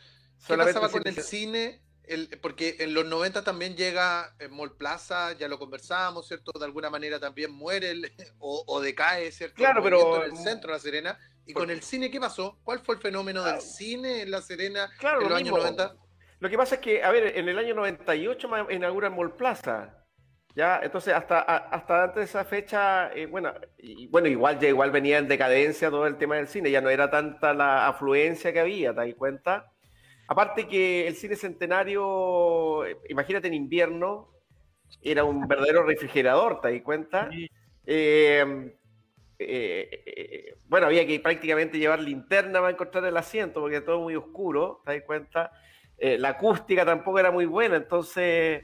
¿Qué 0.48 0.58
pasaba 0.58 0.90
con 0.90 1.08
el 1.08 1.16
cine-? 1.22 1.82
El- 2.04 2.38
porque 2.40 2.76
en 2.80 2.94
los 2.94 3.04
90 3.06 3.44
también 3.44 3.76
llega 3.76 4.36
eh, 4.40 4.48
Mall 4.48 4.76
Plaza, 4.76 5.34
ya 5.34 5.48
lo 5.48 5.58
conversamos, 5.58 6.28
¿cierto? 6.28 6.52
De 6.60 6.64
alguna 6.66 6.90
manera 6.92 7.20
también 7.20 7.52
muere 7.52 7.90
el- 7.92 8.12
o, 8.40 8.64
o 8.68 8.82
decae, 8.82 9.32
¿cierto? 9.32 9.56
Claro, 9.56 9.82
pero- 9.82 10.24
en 10.24 10.32
el 10.32 10.38
centro 10.38 10.70
de 10.72 10.78
La 10.78 10.80
Serena. 10.80 11.20
¿Y 11.48 11.54
con 11.54 11.70
el 11.70 11.82
cine 11.84 12.10
qué 12.10 12.20
pasó? 12.20 12.58
¿Cuál 12.64 12.80
fue 12.80 12.96
el 12.96 13.02
fenómeno 13.02 13.44
del 13.44 13.56
Ah. 13.56 13.62
cine 13.62 14.24
en 14.24 14.32
La 14.32 14.42
Serena 14.42 14.90
Claro, 14.98 15.18
en 15.20 15.24
lo 15.26 15.30
los 15.30 15.38
años 15.38 15.54
mismo. 15.54 15.58
90? 15.58 15.96
Lo 16.40 16.50
que 16.50 16.58
pasa 16.58 16.76
es 16.76 16.82
que, 16.82 17.04
a 17.04 17.12
ver, 17.12 17.38
en 17.38 17.50
el 17.50 17.58
año 17.58 17.74
98 17.76 18.48
ma- 18.50 18.68
inauguran 18.70 19.16
Mall 19.16 19.36
Plaza. 19.36 20.02
Ya, 20.56 20.80
entonces 20.82 21.14
hasta, 21.14 21.40
hasta 21.42 22.04
antes 22.04 22.16
de 22.18 22.24
esa 22.24 22.46
fecha, 22.46 23.12
eh, 23.14 23.26
bueno, 23.26 23.54
y, 23.78 24.08
bueno, 24.08 24.28
igual 24.30 24.58
ya 24.60 24.70
igual 24.70 24.90
venía 24.92 25.18
en 25.18 25.28
decadencia 25.28 25.90
todo 25.90 26.08
el 26.08 26.18
tema 26.18 26.38
del 26.38 26.48
cine, 26.48 26.72
ya 26.72 26.80
no 26.82 26.90
era 26.90 27.10
tanta 27.12 27.54
la 27.54 27.88
afluencia 27.88 28.54
que 28.54 28.62
había, 28.62 28.94
¿te 28.94 29.02
das 29.06 29.16
cuenta? 29.16 29.74
Aparte 30.28 30.68
que 30.68 31.08
el 31.08 31.16
cine 31.16 31.36
centenario, 31.36 32.86
eh, 32.86 32.98
imagínate 33.10 33.48
en 33.50 33.54
invierno, 33.56 34.30
era 35.02 35.24
un 35.26 35.48
verdadero 35.48 35.84
refrigerador, 35.84 36.62
¿te 36.62 36.72
das 36.74 36.82
cuenta? 36.84 37.30
Eh, 37.86 38.76
eh, 39.40 40.04
eh, 40.06 40.56
bueno, 40.68 40.88
había 40.88 41.06
que 41.06 41.20
prácticamente 41.20 41.78
llevar 41.78 42.00
linterna 42.00 42.60
para 42.60 42.72
encontrar 42.72 43.06
el 43.06 43.18
asiento 43.18 43.62
porque 43.62 43.78
era 43.78 43.86
todo 43.86 44.02
muy 44.02 44.16
oscuro, 44.16 44.82
¿te 44.86 44.94
das 44.94 45.04
cuenta? 45.04 45.52
Eh, 45.98 46.18
la 46.18 46.30
acústica 46.30 46.86
tampoco 46.86 47.20
era 47.20 47.32
muy 47.32 47.46
buena, 47.46 47.78
entonces 47.78 48.64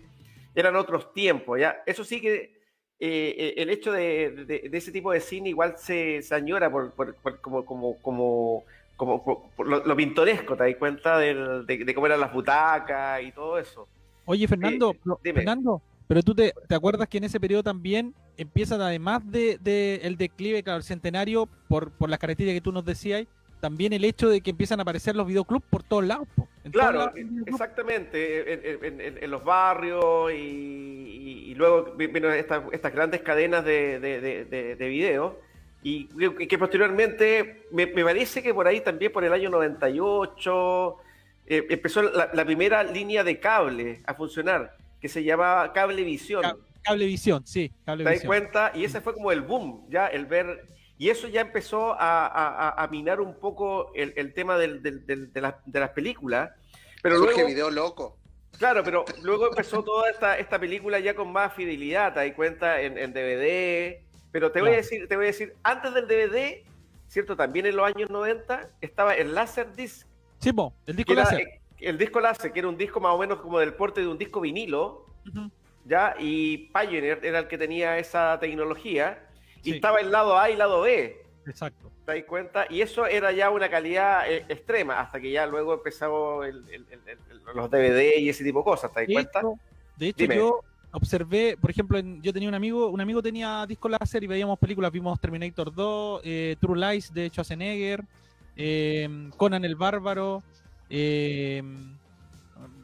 eran 0.53 0.75
otros 0.75 1.13
tiempos, 1.13 1.59
¿ya? 1.59 1.81
Eso 1.85 2.03
sí 2.03 2.19
que 2.19 2.59
eh, 2.99 3.35
eh, 3.37 3.53
el 3.57 3.69
hecho 3.69 3.91
de, 3.91 4.45
de- 4.45 4.69
de 4.69 4.77
ese 4.77 4.91
tipo 4.91 5.11
de 5.11 5.21
cine 5.21 5.49
igual 5.49 5.75
se, 5.77 6.21
se 6.21 6.35
añora 6.35 6.69
por, 6.69 6.91
por- 6.91 7.15
por- 7.15 7.39
como, 7.41 7.65
como, 7.65 7.97
como, 8.01 8.63
como 8.95 9.23
por- 9.23 9.49
por 9.55 9.67
lo, 9.67 9.83
lo 9.85 9.95
pintoresco, 9.95 10.55
¿te 10.55 10.65
das 10.65 10.75
cuenta? 10.75 11.17
Del- 11.17 11.65
de, 11.65 11.85
de 11.85 11.93
cómo 11.95 12.05
eran 12.07 12.19
las 12.19 12.33
butacas 12.33 13.23
y 13.23 13.31
todo 13.31 13.57
eso. 13.57 13.87
Oye, 14.25 14.47
Fernando, 14.47 14.93
Eh. 15.23 15.33
Fernando, 15.33 15.81
pero 16.07 16.21
tú 16.21 16.35
te, 16.35 16.53
te 16.67 16.75
acuerdas 16.75 17.07
que 17.07 17.17
en 17.17 17.23
ese 17.23 17.39
periodo 17.39 17.63
también 17.63 18.13
empiezan, 18.37 18.81
además 18.81 19.21
de, 19.31 19.57
de 19.61 20.01
el 20.03 20.17
declive, 20.17 20.61
claro, 20.61 20.77
el 20.77 20.83
centenario, 20.83 21.47
por, 21.69 21.91
por 21.91 22.09
las 22.09 22.19
características 22.19 22.57
que 22.59 22.63
tú 22.63 22.71
nos 22.71 22.85
decías, 22.85 23.25
también 23.61 23.93
el 23.93 24.03
hecho 24.03 24.27
de 24.27 24.41
que 24.41 24.49
empiezan 24.49 24.79
a 24.79 24.81
aparecer 24.81 25.15
los 25.15 25.25
videoclubs 25.27 25.65
por 25.69 25.83
todos 25.83 26.03
lados. 26.03 26.27
po. 26.35 26.47
En 26.65 26.71
todos 26.71 26.83
Claro, 26.83 26.97
lados 26.99 27.13
exactamente, 27.45 28.53
en, 28.53 28.83
en- 28.83 29.01
en- 29.01 29.23
en 29.23 29.31
los 29.31 29.43
barrios 29.43 30.31
y, 30.33 30.35
y- 30.35 31.51
y 31.51 31.55
luego 31.55 31.95
estas 32.73 32.93
grandes 32.93 33.21
cadenas 33.21 33.63
de, 33.63 33.99
de, 33.99 34.19
de, 34.19 34.45
de- 34.45 34.75
de 34.75 34.87
video 34.89 35.39
y 35.83 36.05
que, 36.07 36.47
que 36.47 36.57
posteriormente 36.57 37.67
me, 37.71 37.85
me 37.85 38.03
parece 38.03 38.43
que 38.43 38.53
por 38.53 38.67
ahí 38.67 38.81
también 38.81 39.11
por 39.11 39.23
el 39.23 39.31
año 39.33 39.49
98 39.49 40.97
eh, 41.47 41.65
empezó 41.69 42.01
la, 42.01 42.29
la 42.33 42.45
primera 42.45 42.83
línea 42.83 43.23
de 43.23 43.39
cable 43.39 44.01
a 44.05 44.13
funcionar 44.15 44.75
que 44.99 45.07
se 45.07 45.23
llamaba 45.23 45.71
Cablevisión. 45.73 46.41
Ca- 46.41 46.57
Cablevisión, 46.83 47.45
sí, 47.45 47.69
¿Te 47.69 47.73
das 47.75 47.85
Cablevisión. 47.85 48.27
cuenta? 48.27 48.71
Y 48.75 48.83
ese 48.85 49.01
fue 49.01 49.13
como 49.13 49.31
el 49.31 49.41
boom, 49.41 49.85
ya, 49.89 50.07
el 50.07 50.25
ver. 50.25 50.65
Y 51.01 51.09
eso 51.09 51.27
ya 51.27 51.41
empezó 51.41 51.93
a, 51.93 52.27
a- 52.27 52.69
a- 52.69 52.83
a 52.83 52.87
minar 52.89 53.21
un 53.21 53.33
poco 53.33 53.91
el, 53.95 54.13
el 54.17 54.35
tema 54.35 54.55
del- 54.59 54.83
del- 54.83 55.03
del- 55.07 55.33
de, 55.33 55.41
las- 55.41 55.55
de 55.65 55.79
las 55.79 55.89
películas. 55.89 56.51
Pero 57.01 57.17
Surge 57.17 57.33
luego, 57.37 57.47
video 57.49 57.71
loco. 57.71 58.19
claro, 58.59 58.83
pero 58.83 59.03
luego 59.23 59.47
empezó 59.47 59.83
toda 59.83 60.11
esta, 60.11 60.37
esta 60.37 60.59
película 60.59 60.99
ya 60.99 61.15
con 61.15 61.31
más 61.31 61.55
fidelidad, 61.55 62.13
te 62.13 62.19
das 62.19 62.35
cuenta, 62.35 62.79
en, 62.81 62.99
en 62.99 63.13
DVD. 63.13 63.97
Pero 64.31 64.51
te 64.51 64.61
voy 64.61 64.69
a 64.69 64.73
decir, 64.75 65.07
te 65.07 65.15
voy 65.15 65.25
a 65.25 65.27
decir, 65.29 65.55
antes 65.63 65.91
del 65.95 66.07
DVD, 66.07 66.63
¿cierto? 67.07 67.35
También 67.35 67.65
en 67.65 67.77
los 67.77 67.87
años 67.87 68.11
90 68.11 68.69
estaba 68.79 69.15
el 69.15 69.33
Laserdisc, 69.33 70.05
Sí, 70.37 70.53
po, 70.53 70.71
el 70.85 70.95
disco 70.95 71.13
era, 71.13 71.23
láser. 71.23 71.47
el 71.79 71.97
disco 71.97 72.19
láser, 72.19 72.51
que 72.53 72.59
era 72.59 72.67
un 72.67 72.77
disco 72.77 72.99
más 72.99 73.13
o 73.15 73.17
menos 73.17 73.41
como 73.41 73.57
del 73.57 73.73
porte 73.73 74.01
de 74.01 74.07
un 74.07 74.19
disco 74.19 74.39
vinilo. 74.39 75.07
¿ya? 75.85 76.13
Y 76.19 76.69
Pioneer 76.71 77.21
era 77.23 77.39
el 77.39 77.47
que 77.47 77.57
tenía 77.57 77.97
esa 77.97 78.37
tecnología, 78.39 79.27
y 79.63 79.73
estaba 79.73 79.99
el 79.99 80.11
lado 80.11 80.37
A 80.37 80.49
y 80.49 80.55
lado 80.55 80.81
B, 80.81 81.21
Exacto. 81.45 81.91
¿te 82.05 82.15
das 82.15 82.23
cuenta? 82.25 82.65
Y 82.69 82.81
eso 82.81 83.05
era 83.05 83.31
ya 83.31 83.49
una 83.49 83.69
calidad 83.69 84.29
eh, 84.31 84.45
extrema, 84.49 84.99
hasta 84.99 85.19
que 85.19 85.31
ya 85.31 85.45
luego 85.45 85.73
empezó 85.73 86.43
el- 86.43 86.63
el- 86.69 86.85
el- 86.91 86.99
el- 87.07 87.19
los 87.55 87.69
DVD 87.69 88.17
y 88.19 88.29
ese 88.29 88.43
tipo 88.43 88.59
de 88.59 88.65
cosas, 88.65 88.91
¿te 88.93 89.01
das 89.01 89.09
cuenta? 89.11 89.41
de 89.97 90.07
hecho, 90.07 90.17
Dime. 90.17 90.35
yo 90.35 90.61
observé, 90.93 91.57
por 91.59 91.69
ejemplo, 91.69 91.97
en- 91.97 92.21
yo 92.21 92.33
tenía 92.33 92.49
un 92.49 92.55
amigo, 92.55 92.87
un 92.89 93.01
amigo 93.01 93.21
tenía 93.21 93.65
disco 93.67 93.87
láser 93.87 94.23
y 94.23 94.27
veíamos 94.27 94.57
películas, 94.59 94.91
vimos 94.91 95.19
Terminator 95.19 95.73
2, 95.73 96.21
eh, 96.23 96.55
True 96.59 96.77
Lies 96.79 97.13
de 97.13 97.29
Schwarzenegger, 97.29 98.03
eh, 98.55 99.29
Conan 99.37 99.63
el 99.63 99.75
Bárbaro, 99.75 100.43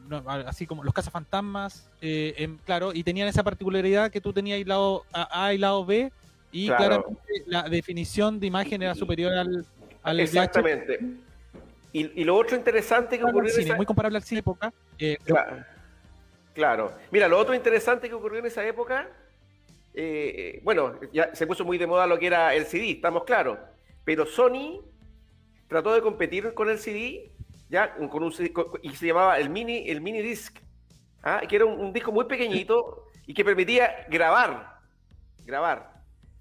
no, 0.08 0.22
así 0.46 0.66
como 0.66 0.82
Los 0.84 0.94
Cazafantasmas, 0.94 1.88
eh, 2.00 2.34
em, 2.38 2.56
claro, 2.64 2.92
y 2.94 3.02
tenían 3.04 3.28
esa 3.28 3.42
particularidad 3.42 4.10
que 4.10 4.20
tú 4.20 4.32
tenías 4.32 4.64
lado 4.66 5.04
A, 5.12 5.44
A 5.46 5.52
y 5.54 5.58
lado 5.58 5.84
B, 5.84 6.10
y 6.52 6.66
Claro. 6.66 6.84
claramente 7.04 7.22
la 7.46 7.62
definición 7.68 8.40
de 8.40 8.46
imagen 8.46 8.82
era 8.82 8.94
superior 8.94 9.32
al, 9.34 9.66
al 10.02 10.20
Exactamente. 10.20 10.98
Y, 11.92 12.20
y 12.20 12.24
lo 12.24 12.36
otro 12.36 12.56
interesante 12.56 13.18
que 13.18 13.24
ocurrió 13.24 13.52
en 13.54 13.60
esa- 13.60 13.76
muy 13.76 13.86
comparable 13.86 14.16
al 14.18 14.22
cine 14.22 14.40
época. 14.40 14.72
eh, 14.98 15.16
Cla- 15.26 15.66
Claro. 16.54 16.92
Mira, 17.12 17.28
lo 17.28 17.38
otro 17.38 17.54
interesante 17.54 18.08
que 18.08 18.14
ocurrió 18.14 18.40
en 18.40 18.46
esa 18.46 18.66
época, 18.66 19.08
eh, 19.94 20.60
bueno, 20.64 20.94
ya 21.12 21.34
se 21.34 21.46
puso 21.46 21.64
muy 21.64 21.78
de 21.78 21.86
moda 21.86 22.06
lo 22.06 22.18
que 22.18 22.26
era 22.26 22.54
el 22.54 22.66
CD, 22.66 22.90
estamos 22.90 23.24
claros, 23.24 23.58
pero 24.04 24.26
Sony 24.26 24.80
trató 25.68 25.94
de 25.94 26.00
competir 26.02 26.52
con 26.54 26.68
el 26.68 26.78
CD, 26.78 27.30
ya, 27.70 27.94
con 27.94 28.22
un 28.22 28.32
CD, 28.32 28.52
con- 28.52 28.66
y 28.82 28.90
se 28.90 29.06
llamaba 29.06 29.38
el 29.38 29.50
mini, 29.50 29.88
el 29.88 30.00
mini 30.00 30.20
disc, 30.20 30.58
¿ah? 31.22 31.42
que 31.48 31.56
era 31.56 31.64
un, 31.64 31.78
un 31.78 31.92
disco 31.92 32.10
muy 32.10 32.24
pequeñito 32.24 33.04
y 33.26 33.34
que 33.34 33.44
permitía 33.44 34.04
grabar, 34.08 34.78
grabar. 35.46 35.97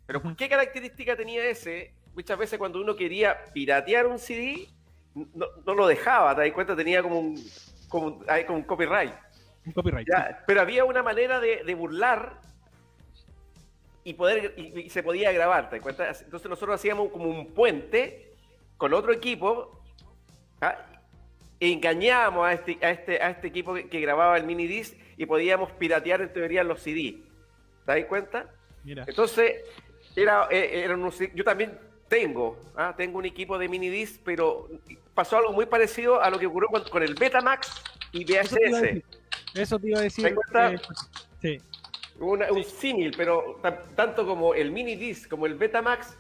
Pero. 0.07 0.21
¿qué 0.35 0.49
característica 0.49 1.15
tenía 1.15 1.45
ese? 1.45 1.93
Muchas 2.15 2.37
veces 2.39 2.57
cuando 2.57 2.81
uno 2.81 2.95
quería 2.95 3.45
piratear 3.53 4.07
un 4.07 4.17
CD, 4.17 4.67
no, 5.13 5.45
no 5.65 5.73
lo 5.75 5.85
dejaba, 5.85 6.35
te 6.35 6.41
das 6.41 6.51
cuenta, 6.51 6.75
tenía 6.75 7.03
como 7.03 7.19
un, 7.19 7.43
como, 7.89 8.23
un 8.49 8.63
copyright. 8.63 9.13
Un 9.65 9.73
copyright. 9.73 10.07
Ya, 10.07 10.43
pero 10.47 10.61
había 10.61 10.85
una 10.85 11.03
manera 11.03 11.39
de, 11.39 11.63
de 11.63 11.75
burlar 11.75 12.39
y 14.03 14.13
poder 14.13 14.53
y, 14.57 14.79
y 14.79 14.89
se 14.89 15.03
podía 15.03 15.31
grabar, 15.31 15.69
¿te 15.69 15.75
das 15.75 15.83
cuenta? 15.83 16.07
Entonces 16.07 16.49
nosotros 16.49 16.75
hacíamos 16.75 17.11
como 17.11 17.25
un 17.25 17.53
puente 17.53 18.33
con 18.77 18.93
otro 18.93 19.11
equipo 19.11 19.81
¿ah? 20.61 20.77
e 21.59 21.71
engañábamos 21.71 22.47
a 22.47 22.53
este, 22.53 22.77
a 22.81 22.91
este, 22.91 23.21
a 23.21 23.29
este 23.31 23.47
equipo 23.47 23.73
que, 23.73 23.89
que 23.89 23.99
grababa 23.99 24.37
el 24.37 24.45
mini 24.45 24.65
disc 24.65 24.95
y 25.17 25.25
podíamos 25.25 25.71
piratear 25.73 26.21
en 26.21 26.31
teoría 26.31 26.63
los 26.63 26.81
CD. 26.81 27.17
¿Te 27.85 27.99
das 27.99 28.05
cuenta? 28.05 28.49
Mira. 28.83 29.03
Entonces, 29.07 29.63
era, 30.21 30.47
eh, 30.49 30.81
era 30.83 30.95
unos- 30.95 31.19
yo 31.33 31.43
también 31.43 31.77
tengo, 32.07 32.57
¿ah? 32.75 32.93
tengo 32.97 33.19
un 33.19 33.25
equipo 33.25 33.57
de 33.57 33.67
mini 33.69 33.89
disc, 33.89 34.19
pero 34.23 34.67
pasó 35.13 35.37
algo 35.37 35.53
muy 35.53 35.65
parecido 35.65 36.21
a 36.21 36.29
lo 36.29 36.39
que 36.39 36.47
ocurrió 36.47 36.69
con, 36.69 36.83
con 36.85 37.03
el 37.03 37.13
Betamax 37.15 37.69
y 38.13 38.23
Eso 38.33 38.55
te 38.55 38.67
iba 38.67 38.77
a 38.77 38.81
VHS. 38.81 38.81
decir. 38.81 39.03
Eso 39.53 39.79
te 39.79 39.87
iba 39.89 39.99
a 39.99 40.01
decir. 40.01 40.23
¿Te 40.25 40.29
das 40.31 40.35
cuenta? 40.51 40.73
eh, 40.73 40.79
sí. 41.41 41.57
Una- 42.19 42.51
un 42.51 42.63
símil, 42.63 43.13
pero 43.15 43.59
ta- 43.61 43.83
tanto 43.95 44.25
como 44.25 44.53
el 44.55 44.71
mini 44.71 44.95
disc 44.95 45.29
como 45.29 45.45
el 45.45 45.53
Betamax 45.55 46.15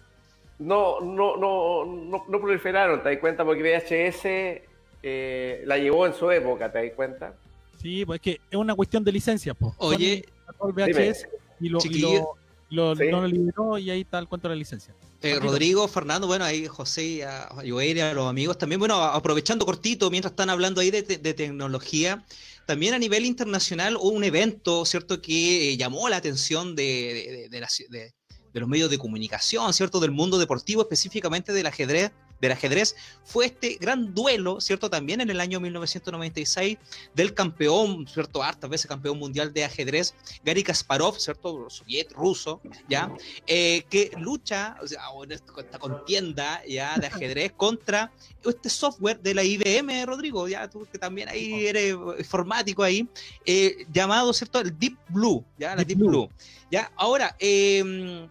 no, 0.59 0.99
no, 1.01 1.37
no, 1.37 1.85
no, 1.85 2.25
no 2.27 2.39
proliferaron, 2.41 3.01
¿te 3.01 3.09
das 3.09 3.19
cuenta? 3.19 3.43
Porque 3.45 3.61
VHS 3.63 4.61
eh, 5.03 5.63
la 5.65 5.77
llevó 5.77 6.05
en 6.05 6.13
su 6.13 6.29
época, 6.31 6.71
¿te 6.71 6.83
das 6.85 6.93
cuenta? 6.95 7.33
Sí, 7.81 8.05
pues 8.05 8.17
es 8.17 8.21
que 8.21 8.31
es 8.49 8.57
una 8.57 8.75
cuestión 8.75 9.03
de 9.03 9.11
licencia, 9.11 9.53
pues. 9.53 9.73
Oye, 9.77 10.25
VHS 10.59 11.27
y 11.59 11.69
lo, 11.69 11.77
y 11.77 11.81
chiquillo. 11.81 12.19
lo, 12.19 12.37
lo- 12.69 12.95
Sí. 12.95 13.03
no 13.09 13.21
lo 13.21 13.27
liberó 13.27 13.77
y 13.77 13.89
ahí 13.89 14.01
está 14.01 14.19
el 14.19 14.27
cuento 14.27 14.47
de 14.47 14.55
la 14.55 14.59
licencia. 14.59 14.93
Eh. 15.21 15.39
Rodrigo, 15.39 15.87
Fernando, 15.87 16.27
bueno, 16.27 16.45
ahí 16.45 16.67
José 16.67 17.03
y 17.03 17.21
a, 17.21 17.43
a 17.45 17.63
Joel 17.67 17.97
y 17.97 18.01
a 18.01 18.13
los 18.13 18.29
amigos 18.29 18.57
también, 18.57 18.79
bueno, 18.79 19.01
aprovechando 19.03 19.65
cortito, 19.65 20.11
mientras 20.11 20.31
están 20.33 20.49
hablando 20.49 20.79
ahí 20.81 20.91
de, 20.91 21.01
te- 21.03 21.17
de 21.17 21.33
tecnología, 21.33 22.23
también 22.67 22.93
a 22.93 22.99
nivel 22.99 23.25
internacional 23.25 23.95
hubo 23.97 24.09
un 24.11 24.23
evento, 24.23 24.85
¿cierto?, 24.85 25.21
que 25.21 25.71
eh, 25.71 25.77
llamó 25.77 26.07
la 26.09 26.17
atención 26.17 26.75
de, 26.75 26.83
de- 26.83 27.31
de- 27.37 27.49
de 27.49 27.59
la 27.59 27.67
ci- 27.67 27.87
de- 27.89 28.13
de 28.53 28.59
los 28.59 28.69
medios 28.69 28.89
de 28.89 28.97
comunicación, 28.97 29.73
¿cierto?, 29.73 29.99
del 29.99 30.11
mundo 30.11 30.37
deportivo, 30.37 30.81
específicamente 30.81 31.53
del 31.53 31.65
ajedrez, 31.67 32.11
del 32.39 32.51
ajedrez, 32.51 32.95
fue 33.23 33.47
este 33.47 33.77
gran 33.79 34.13
duelo, 34.13 34.61
¿cierto?, 34.61 34.89
también 34.89 35.21
en 35.21 35.29
el 35.29 35.39
año 35.39 35.59
1996 35.59 36.77
del 37.13 37.33
campeón, 37.33 38.07
¿cierto?, 38.07 38.43
hartas 38.43 38.69
veces 38.69 38.87
campeón 38.87 39.19
mundial 39.19 39.53
de 39.53 39.63
ajedrez, 39.63 40.13
Gary 40.43 40.63
Kasparov, 40.63 41.19
¿cierto?, 41.19 41.69
soviet, 41.69 42.11
ruso, 42.13 42.61
¿ya?, 42.87 43.11
eh, 43.47 43.83
que 43.89 44.11
lucha, 44.17 44.77
o 44.81 44.87
sea, 44.87 45.01
en 45.23 45.31
esta 45.31 45.51
esta 45.57 45.79
contienda 45.79 46.61
ya 46.67 46.95
de 46.97 47.07
ajedrez 47.07 47.53
contra 47.55 48.11
este 48.45 48.69
software 48.69 49.19
de 49.19 49.33
la 49.33 49.43
IBM, 49.43 50.05
Rodrigo, 50.05 50.47
ya 50.47 50.69
tú 50.69 50.87
que 50.91 50.97
también 50.97 51.27
ahí 51.29 51.67
eres 51.67 51.95
informático 52.17 52.83
ahí, 52.83 53.07
eh, 53.45 53.85
llamado, 53.91 54.31
¿cierto? 54.33 54.59
El 54.59 54.77
Deep 54.77 54.97
Blue, 55.09 55.43
ya, 55.57 55.69
la 55.69 55.77
Deep 55.77 55.87
Deep, 55.87 55.97
Blue. 55.97 56.09
Blue. 56.09 56.29
Ya, 56.71 56.91
ahora, 56.95 57.35
eh, 57.39 58.27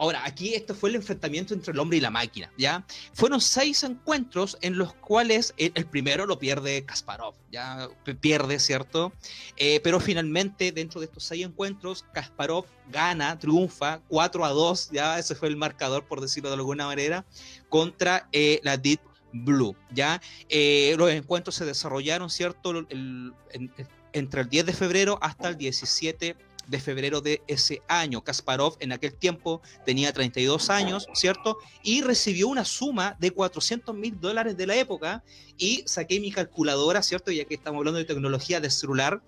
ahora, 0.00 0.22
aquí 0.24 0.54
esto 0.54 0.74
fue 0.74 0.88
el 0.88 0.96
enfrentamiento 0.96 1.52
entre 1.54 1.72
el 1.72 1.78
hombre 1.78 1.98
y 1.98 2.00
la 2.00 2.10
máquina, 2.10 2.50
¿ya? 2.56 2.84
Fueron 3.12 3.40
seis 3.40 3.84
encuentros 3.84 4.56
en 4.62 4.78
los 4.78 4.94
cuales 4.94 5.52
el, 5.58 5.72
primero 5.86 6.24
lo 6.26 6.38
pierde 6.38 6.84
Kasparov, 6.84 7.34
ya 7.52 7.88
pierde, 8.20 8.58
¿cierto? 8.58 9.12
Eh, 9.56 9.78
pero 9.84 10.00
finalmente, 10.00 10.72
dentro 10.72 11.00
de 11.00 11.06
estos 11.06 11.24
seis 11.24 11.44
encuentros, 11.44 12.04
Kasparov 12.14 12.64
gana, 12.90 13.38
triunfa 13.38 14.00
4 14.08 14.44
a 14.44 14.48
2, 14.48 14.90
ya 14.90 15.18
ese 15.18 15.34
fue 15.34 15.48
el 15.48 15.56
marcador, 15.56 16.06
por 16.06 16.20
decirlo 16.20 16.48
de 16.48 16.56
alguna 16.56 16.86
manera, 16.86 17.24
contra 17.68 18.26
eh, 18.32 18.58
la 18.62 18.78
Deep 18.78 19.00
Blue, 19.32 19.76
¿ya? 19.92 20.20
Eh, 20.48 20.94
los 20.98 21.10
encuentros 21.10 21.54
se 21.54 21.64
desarrollaron, 21.66 22.30
¿cierto? 22.30 22.70
El- 22.70 22.86
el- 22.90 23.32
en- 23.52 23.72
entre 24.12 24.40
el 24.40 24.48
10 24.48 24.66
de 24.66 24.72
febrero 24.72 25.18
hasta 25.22 25.48
el 25.48 25.56
17 25.56 26.34
de 26.34 26.36
febrero 26.78 27.20
de 27.20 27.42
ese 27.48 27.82
año. 27.88 28.22
Kasparov 28.22 28.76
en 28.80 28.92
aquel 28.92 29.14
tiempo 29.14 29.60
tenía 29.84 30.12
32 30.12 30.70
años, 30.70 31.06
¿cierto? 31.14 31.58
Y 31.82 32.02
recibió 32.02 32.48
una 32.48 32.64
suma 32.64 33.16
de 33.18 33.30
400 33.32 33.94
mil 33.94 34.20
dólares 34.20 34.56
de 34.56 34.66
la 34.66 34.76
época 34.76 35.24
y 35.56 35.82
saqué 35.86 36.20
mi 36.20 36.30
calculadora, 36.30 37.02
¿cierto? 37.02 37.32
Ya 37.32 37.44
que 37.44 37.54
estamos 37.54 37.78
hablando 37.78 37.98
de 37.98 38.04
tecnología 38.04 38.60
de 38.60 38.70
celular, 38.70 39.20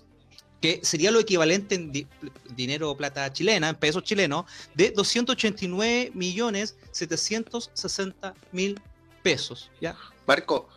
que 0.61 0.79
sería 0.85 1.11
lo 1.11 1.19
equivalente 1.19 1.75
en 1.75 1.91
di- 1.91 2.07
dinero 2.55 2.97
plata 2.97 3.33
chilena, 3.33 3.69
en 3.71 3.75
pesos 3.75 4.05
chilenos, 4.05 4.45
de 4.75 4.91
289 4.93 6.13
millones 6.15 6.77
760 6.93 8.35
mil 8.53 8.81
pesos, 9.23 9.71
¿ya? 9.81 9.97
Marco, 10.27 10.69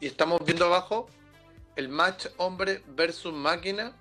y 0.00 0.06
estamos 0.06 0.40
viendo 0.44 0.66
abajo 0.66 1.08
el 1.76 1.88
match 1.88 2.26
hombre 2.36 2.82
versus 2.94 3.32
máquina 3.32 3.96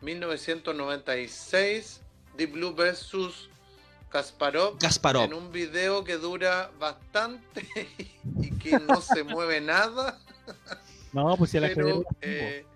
1996 0.00 2.00
Deep 2.36 2.52
Blue 2.52 2.72
versus 2.74 3.48
Kasparov 4.10 4.78
Kasparov. 4.78 5.24
en 5.24 5.34
un 5.34 5.52
video 5.52 6.04
que 6.04 6.16
dura 6.16 6.70
bastante 6.78 7.66
y 8.40 8.50
que 8.58 8.78
no 8.78 9.00
se 9.00 9.22
mueve 9.24 9.60
nada, 9.60 10.18
No, 11.12 11.36
pues 11.36 11.50
si 11.50 11.56
el 11.56 11.64
ajedrez. 11.64 11.96
pero 12.20 12.20
eh, 12.20 12.66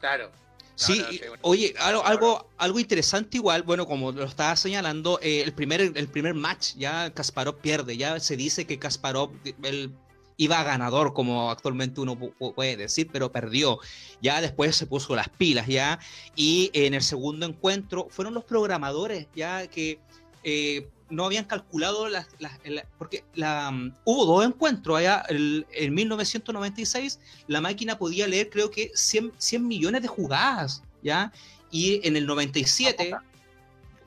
claro. 0.00 0.30
Sí, 0.76 1.00
no, 1.00 1.10
y- 1.12 1.18
sí, 1.18 1.24
bueno. 1.28 1.38
oye, 1.42 1.74
algo, 1.78 2.04
algo, 2.06 2.48
algo 2.56 2.78
interesante 2.80 3.36
igual, 3.36 3.62
bueno, 3.64 3.86
como 3.86 4.12
lo 4.12 4.24
estaba 4.24 4.56
señalando, 4.56 5.18
eh, 5.22 5.42
el, 5.42 5.52
primer, 5.52 5.80
el 5.94 6.08
primer 6.08 6.34
match 6.34 6.74
ya 6.76 7.12
Kasparov 7.12 7.56
pierde, 7.58 7.96
ya 7.96 8.18
se 8.20 8.36
dice 8.36 8.66
que 8.66 8.78
Kasparov 8.78 9.30
él 9.62 9.92
iba 10.40 10.62
ganador, 10.64 11.12
como 11.12 11.50
actualmente 11.50 12.00
uno 12.00 12.16
pu- 12.18 12.32
pu- 12.38 12.54
puede 12.54 12.76
decir, 12.76 13.08
pero 13.12 13.30
perdió. 13.30 13.78
Ya 14.22 14.40
después 14.40 14.74
se 14.74 14.86
puso 14.86 15.14
las 15.14 15.28
pilas, 15.28 15.66
ya, 15.66 15.98
y 16.34 16.70
en 16.72 16.94
el 16.94 17.02
segundo 17.02 17.44
encuentro 17.44 18.06
fueron 18.08 18.32
los 18.32 18.44
programadores, 18.44 19.26
ya 19.36 19.66
que 19.66 20.00
eh, 20.42 20.88
no 21.10 21.26
habían 21.26 21.44
calculado 21.44 22.08
las, 22.08 22.26
las- 22.38 22.58
porque 22.96 23.24
la, 23.34 23.70
mm, 23.70 23.94
hubo 24.04 24.24
dos 24.24 24.46
encuentros 24.46 24.96
allá, 24.98 25.22
el- 25.28 25.66
en 25.72 25.92
1996 25.92 27.18
la 27.46 27.60
máquina 27.60 27.98
podía 27.98 28.26
leer 28.26 28.48
creo 28.48 28.70
que 28.70 28.90
100, 28.94 29.32
100 29.36 29.68
millones 29.68 30.00
de 30.00 30.08
jugadas, 30.08 30.82
¿ya? 31.02 31.30
Y 31.70 32.00
en 32.06 32.16
el 32.16 32.24
97, 32.26 33.10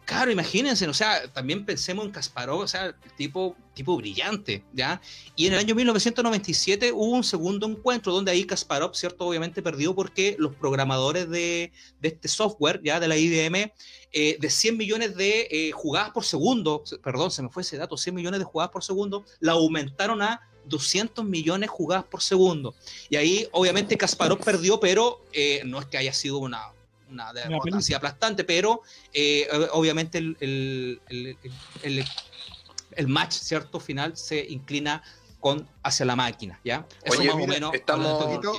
claro, 0.06 0.32
imagínense, 0.32 0.88
o 0.88 0.94
sea, 0.94 1.28
también 1.32 1.66
pensemos 1.66 2.06
en 2.06 2.12
Kasparov, 2.12 2.60
o 2.60 2.68
sea, 2.68 2.96
tipo, 3.18 3.56
tipo 3.74 3.96
brillante, 3.98 4.64
¿ya? 4.74 5.02
Y 5.36 5.48
en 5.48 5.54
el 5.54 5.60
año 5.60 5.76
1997 5.76 6.92
hubo 6.92 7.12
un 7.12 7.24
segundo 7.24 7.68
encuentro 7.68 8.12
donde 8.14 8.32
ahí 8.32 8.46
Kasparov, 8.46 8.96
¿cierto? 8.96 9.26
Obviamente 9.28 9.62
perdió 9.62 9.96
porque 9.96 10.36
los 10.40 10.54
programadores 10.56 11.30
de, 11.30 11.72
de 12.02 12.08
este 12.08 12.28
software, 12.28 12.82
¿ya? 12.84 13.00
De 13.00 13.08
la 13.08 13.18
IBM, 13.18 13.74
eh, 14.12 14.38
de 14.40 14.50
100 14.50 14.78
millones 14.78 15.16
de 15.16 15.48
eh, 15.50 15.72
jugadas 15.72 16.12
por 16.12 16.24
segundo, 16.26 16.82
se- 16.86 16.98
perdón, 17.00 17.32
se 17.32 17.42
me 17.42 17.50
fue 17.50 17.62
ese 17.64 17.78
dato, 17.78 17.98
100 17.98 18.14
millones 18.16 18.40
de 18.40 18.46
jugadas 18.46 18.72
por 18.72 18.84
segundo, 18.84 19.26
la 19.40 19.54
aumentaron 19.54 20.22
a 20.22 20.42
200 20.66 21.26
millones 21.26 21.70
jugadas 21.70 22.06
por 22.06 22.22
segundo. 22.22 22.74
Y 23.10 23.16
ahí, 23.18 23.48
obviamente, 23.52 23.98
Kasparov 23.98 24.40
perdió, 24.40 24.80
pero 24.80 25.22
eh, 25.34 25.62
no 25.66 25.80
es 25.80 25.86
que 25.88 25.98
haya 25.98 26.14
sido 26.14 26.38
una, 26.38 26.72
una 27.14 27.32
derrota 27.34 27.78
así 27.78 27.94
aplastante, 27.94 28.44
pero 28.44 28.82
eh, 29.14 29.48
ob- 29.52 29.70
obviamente 29.74 30.18
el, 30.18 30.36
el- 30.40 31.02
el- 31.10 31.38
el- 31.42 31.54
el- 32.00 32.06
el 32.96 33.08
match, 33.08 33.34
¿cierto? 33.34 33.80
Final 33.80 34.18
se 34.18 34.46
inclina 34.46 35.02
con, 35.40 35.68
hacia 35.84 36.06
la 36.06 36.16
máquina, 36.16 36.60
¿ya? 36.64 36.86
Eso 37.04 37.20
Oye, 37.20 37.28
más 37.30 37.38
mira, 37.38 37.46
o 37.46 37.54
menos. 37.54 37.74
estamos-. 37.74 38.58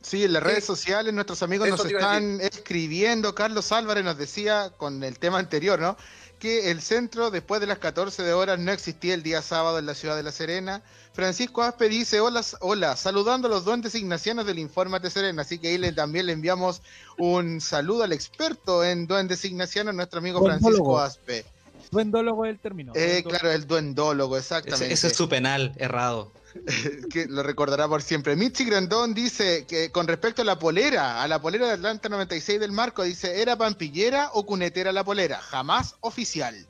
Sí, 0.00 0.24
en 0.24 0.32
las 0.32 0.42
Sí. 0.42 0.48
redes 0.48 0.64
sociales 0.64 1.12
nuestros 1.12 1.42
amigos 1.42 1.66
Eso 1.68 1.76
nos 1.76 1.86
están 1.86 2.40
escribiendo. 2.40 3.34
Carlos 3.34 3.72
Álvarez 3.72 4.04
nos 4.04 4.16
decía 4.16 4.70
con 4.76 5.02
el 5.02 5.18
tema 5.18 5.38
anterior, 5.38 5.80
¿no? 5.80 5.96
Que 6.38 6.70
el 6.70 6.80
centro 6.80 7.30
después 7.30 7.60
de 7.60 7.66
las 7.66 7.78
14 7.78 8.22
de 8.22 8.32
horas 8.32 8.58
no 8.58 8.70
existía 8.70 9.14
el 9.14 9.22
día 9.22 9.42
sábado 9.42 9.78
en 9.78 9.86
la 9.86 9.94
ciudad 9.94 10.16
de 10.16 10.22
La 10.22 10.30
Serena. 10.30 10.82
Francisco 11.12 11.62
Aspe 11.62 11.88
dice, 11.88 12.20
hola, 12.20 12.42
hola, 12.60 12.96
saludando 12.96 13.48
a 13.48 13.50
los 13.50 13.64
duendes 13.64 13.94
ignacianos 13.96 14.46
del 14.46 14.60
Infórmate 14.60 15.10
Serena. 15.10 15.42
Así 15.42 15.58
que 15.58 15.68
ahí 15.68 15.78
le, 15.78 15.92
también 15.92 16.26
le 16.26 16.32
enviamos 16.32 16.80
un 17.16 17.60
saludo 17.60 18.04
al 18.04 18.12
experto 18.12 18.84
en 18.84 19.08
duendes 19.08 19.44
ignacianos, 19.44 19.94
nuestro 19.94 20.20
amigo 20.20 20.40
Francisco. 20.44 21.00
Aspe. 21.00 21.44
Duendólogo 21.90 22.44
es 22.44 22.52
el 22.52 22.58
término. 22.60 22.92
Eh, 22.94 22.98
Duendólogo. 22.98 23.30
claro, 23.30 23.50
el 23.52 23.66
duendólogo, 23.66 24.36
exactamente. 24.36 24.84
Ese, 24.84 24.94
ese 24.94 25.06
es 25.08 25.16
su 25.16 25.28
penal 25.28 25.72
errado. 25.76 26.30
que 27.12 27.26
lo 27.26 27.42
recordará 27.42 27.88
por 27.88 28.02
siempre. 28.02 28.36
Michi 28.36 28.64
Grandón 28.64 29.14
dice 29.14 29.66
que 29.66 29.90
con 29.90 30.06
respecto 30.06 30.42
a 30.42 30.44
la 30.44 30.58
polera, 30.58 31.22
a 31.22 31.28
la 31.28 31.40
polera 31.40 31.66
de 31.66 31.72
Atlanta 31.74 32.08
96 32.08 32.60
del 32.60 32.72
Marco, 32.72 33.02
dice, 33.02 33.40
¿era 33.40 33.56
pampillera 33.56 34.30
o 34.32 34.46
cunetera 34.46 34.92
la 34.92 35.04
polera? 35.04 35.38
Jamás 35.38 35.96
oficial. 36.00 36.66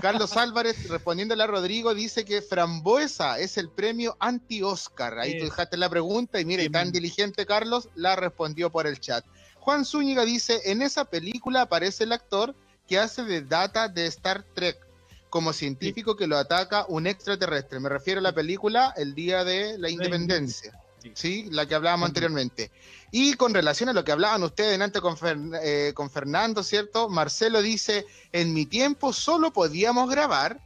Carlos 0.00 0.36
Álvarez, 0.36 0.76
respondiéndole 0.88 1.42
a 1.42 1.46
Rodrigo, 1.46 1.94
dice 1.94 2.24
que 2.24 2.42
Frambuesa 2.42 3.38
es 3.38 3.56
el 3.56 3.70
premio 3.70 4.16
anti-Oscar. 4.20 5.18
Ahí 5.18 5.38
tú 5.38 5.44
dejaste 5.44 5.76
la 5.76 5.88
pregunta 5.88 6.40
y 6.40 6.44
mire, 6.44 6.68
tan 6.68 6.92
diligente 6.92 7.46
Carlos, 7.46 7.88
la 7.94 8.16
respondió 8.16 8.70
por 8.70 8.86
el 8.86 9.00
chat. 9.00 9.24
Juan 9.60 9.84
Zúñiga 9.84 10.24
dice, 10.24 10.60
en 10.64 10.82
esa 10.82 11.04
película 11.04 11.62
aparece 11.62 12.04
el 12.04 12.12
actor 12.12 12.54
que 12.86 12.98
hace 12.98 13.24
de 13.24 13.42
Data 13.42 13.88
de 13.88 14.06
Star 14.06 14.42
Trek 14.54 14.89
como 15.30 15.52
científico 15.52 16.16
que 16.16 16.26
lo 16.26 16.36
ataca 16.36 16.84
un 16.88 17.06
extraterrestre. 17.06 17.80
Me 17.80 17.88
refiero 17.88 18.18
a 18.20 18.22
la 18.22 18.32
película 18.34 18.92
El 18.96 19.14
Día 19.14 19.44
de 19.44 19.78
la 19.78 19.88
Independencia. 19.88 20.78
¿sí? 21.14 21.48
La 21.50 21.66
que 21.66 21.74
hablábamos 21.74 22.08
anteriormente. 22.08 22.70
Y 23.12 23.34
con 23.34 23.54
relación 23.54 23.88
a 23.88 23.92
lo 23.92 24.04
que 24.04 24.12
hablaban 24.12 24.42
ustedes 24.42 24.78
antes 24.80 25.00
con, 25.00 25.16
Fer- 25.16 25.58
eh, 25.62 25.92
con 25.94 26.10
Fernando, 26.10 26.62
¿cierto? 26.62 27.08
Marcelo 27.08 27.62
dice, 27.62 28.06
en 28.32 28.52
mi 28.52 28.66
tiempo 28.66 29.12
solo 29.12 29.52
podíamos 29.52 30.10
grabar 30.10 30.60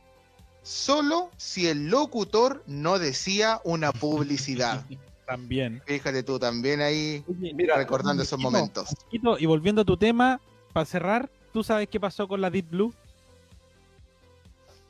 solo 0.63 1.31
si 1.37 1.69
el 1.69 1.89
locutor 1.89 2.63
no 2.67 2.99
decía 2.99 3.61
una 3.65 3.93
publicidad. 3.93 4.85
También. 5.27 5.83
Fíjate 5.87 6.23
tú 6.23 6.39
también 6.39 6.83
ahí 6.83 7.25
Mira, 7.27 7.77
recordando 7.79 8.23
esos 8.23 8.39
momentos. 8.39 8.95
Y 9.11 9.47
volviendo 9.47 9.81
a 9.81 9.85
tu 9.87 9.97
tema, 9.97 10.39
para 10.75 10.85
cerrar, 10.85 11.31
¿tú 11.51 11.65
sabes 11.65 11.89
qué 11.89 11.99
pasó 11.99 12.29
con 12.29 12.43
la 12.43 12.51
Deep 12.51 12.69
Blue? 12.69 12.93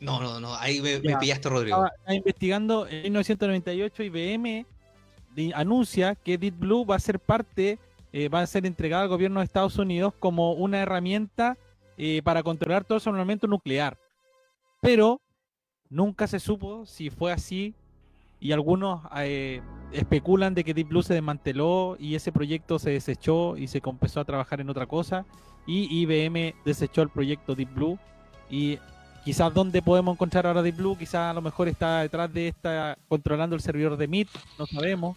No, 0.04 0.20
no, 0.20 0.40
no, 0.40 0.54
ahí 0.56 0.80
me, 0.80 1.00
me 1.00 1.10
Ya. 1.10 1.18
pillaste, 1.18 1.48
Rodrigo. 1.48 1.76
Estaba, 1.76 1.92
estaba 1.96 2.14
investigando 2.14 2.86
en 2.86 3.02
1998 3.04 4.02
IBM 4.04 4.66
anuncia 5.54 6.14
que 6.14 6.38
Deep 6.38 6.58
Blue 6.58 6.86
va 6.86 6.96
a 6.96 7.00
ser 7.00 7.18
parte, 7.18 7.78
eh, 8.12 8.28
va 8.28 8.40
a 8.40 8.46
ser 8.46 8.66
entregada 8.66 9.02
al 9.02 9.08
gobierno 9.08 9.40
de 9.40 9.44
Estados 9.44 9.78
Unidos 9.78 10.14
como 10.18 10.52
una 10.52 10.80
herramienta 10.80 11.56
eh, 11.96 12.22
para 12.22 12.42
controlar 12.42 12.84
todo 12.84 13.00
su 13.00 13.10
armamento 13.10 13.46
nuclear. 13.46 13.98
Pero 14.80 15.20
nunca 15.88 16.26
se 16.26 16.38
supo 16.40 16.86
si 16.86 17.10
fue 17.10 17.32
así 17.32 17.74
y 18.40 18.52
algunos 18.52 19.02
eh, 19.16 19.60
especulan 19.92 20.54
de 20.54 20.64
que 20.64 20.74
Deep 20.74 20.88
Blue 20.88 21.02
se 21.02 21.14
desmanteló 21.14 21.96
y 21.98 22.14
ese 22.14 22.30
proyecto 22.30 22.78
se 22.78 22.90
desechó 22.90 23.56
y 23.56 23.66
se 23.66 23.80
empezó 23.84 24.20
a 24.20 24.24
trabajar 24.24 24.60
en 24.60 24.70
otra 24.70 24.86
cosa 24.86 25.24
y 25.66 26.02
IBM 26.02 26.54
desechó 26.64 27.02
el 27.02 27.08
proyecto 27.08 27.54
Deep 27.54 27.72
Blue 27.74 27.98
y 28.50 28.78
quizás 29.24 29.52
dónde 29.54 29.80
podemos 29.82 30.14
encontrar 30.14 30.46
ahora 30.46 30.62
Deep 30.62 30.76
Blue, 30.76 30.96
quizás 30.98 31.30
a 31.30 31.32
lo 31.32 31.40
mejor 31.42 31.68
está 31.68 32.00
detrás 32.02 32.32
de 32.32 32.48
esta 32.48 32.96
controlando 33.08 33.56
el 33.56 33.62
servidor 33.62 33.96
de 33.96 34.06
Meet, 34.08 34.28
no 34.58 34.66
sabemos. 34.66 35.16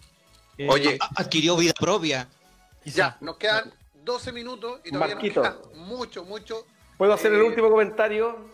Eh, 0.56 0.66
Oye, 0.70 0.98
A- 1.00 1.20
Adquirió 1.22 1.56
vida 1.56 1.72
propia. 1.78 2.26
ya, 2.84 3.16
nos 3.20 3.36
quedan 3.36 3.72
12 4.04 4.32
minutos 4.32 4.80
y 4.84 4.90
todavía 4.90 5.14
Marquito. 5.14 5.42
nos 5.42 5.54
queda 5.54 5.74
mucho, 5.84 6.24
mucho. 6.24 6.66
¿Puedo 6.96 7.12
hacer 7.12 7.32
el 7.32 7.40
Eh, 7.40 7.44
último 7.44 7.70
comentario? 7.70 8.48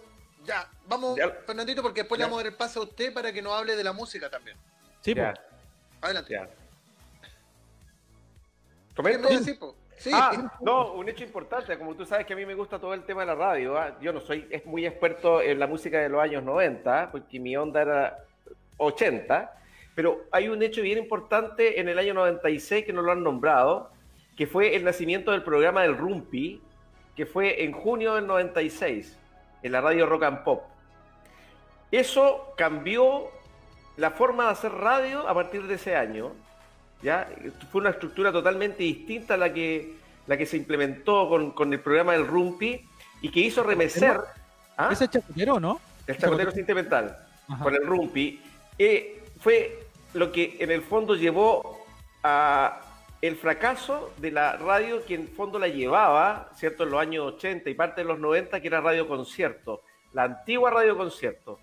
Ya, 0.45 0.69
vamos, 0.89 1.17
Ya. 1.17 1.31
Fernandito, 1.47 1.81
porque 1.83 2.01
después 2.03 2.19
Ya. 2.19 2.25
le 2.27 2.31
vamos 2.31 2.41
a 2.41 2.45
dar 2.45 2.53
el 2.53 2.59
paso 2.59 2.81
a 2.81 2.83
usted 2.85 3.15
para 3.15 3.33
que 3.33 3.41
nos 3.41 3.53
hable 3.55 3.77
de 3.77 3.85
la 3.85 3.93
música 3.93 4.29
también. 4.29 4.57
sí, 5.01 5.15
Ya, 5.15 5.33
po. 5.33 5.41
Adelante. 6.07 6.33
ya. 6.33 6.49
¿Qué 8.95 9.03
me 9.03 9.17
decir, 9.17 9.59
po? 9.59 9.75
Sí. 9.97 10.11
Ah, 10.13 10.53
no, 10.61 10.93
un 10.93 11.09
hecho 11.09 11.25
importante, 11.25 11.79
como 11.79 11.95
tú 11.95 12.05
sabes 12.05 12.27
que 12.27 12.33
a 12.33 12.37
mí 12.37 12.45
me 12.45 12.55
gusta 12.55 12.79
todo 12.79 12.95
el 12.95 13.05
tema 13.05 13.23
de 13.23 13.27
la 13.29 13.35
radio, 13.35 13.79
¿ah? 13.79 13.97
yo 14.01 14.13
no 14.13 14.21
soy 14.21 14.47
es 14.51 14.67
muy 14.67 14.85
experto 14.87 15.41
en 15.41 15.59
la 15.59 15.67
música 15.67 15.99
de 16.01 16.09
los 16.09 16.21
años 16.21 16.43
90, 16.43 17.11
porque 17.13 17.39
mi 17.39 17.57
onda 17.57 17.83
era 17.83 18.19
80, 18.77 19.53
pero 19.95 20.25
hay 20.33 20.49
un 20.49 20.63
hecho 20.63 20.83
bien 20.83 20.99
importante 20.99 21.81
en 21.81 21.89
el 21.89 21.99
año 21.99 22.15
96 22.15 22.85
que 22.85 22.93
no 22.93 23.03
lo 23.03 23.13
han 23.13 23.23
nombrado, 23.23 23.91
que 24.37 24.47
fue 24.47 24.75
el 24.75 24.85
nacimiento 24.85 25.31
del 25.31 25.43
programa 25.43 25.83
del 25.83 25.97
Rumpi, 25.97 26.61
que 27.15 27.27
fue 27.27 27.65
en 27.65 27.73
junio 27.73 28.15
del 28.15 28.27
96, 28.27 29.17
en 29.63 29.73
la 29.73 29.81
radio 29.81 30.07
Rock 30.07 30.25
and 30.25 30.43
Pop. 30.43 30.65
Eso 31.93 32.53
cambió 32.57 33.29
la 33.97 34.11
forma 34.11 34.47
de 34.47 34.51
hacer 34.51 34.73
radio 34.73 35.29
a 35.29 35.35
partir 35.35 35.67
de 35.67 35.75
ese 35.75 35.95
año. 35.95 36.33
¿Ya? 37.05 37.29
Fue 37.71 37.83
una 37.83 37.91
estructura 37.91 38.33
totalmente 38.33 38.83
distinta 38.83 39.35
a 39.35 39.37
la 39.37 39.53
que, 39.53 39.95
la 40.27 40.37
que 40.37 40.47
se 40.47 40.57
implementó 40.57 41.29
con, 41.29 41.53
con 41.53 41.73
el 41.73 41.81
programa 41.81 42.15
del 42.15 42.27
Rumpi 42.27 42.81
y 43.21 43.31
que 43.31 43.41
hizo 43.41 43.63
remecer 43.63 44.19
¿ah? 44.77 44.89
Ese 44.91 45.05
es 45.05 45.11
¿no? 45.61 45.81
el 46.07 46.19
chacotero 46.19 46.51
sentimental 46.51 47.17
con 47.63 47.75
el 47.75 47.87
Rumpi. 47.87 48.41
eh, 48.79 49.23
fue 49.39 49.87
lo 50.15 50.33
que 50.33 50.57
en 50.61 50.71
el 50.71 50.81
fondo 50.81 51.15
llevó 51.15 51.85
a 52.23 52.81
el 53.21 53.37
fracaso 53.37 54.13
de 54.19 54.31
la 54.31 54.57
radio 54.57 55.05
que 55.05 55.15
en 55.15 55.29
fondo 55.29 55.59
la 55.59 55.69
llevaba, 55.69 56.51
¿cierto? 56.57 56.85
En 56.85 56.91
los 56.91 57.01
años 57.01 57.35
80 57.37 57.71
y 57.71 57.75
parte 57.75 58.03
de 58.03 58.07
los 58.07 58.19
90, 58.19 58.61
que 58.61 58.67
era 58.67 58.81
Radio 58.81 59.09
Concierto, 59.09 59.83
la 60.13 60.25
antigua 60.25 60.71
Radio 60.71 60.97
Concierto. 60.97 61.59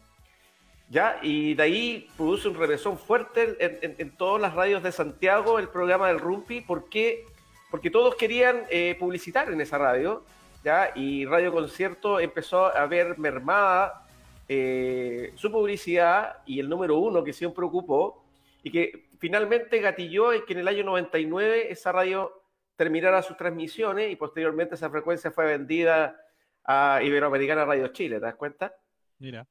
¿Ya? 0.92 1.20
Y 1.22 1.54
de 1.54 1.64
ahí 1.64 2.10
produce 2.18 2.50
un 2.50 2.56
revesón 2.56 2.98
fuerte 2.98 3.56
en, 3.60 4.12
todas 4.18 4.42
las 4.42 4.54
radios 4.54 4.84
de 4.84 4.92
Santiago 4.92 5.58
el 5.58 5.70
programa 5.70 6.10
del 6.10 6.20
Rumpi. 6.20 6.60
¿Por 6.60 6.89
qué? 6.89 7.24
Porque 7.70 7.89
todos 7.89 8.16
querían 8.16 8.66
eh, 8.70 8.98
publicitar 9.00 9.50
en 9.50 9.62
esa 9.62 9.78
radio, 9.78 10.26
¿ya? 10.66 10.92
Y 10.94 11.26
Radio 11.26 11.54
Concierto 11.54 12.20
empezó 12.20 12.66
a 12.66 12.86
ver 12.88 13.18
mermada 13.18 14.06
eh, 14.50 15.32
su 15.38 15.50
publicidad 15.50 16.39
y 16.46 16.60
el 16.60 16.68
número 16.68 16.98
uno 16.98 17.24
que 17.24 17.32
siempre 17.32 17.64
ocupó, 17.64 18.26
y 18.62 18.70
que 18.70 19.08
finalmente 19.18 19.80
gatilló 19.80 20.34
en 20.34 20.46
que 20.46 20.52
en 20.52 20.60
el 20.60 20.68
año 20.68 20.84
99 20.84 21.72
esa 21.72 21.94
radio 21.94 22.44
terminara 22.76 23.22
sus 23.22 23.38
transmisiones 23.38 24.12
y 24.12 24.18
posteriormente 24.18 24.76
esa 24.76 24.89
frecuencia 24.89 25.32
fue 25.32 25.46
vendida 25.46 26.18
a 26.66 27.00
Iberoamericana 27.02 27.64
Radio 27.64 27.88
Chile, 27.89 28.18
¿te 28.18 28.26
das 28.26 28.36
cuenta? 28.36 28.76
Mira. 29.20 29.48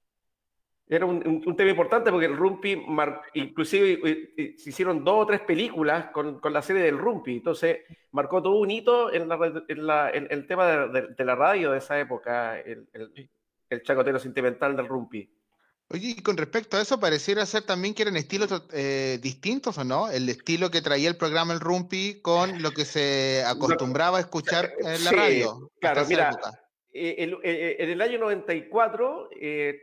Era 0.92 1.06
un, 1.06 1.16
un- 1.26 1.42
un 1.46 1.56
tema 1.56 1.70
importante 1.70 2.10
porque 2.10 2.26
el 2.26 2.36
Rumpi, 2.36 2.74
mar- 2.76 3.22
inclusive 3.34 3.92
eh, 4.04 4.34
eh, 4.36 4.54
se 4.58 4.70
hicieron 4.70 5.04
dos 5.04 5.22
o 5.22 5.26
tres 5.26 5.40
películas 5.42 6.06
con, 6.12 6.40
con 6.40 6.52
la 6.52 6.62
serie 6.62 6.82
del 6.82 6.98
Rumpi, 6.98 7.36
entonces 7.36 7.78
marcó 8.10 8.42
todo 8.42 8.56
un 8.58 8.70
hito 8.72 9.12
en, 9.12 9.28
la, 9.28 9.38
en 9.68 9.86
la- 9.86 10.10
en 10.10 10.26
el 10.30 10.46
tema 10.48 10.66
de, 10.66 10.88
de- 11.00 11.08
de 11.16 11.24
la 11.24 11.36
radio 11.36 11.70
de 11.70 11.78
esa 11.78 11.98
época, 12.00 12.58
el, 12.58 12.88
el- 12.92 13.30
el 13.70 13.82
chacotero 13.84 14.18
sentimental 14.18 14.74
del 14.76 14.88
Rumpi. 14.88 15.30
Oye, 15.92 16.14
y 16.18 16.22
con 16.22 16.36
respecto 16.36 16.76
a 16.76 16.82
eso, 16.82 16.98
pareciera 16.98 17.46
ser 17.46 17.62
también 17.62 17.94
que 17.94 18.02
eran 18.02 18.16
estilos 18.16 18.50
eh, 18.72 19.18
distintos, 19.22 19.78
¿o 19.78 19.84
no? 19.84 20.08
El 20.10 20.28
estilo 20.28 20.70
que 20.72 20.82
traía 20.82 21.08
el 21.08 21.16
programa 21.16 21.52
El 21.52 21.60
Rumpi 21.60 22.20
con 22.20 22.62
lo 22.62 22.72
que 22.72 22.84
se 22.84 23.44
acostumbraba 23.46 24.18
a 24.18 24.20
escuchar 24.22 24.72
en 24.80 25.04
la 25.04 25.10
Sí, 25.10 25.16
radio. 25.16 25.70
claro, 25.80 26.02
mira. 26.08 26.30
Eh, 26.92 27.14
el- 27.18 27.38
en 27.44 27.90
el 27.90 28.00
año 28.02 28.18
94 28.18 29.30
eh, 29.40 29.80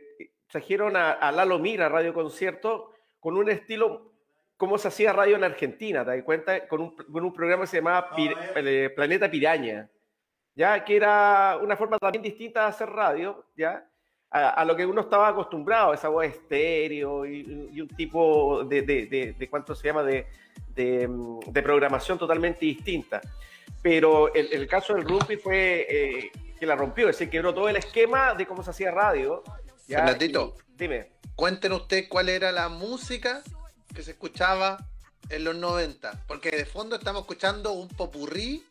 trajeron 0.48 0.96
a, 0.96 1.12
a 1.12 1.30
Lalo 1.32 1.58
Mira 1.58 1.88
Radio 1.88 2.12
Concierto 2.14 2.92
con 3.20 3.36
un 3.36 3.48
estilo 3.50 4.12
como 4.56 4.76
se 4.76 4.88
hacía 4.88 5.12
radio 5.12 5.36
en 5.36 5.44
Argentina, 5.44 6.04
¿te 6.04 6.16
das 6.16 6.24
cuenta? 6.24 6.66
Con 6.66 6.80
un, 6.80 6.96
con 6.96 7.24
un 7.24 7.32
programa 7.32 7.62
que 7.62 7.68
se 7.68 7.76
llamaba 7.76 8.10
Pir- 8.16 8.36
eh, 8.56 8.90
Planeta 8.94 9.30
Piraña, 9.30 9.88
ya 10.54 10.84
que 10.84 10.96
era 10.96 11.58
una 11.62 11.76
forma 11.76 11.96
también 11.98 12.22
distinta 12.24 12.62
de 12.62 12.66
hacer 12.66 12.88
radio, 12.90 13.44
ya 13.56 13.88
a, 14.30 14.48
a 14.50 14.64
lo 14.64 14.74
que 14.74 14.84
uno 14.84 15.02
estaba 15.02 15.28
acostumbrado, 15.28 15.94
esa 15.94 16.08
voz 16.08 16.26
estéreo 16.26 17.24
y, 17.24 17.70
y 17.72 17.80
un 17.80 17.88
tipo 17.88 18.64
de, 18.64 18.82
de, 18.82 19.06
de- 19.06 19.32
de 19.34 19.48
cuánto 19.48 19.76
se 19.76 19.86
llama 19.86 20.02
de, 20.02 20.26
mm, 21.06 21.38
de 21.52 21.62
programación 21.62 22.18
totalmente 22.18 22.66
distinta. 22.66 23.20
Pero 23.80 24.34
el, 24.34 24.52
el 24.52 24.66
caso 24.66 24.94
del 24.94 25.04
Rumpi 25.08 25.36
fue 25.36 25.86
eh, 25.88 26.32
que 26.58 26.66
la 26.66 26.74
rompió, 26.74 27.08
es 27.08 27.16
decir, 27.16 27.30
quebró 27.30 27.54
todo 27.54 27.68
el 27.68 27.76
esquema 27.76 28.34
de 28.34 28.44
cómo 28.44 28.64
se 28.64 28.70
hacía 28.70 28.90
radio. 28.90 29.44
¿Ya? 29.88 29.98
Fernandito. 29.98 30.54
Y- 30.56 30.72
dime. 30.76 31.12
Cuéntenos 31.34 31.82
usted 31.82 32.08
cuál 32.08 32.28
era 32.28 32.52
la 32.52 32.68
música 32.68 33.42
que 33.94 34.02
se 34.02 34.12
escuchaba 34.12 34.78
en 35.30 35.44
los 35.44 35.56
90, 35.56 36.24
porque 36.26 36.50
de 36.50 36.64
fondo 36.66 36.96
estamos 36.96 37.22
escuchando 37.22 37.72
un 37.72 37.88
popurrí 37.88 38.64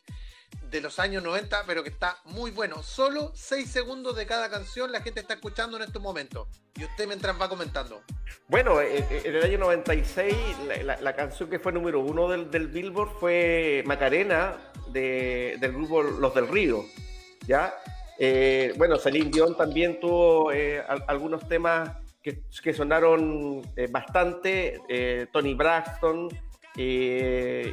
de 0.70 0.82
los 0.82 1.00
años 1.00 1.24
90, 1.24 1.64
pero 1.66 1.82
que 1.84 1.90
está 1.90 2.18
muy 2.26 2.52
bueno. 2.52 2.84
Solo 2.84 3.32
6 3.36 3.70
segundos 3.70 4.16
de 4.18 4.26
cada 4.26 4.50
canción 4.50 4.92
la 4.92 5.02
gente 5.02 5.22
está 5.22 5.36
escuchando 5.36 5.78
en 5.78 5.84
estos 5.84 6.02
momentos. 6.02 6.48
Y 6.76 6.84
usted 6.84 7.08
mientras 7.08 7.40
va 7.40 7.48
comentando. 7.48 8.02
Bueno, 8.50 8.82
eh, 8.82 8.98
eh, 9.10 9.22
en 9.26 9.36
el 9.36 9.44
año 9.44 9.58
96 9.60 10.36
la, 10.68 10.78
la- 10.84 11.02
la 11.02 11.16
canción 11.16 11.50
que 11.50 11.60
fue 11.60 11.72
número 11.72 12.00
uno 12.02 12.28
del, 12.30 12.52
del 12.52 12.68
Billboard 12.68 13.18
fue 13.20 13.84
Macarena 13.86 14.58
de- 14.90 15.58
del 15.60 15.72
grupo 15.74 16.02
Los 16.04 16.34
del 16.36 16.48
Río, 16.50 16.86
¿ya? 17.48 17.74
Eh, 18.20 18.74
bueno, 18.78 18.98
Celine 18.98 19.30
Dion 19.30 19.56
también 19.56 20.00
tuvo 20.00 20.52
eh, 20.52 20.82
al- 20.88 21.04
algunos 21.08 21.48
temas 21.48 21.92
que, 22.22 22.74
sonaron 22.74 23.62
eh, 23.78 23.88
bastante, 23.90 25.28
Tony 25.32 25.54
Braxton 25.54 26.28
y 26.76 27.72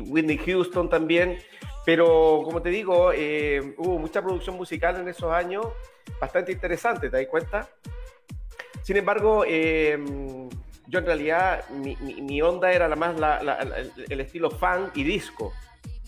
Whitney 0.00 0.38
Houston 0.38 0.88
también, 0.90 1.38
pero 1.86 2.40
como 2.44 2.60
te 2.60 2.70
digo, 2.70 3.10
hubo 3.76 3.98
mucha 4.00 4.20
producción 4.20 4.56
musical 4.56 4.96
en 4.96 5.06
esos 5.08 5.32
años, 5.32 5.64
bastante 6.20 6.50
interesante, 6.50 7.08
¿te 7.08 7.18
das 7.18 7.26
cuenta? 7.28 7.68
Sin 8.82 8.96
embargo, 8.96 9.44
yo 9.44 10.98
en 10.98 11.06
realidad 11.06 11.64
mi, 11.70 12.42
onda 12.42 12.72
era 12.72 12.88
la 12.88 12.96
más 12.96 13.14
el 14.08 14.20
estilo 14.20 14.50
funk 14.50 14.96
y 14.96 15.04
disco, 15.04 15.52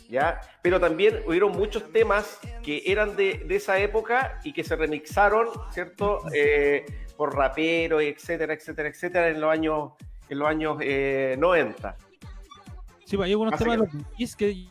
¿ya? 0.09 0.41
Pero 0.63 0.79
también 0.81 1.21
hubieron 1.27 1.53
muchos 1.53 1.91
temas 1.93 2.39
que 2.63 2.83
eran 2.87 3.17
de, 3.17 3.45
de 3.47 3.57
esa 3.57 3.79
época 3.79 4.41
y 4.45 4.53
que 4.53 4.65
se 4.65 4.77
remixaron, 4.77 5.49
¿cierto? 5.71 6.21
Eh, 6.35 6.85
por 7.17 7.35
raperos, 7.35 8.03
etcétera, 8.03 8.53
etcétera, 8.55 8.89
etcétera, 8.89 9.29
en 9.29 9.41
los 9.41 9.51
años, 9.51 9.93
en 10.29 10.39
los 10.39 10.49
años 10.49 10.79
eh, 10.81 11.37
90. 11.39 11.97
Sí, 13.05 13.17
pues, 13.17 13.27
hay 13.27 13.33
algunos 13.33 13.59
temas 13.59 13.79
de 13.81 13.87
los 14.19 14.37
que 14.37 14.67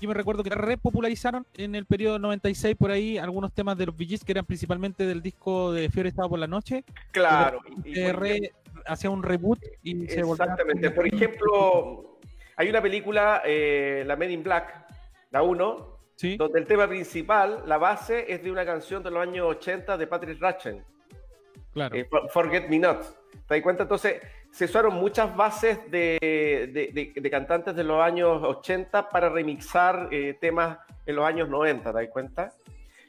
yo 0.00 0.08
me 0.08 0.14
recuerdo 0.14 0.42
que 0.42 0.50
repopularizaron 0.50 1.46
en 1.54 1.76
el 1.76 1.86
periodo 1.86 2.18
96 2.18 2.74
por 2.74 2.90
ahí 2.90 3.18
algunos 3.18 3.52
temas 3.52 3.78
de 3.78 3.86
los 3.86 3.96
Gees 3.96 4.24
que 4.24 4.32
eran 4.32 4.44
principalmente 4.44 5.06
del 5.06 5.22
disco 5.22 5.70
de 5.72 5.88
Fiebre 5.90 6.08
Estado 6.08 6.28
por 6.28 6.40
la 6.40 6.48
Noche. 6.48 6.84
Claro. 7.12 7.60
y- 7.84 8.00
y- 8.00 8.50
hacía 8.84 9.10
un 9.10 9.22
reboot 9.22 9.60
y 9.84 10.08
se. 10.08 10.20
Exactamente. 10.20 10.90
Por 10.90 11.06
ejemplo, 11.06 12.11
hay 12.62 12.70
una 12.70 12.80
película, 12.80 13.42
eh, 13.44 14.04
la 14.06 14.14
Men 14.16 14.30
in 14.30 14.42
Black, 14.42 14.86
la 15.30 15.42
1, 15.42 15.98
Sí, 16.14 16.36
donde 16.36 16.60
el 16.60 16.66
tema 16.66 16.86
principal, 16.86 17.62
la 17.66 17.78
base, 17.78 18.32
es 18.32 18.42
de 18.42 18.50
una 18.52 18.64
canción 18.64 19.02
de 19.02 19.10
los 19.10 19.20
años 19.22 19.46
80 19.48 19.96
de 19.96 20.06
Patrick 20.06 20.40
Ratchen, 20.40 20.84
claro. 21.72 21.96
eh, 21.96 22.04
For- 22.08 22.28
Forget 22.30 22.68
Me 22.68 22.78
Not. 22.78 23.02
¿Te 23.48 23.54
das 23.54 23.62
cuenta? 23.62 23.82
Entonces, 23.82 24.20
se 24.52 24.66
usaron 24.66 24.94
muchas 24.94 25.34
bases 25.34 25.90
de, 25.90 26.18
de- 26.72 26.90
de- 26.92 27.20
de 27.20 27.30
cantantes 27.30 27.74
de 27.74 27.82
los 27.82 28.00
años 28.00 28.40
80 28.44 29.08
para 29.08 29.30
remixar 29.30 30.08
eh, 30.12 30.36
temas 30.40 30.78
en 31.06 31.16
los 31.16 31.24
años 31.24 31.48
90, 31.48 31.90
¿te 31.92 31.98
das 31.98 32.08
cuenta? 32.10 32.52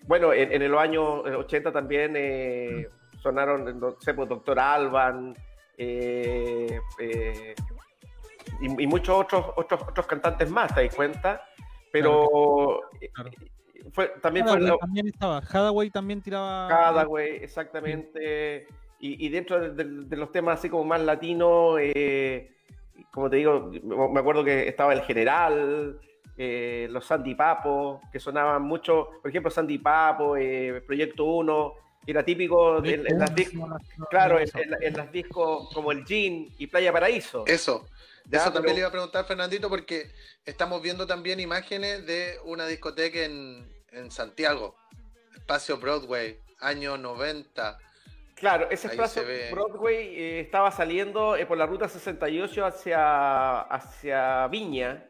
Bueno, 0.07 0.33
en, 0.33 0.51
en 0.51 0.71
los 0.71 0.81
años 0.81 1.23
80 1.25 1.71
también 1.71 2.13
eh, 2.15 2.87
sonaron, 3.21 3.79
no 3.79 3.91
sé, 3.99 4.13
pues, 4.15 4.27
Doctor 4.27 4.57
Alban 4.59 5.35
eh, 5.77 6.79
y, 8.61 8.83
y 8.83 8.87
muchos 8.87 9.15
otros, 9.19 9.45
otros, 9.55 9.81
otros 9.83 10.05
cantantes 10.07 10.49
más, 10.49 10.73
¿te 10.73 10.83
das 10.85 10.95
cuenta? 10.95 11.43
Pero 11.91 12.81
eh, 13.01 13.09
Claro. 13.13 13.29
fue, 13.91 14.07
también 14.21 14.45
fue 14.45 14.53
Hathaway 14.55 14.69
lo- 14.71 14.77
también 14.77 15.07
estaba. 15.07 15.37
Hathaway 15.37 15.89
también 15.89 16.21
tiraba. 16.21 16.67
Cadaway, 16.67 17.35
exactamente. 17.37 18.67
Y, 18.99 19.25
y 19.25 19.29
dentro 19.29 19.59
de, 19.59 19.83
de- 19.83 20.05
de 20.05 20.17
los 20.17 20.31
temas 20.31 20.59
así 20.59 20.69
como 20.69 20.85
más 20.85 21.01
latinos, 21.01 21.77
eh, 21.79 22.51
como 23.11 23.29
te 23.29 23.37
digo, 23.37 23.69
me 23.83 24.19
acuerdo 24.19 24.43
que 24.43 24.67
estaba 24.67 24.93
el 24.93 25.01
general, 25.01 25.99
eh, 26.37 26.87
los 26.89 27.05
Sandy 27.05 27.35
Papo, 27.35 28.01
que 28.11 28.19
sonaban 28.19 28.61
mucho, 28.63 29.09
por 29.21 29.29
ejemplo, 29.29 29.51
Sandy 29.51 29.77
Papo, 29.77 30.35
eh, 30.37 30.81
Proyecto 30.87 31.25
1, 31.25 31.73
era 32.07 32.23
típico 32.23 32.81
de- 32.81 32.95
en, 32.95 33.07
en 33.07 33.19
las 33.19 33.35
discos, 33.35 33.69
claro, 34.09 34.39
en, 34.39 34.47
en- 34.55 34.83
en 34.83 34.93
las 34.97 35.11
discos 35.11 35.69
como 35.73 35.91
el 35.91 36.03
Gin 36.05 36.49
y 36.57 36.67
Playa 36.67 36.91
Paraíso. 36.91 37.43
Eso. 37.45 37.85
Ya, 38.25 38.39
Eso 38.39 38.45
pero- 38.45 38.53
también 38.53 38.75
le 38.75 38.79
iba 38.81 38.87
a 38.87 38.91
preguntar 38.91 39.25
Fernandito 39.25 39.69
porque 39.69 40.11
estamos 40.45 40.81
viendo 40.81 41.05
también 41.05 41.39
imágenes 41.39 42.05
de 42.05 42.37
una 42.45 42.65
discoteca 42.67 43.19
en, 43.19 43.67
en 43.91 44.11
Santiago, 44.11 44.75
Espacio 45.35 45.77
Broadway, 45.77 46.37
año 46.59 46.97
90. 46.97 47.77
Claro, 48.35 48.67
ese 48.71 48.87
Ahí 48.87 48.93
espacio. 48.93 49.23
Broadway 49.51 50.07
eh, 50.19 50.39
estaba 50.41 50.71
saliendo 50.71 51.35
eh, 51.35 51.45
por 51.45 51.57
la 51.57 51.65
ruta 51.65 51.87
68 51.87 52.65
hacia, 52.65 53.59
hacia 53.61 54.47
Viña, 54.47 55.05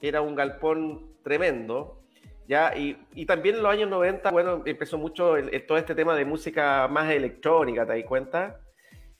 que 0.00 0.08
era 0.08 0.20
un 0.20 0.34
galpón 0.34 1.16
tremendo. 1.24 2.02
¿ya? 2.48 2.76
Y, 2.76 2.96
y 3.14 3.26
también 3.26 3.56
en 3.56 3.62
los 3.62 3.72
años 3.72 3.88
90, 3.90 4.30
bueno, 4.30 4.62
empezó 4.66 4.98
mucho 4.98 5.36
el- 5.36 5.52
el- 5.54 5.66
todo 5.66 5.78
este 5.78 5.94
tema 5.96 6.14
de 6.14 6.24
música 6.24 6.86
más 6.88 7.10
electrónica, 7.10 7.84
¿te 7.86 7.94
das 7.96 8.04
cuenta? 8.06 8.60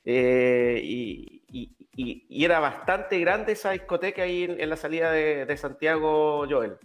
Eh, 0.05 0.81
y, 0.83 1.36
y- 1.49 1.75
y- 1.97 2.27
y 2.29 2.45
era 2.45 2.59
bastante 2.61 3.19
grande 3.21 3.53
esa 3.53 3.71
discoteca 3.71 4.23
ahí 4.23 4.45
en, 4.45 4.61
en 4.61 4.71
la 4.71 4.77
salida 4.77 5.11
de, 5.11 5.47
de 5.47 5.57
Santiago, 5.57 6.47
Joel. 6.49 6.77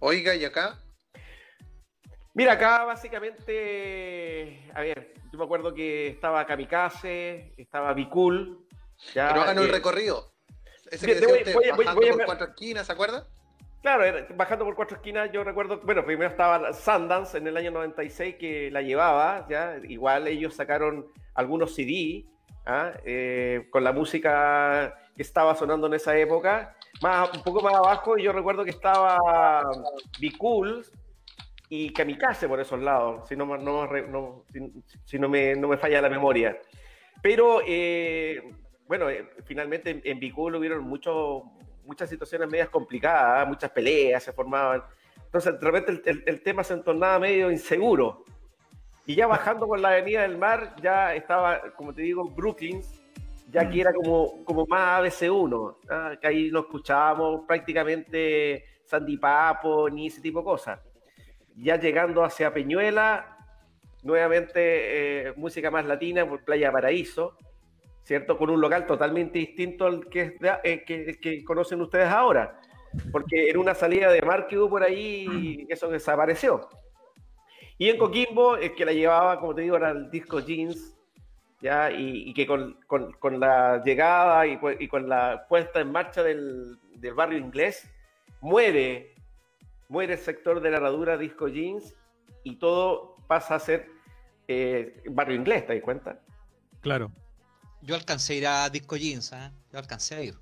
Oiga, 0.00 0.34
y 0.34 0.44
acá, 0.44 0.78
Mira, 2.34 2.52
acá 2.54 2.84
básicamente, 2.84 4.70
a 4.74 4.80
ver, 4.80 5.12
yo 5.30 5.38
me 5.38 5.44
acuerdo 5.44 5.74
que 5.74 6.08
estaba 6.08 6.46
Kamikaze, 6.46 7.52
estaba 7.58 7.92
Bicul. 7.92 8.66
Ya, 9.14 9.28
pero 9.28 9.42
hagan 9.42 9.58
el 9.58 9.68
eh, 9.68 9.72
recorrido. 9.72 10.32
Ese 10.90 11.06
que 11.06 11.14
de- 11.14 11.20
decía 11.20 11.28
voy- 11.34 11.38
usted, 11.40 11.54
voy 11.54 11.64
a- 11.68 11.74
voy- 11.74 11.84
bajando 11.84 12.00
voy 12.06 12.10
por 12.16 12.24
cuatro 12.24 12.46
esquinas, 12.48 12.86
¿se 12.86 12.92
acuerda? 12.92 13.26
Claro, 13.82 14.04
era- 14.04 14.26
bajando 14.34 14.64
por 14.64 14.74
cuatro 14.76 14.96
esquinas, 14.96 15.30
yo 15.32 15.44
recuerdo, 15.44 15.80
bueno, 15.84 16.04
primero 16.06 16.30
estaba 16.30 16.72
Sundance 16.72 17.36
en 17.36 17.46
el 17.48 17.56
año 17.56 17.70
96 17.70 18.36
que 18.36 18.70
la 18.70 18.80
llevaba, 18.80 19.46
ya, 19.50 19.76
igual 19.88 20.26
ellos 20.28 20.54
sacaron 20.54 21.06
algunos 21.34 21.74
CD 21.74 22.24
¿ah? 22.66 22.92
Eh, 23.04 23.68
con 23.70 23.84
la 23.84 23.92
música 23.92 24.94
que 25.16 25.22
estaba 25.22 25.54
sonando 25.54 25.86
en 25.86 25.94
esa 25.94 26.16
época. 26.16 26.76
Más, 27.02 27.32
un 27.36 27.42
poco 27.42 27.60
más 27.62 27.74
abajo, 27.74 28.16
yo 28.16 28.32
recuerdo 28.32 28.64
que 28.64 28.70
estaba 28.70 29.18
Be 30.20 30.32
Cool 30.38 30.84
y 31.68 31.92
Kamikaze 31.92 32.46
por 32.48 32.60
esos 32.60 32.80
lados, 32.80 33.26
si 33.28 33.34
no, 33.34 33.44
no, 33.56 33.86
no- 33.86 34.44
si, 34.52 34.60
si 35.04 35.18
no, 35.18 35.28
me, 35.28 35.54
me 35.56 35.76
falla 35.78 36.00
la 36.02 36.08
memoria. 36.10 36.56
Pero, 37.22 37.60
eh, 37.66 38.40
bueno, 38.86 39.08
eh, 39.10 39.28
finalmente 39.44 39.90
en, 39.90 40.02
en 40.04 40.20
Be 40.20 40.30
Cool 40.32 40.56
hubieron 40.56 40.84
muchas 40.84 42.08
situaciones 42.10 42.48
medias 42.50 42.68
complicadas, 42.68 43.48
muchas 43.48 43.70
peleas 43.70 44.22
se 44.22 44.32
formaban. 44.32 44.82
Entonces, 45.24 45.58
de 45.58 45.70
repente 45.70 45.92
el, 45.92 46.02
el- 46.04 46.24
el 46.26 46.42
tema 46.42 46.62
se 46.62 46.74
entornaba 46.74 47.18
medio 47.18 47.50
inseguro. 47.50 48.24
Y 49.12 49.14
ya 49.14 49.26
bajando 49.26 49.66
por 49.66 49.78
la 49.78 49.90
Avenida 49.90 50.22
del 50.22 50.38
Mar, 50.38 50.74
ya 50.80 51.14
estaba, 51.14 51.60
como 51.76 51.92
te 51.92 52.00
digo, 52.00 52.30
Brooklyn, 52.30 52.80
ya 53.50 53.68
que 53.68 53.82
era 53.82 53.92
como, 53.92 54.42
como 54.42 54.64
más 54.64 55.02
ABC1, 55.02 55.76
¿ah? 55.90 56.12
que 56.18 56.26
ahí 56.26 56.50
no 56.50 56.60
escuchábamos 56.60 57.42
prácticamente 57.46 58.64
Sandy 58.86 59.18
Papo 59.18 59.90
ni 59.90 60.06
ese 60.06 60.22
tipo 60.22 60.38
de 60.38 60.44
cosas. 60.46 60.80
Ya 61.56 61.78
llegando 61.78 62.24
hacia 62.24 62.54
Peñuela, 62.54 63.36
nuevamente 64.02 65.26
eh, 65.28 65.34
música 65.36 65.70
más 65.70 65.84
latina 65.84 66.26
por 66.26 66.42
Playa 66.42 66.72
Paraíso, 66.72 67.36
¿cierto? 68.04 68.38
Con 68.38 68.48
un 68.48 68.62
local 68.62 68.86
totalmente 68.86 69.40
distinto 69.40 69.84
al 69.84 70.08
que, 70.08 70.38
eh, 70.64 70.84
que, 70.86 71.20
que 71.20 71.44
conocen 71.44 71.82
ustedes 71.82 72.08
ahora, 72.08 72.58
porque 73.12 73.50
era 73.50 73.60
una 73.60 73.74
salida 73.74 74.10
de 74.10 74.22
mar 74.22 74.46
que 74.46 74.56
hubo 74.56 74.70
por 74.70 74.82
ahí 74.82 75.26
y 75.28 75.66
eso 75.70 75.90
desapareció. 75.90 76.66
Y 77.82 77.88
en 77.90 77.98
Coquimbo, 77.98 78.56
el 78.56 78.76
que 78.76 78.84
la 78.84 78.92
llevaba, 78.92 79.40
como 79.40 79.56
te 79.56 79.62
digo, 79.62 79.76
era 79.76 79.90
el 79.90 80.08
disco 80.08 80.38
Jeans, 80.38 80.94
¿ya? 81.60 81.90
Y, 81.90 82.28
y 82.30 82.32
que 82.32 82.46
con, 82.46 82.78
con- 82.86 83.10
con 83.14 83.40
la 83.40 83.82
llegada 83.84 84.46
y, 84.46 84.56
y 84.78 84.86
con 84.86 85.08
la 85.08 85.46
puesta 85.48 85.80
en 85.80 85.90
marcha 85.90 86.22
del, 86.22 86.78
del 86.94 87.12
barrio 87.14 87.38
inglés, 87.38 87.90
muere, 88.40 89.16
muere 89.88 90.12
el 90.12 90.20
sector 90.20 90.60
de 90.60 90.70
la 90.70 90.76
herradura 90.76 91.18
disco 91.18 91.48
Jeans 91.48 91.92
y 92.44 92.54
todo 92.54 93.16
pasa 93.26 93.56
a 93.56 93.58
ser 93.58 93.88
eh, 94.46 95.02
barrio 95.10 95.34
inglés, 95.34 95.66
¿te 95.66 95.74
das 95.74 95.82
cuenta? 95.82 96.20
Claro. 96.82 97.10
Yo 97.80 97.96
alcancé 97.96 98.34
a 98.34 98.36
ir 98.36 98.46
a 98.46 98.70
Disco 98.70 98.94
Jeans, 98.94 99.32
¿ah? 99.32 99.50
Yo 99.72 99.78
alcancé 99.80 100.14
a 100.14 100.22
ir. 100.22 100.34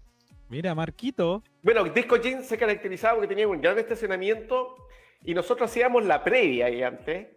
Mira, 0.50 0.74
Marquito. 0.74 1.42
Bueno, 1.62 1.84
Disco 1.84 2.16
Jeans 2.16 2.44
se 2.44 2.58
caracterizaba 2.58 3.14
porque 3.14 3.28
tenía 3.28 3.48
un 3.48 3.62
gran 3.62 3.78
estacionamiento 3.78 4.74
y 5.24 5.34
nosotros 5.34 5.70
hacíamos 5.70 6.04
la 6.04 6.22
previa 6.24 6.66
ahí 6.66 6.82
antes, 6.82 7.28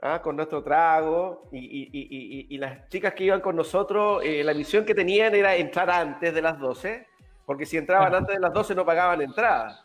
¿ah? 0.00 0.20
con 0.22 0.36
nuestro 0.36 0.62
trago 0.62 1.48
y, 1.52 1.58
y- 1.58 1.90
y- 1.92 2.38
y- 2.40 2.46
y 2.54 2.58
las 2.58 2.88
chicas 2.88 3.14
que 3.14 3.24
iban 3.24 3.40
con 3.40 3.56
nosotros, 3.56 4.22
eh, 4.24 4.44
la 4.44 4.54
misión 4.54 4.84
que 4.84 4.94
tenían 4.94 5.34
era 5.34 5.56
entrar 5.56 5.90
antes 5.90 6.32
de 6.34 6.42
las 6.42 6.58
12, 6.58 7.06
porque 7.46 7.66
si 7.66 7.76
entraban 7.76 8.14
antes 8.14 8.34
de 8.36 8.40
las 8.40 8.52
12 8.52 8.74
no 8.74 8.84
pagaban 8.86 9.20
entrada. 9.22 9.82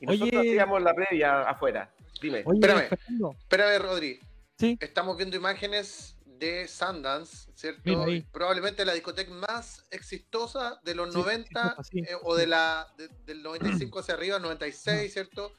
Y 0.00 0.06
nosotros 0.06 0.40
Oye. 0.40 0.50
hacíamos 0.50 0.82
la 0.82 0.94
previa 0.94 1.42
afuera. 1.42 1.90
Dime. 2.22 2.42
Oye, 2.46 2.58
Espérame. 2.60 2.88
Fernando. 2.88 3.34
Espera, 3.38 3.78
Rodri. 3.78 4.20
Sí. 4.58 4.76
Estamos 4.80 5.16
viendo 5.16 5.36
imágenes 5.36 6.16
de 6.24 6.68
Sundance, 6.68 7.50
¿cierto? 7.54 8.06
Probablemente 8.32 8.84
la 8.84 8.92
discoteca 8.94 9.30
más 9.32 9.84
exitosa 9.90 10.80
de 10.84 10.94
los 10.94 11.12
Sí, 11.12 11.18
90 11.18 11.60
exitosa, 11.60 11.82
sí. 11.84 11.98
eh, 12.00 12.14
o 12.22 12.36
de 12.36 12.46
la 12.46 12.86
de- 12.96 13.08
del 13.26 13.42
95 13.42 13.98
hacia 13.98 14.14
arriba, 14.14 14.38
96, 14.38 15.12
¿cierto? 15.12 15.52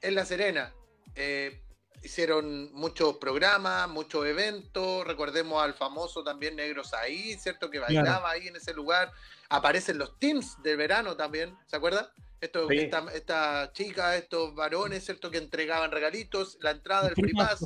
En 0.00 0.14
La 0.14 0.24
Serena. 0.24 0.72
Eh, 1.14 1.60
hicieron 2.02 2.72
muchos 2.74 3.16
programas, 3.16 3.88
muchos 3.88 4.26
eventos. 4.26 5.06
Recordemos 5.06 5.62
al 5.62 5.74
famoso 5.74 6.22
también 6.22 6.56
Negros 6.56 6.92
ahí, 6.92 7.34
¿cierto? 7.38 7.70
Que 7.70 7.78
Claro. 7.78 7.94
bailaba 7.94 8.30
ahí 8.30 8.48
en 8.48 8.56
ese 8.56 8.74
lugar. 8.74 9.10
Aparecen 9.48 9.98
los 9.98 10.18
teams 10.18 10.60
del 10.62 10.76
verano 10.76 11.16
también, 11.16 11.56
¿se 11.66 11.76
acuerdan? 11.76 12.06
Esto, 12.40 12.68
Sí. 12.68 12.76
esta, 12.78 13.06
esta 13.14 13.70
chica, 13.72 14.16
estos 14.16 14.54
varones, 14.54 15.04
¿cierto? 15.04 15.30
Que 15.30 15.38
entregaban 15.38 15.90
regalitos, 15.90 16.58
la 16.60 16.72
entrada, 16.72 17.08
el 17.08 17.14
Free 17.14 17.32
pass, 17.32 17.64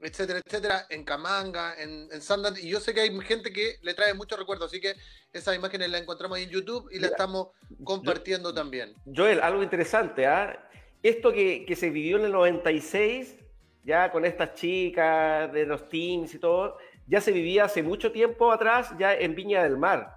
etcétera, 0.00 0.40
etcétera, 0.44 0.86
en 0.88 1.04
Camanga, 1.04 1.74
en, 1.80 2.08
en 2.10 2.20
Sundance, 2.22 2.60
y 2.60 2.70
yo 2.70 2.80
sé 2.80 2.92
que 2.92 3.02
hay 3.02 3.20
gente 3.20 3.52
que 3.52 3.76
le 3.82 3.94
trae 3.94 4.14
muchos 4.14 4.36
recuerdos, 4.38 4.68
así 4.68 4.80
que 4.80 4.94
esas 5.32 5.54
imágenes 5.54 5.90
las 5.90 6.00
encontramos 6.00 6.38
ahí 6.38 6.44
en 6.44 6.50
YouTube 6.50 6.88
y 6.90 6.98
las 6.98 7.12
estamos 7.12 7.48
compartiendo 7.84 8.52
también. 8.52 8.94
Joel, 9.14 9.40
algo 9.40 9.62
interesante, 9.62 10.26
¿ah? 10.26 10.58
Esto 11.02 11.32
que, 11.32 11.64
que 11.64 11.76
se 11.76 11.90
vivió 11.90 12.18
en 12.18 12.26
el 12.26 12.32
96, 12.32 13.38
ya 13.84 14.12
con 14.12 14.24
estas 14.24 14.54
chicas 14.54 15.50
de 15.52 15.64
los 15.64 15.88
teams 15.88 16.34
y 16.34 16.38
todo, 16.38 16.76
ya 17.06 17.20
se 17.20 17.32
vivía 17.32 17.64
hace 17.64 17.82
mucho 17.82 18.12
tiempo 18.12 18.52
atrás, 18.52 18.94
ya 18.98 19.14
en 19.14 19.34
Viña 19.34 19.62
del 19.62 19.78
Mar. 19.78 20.16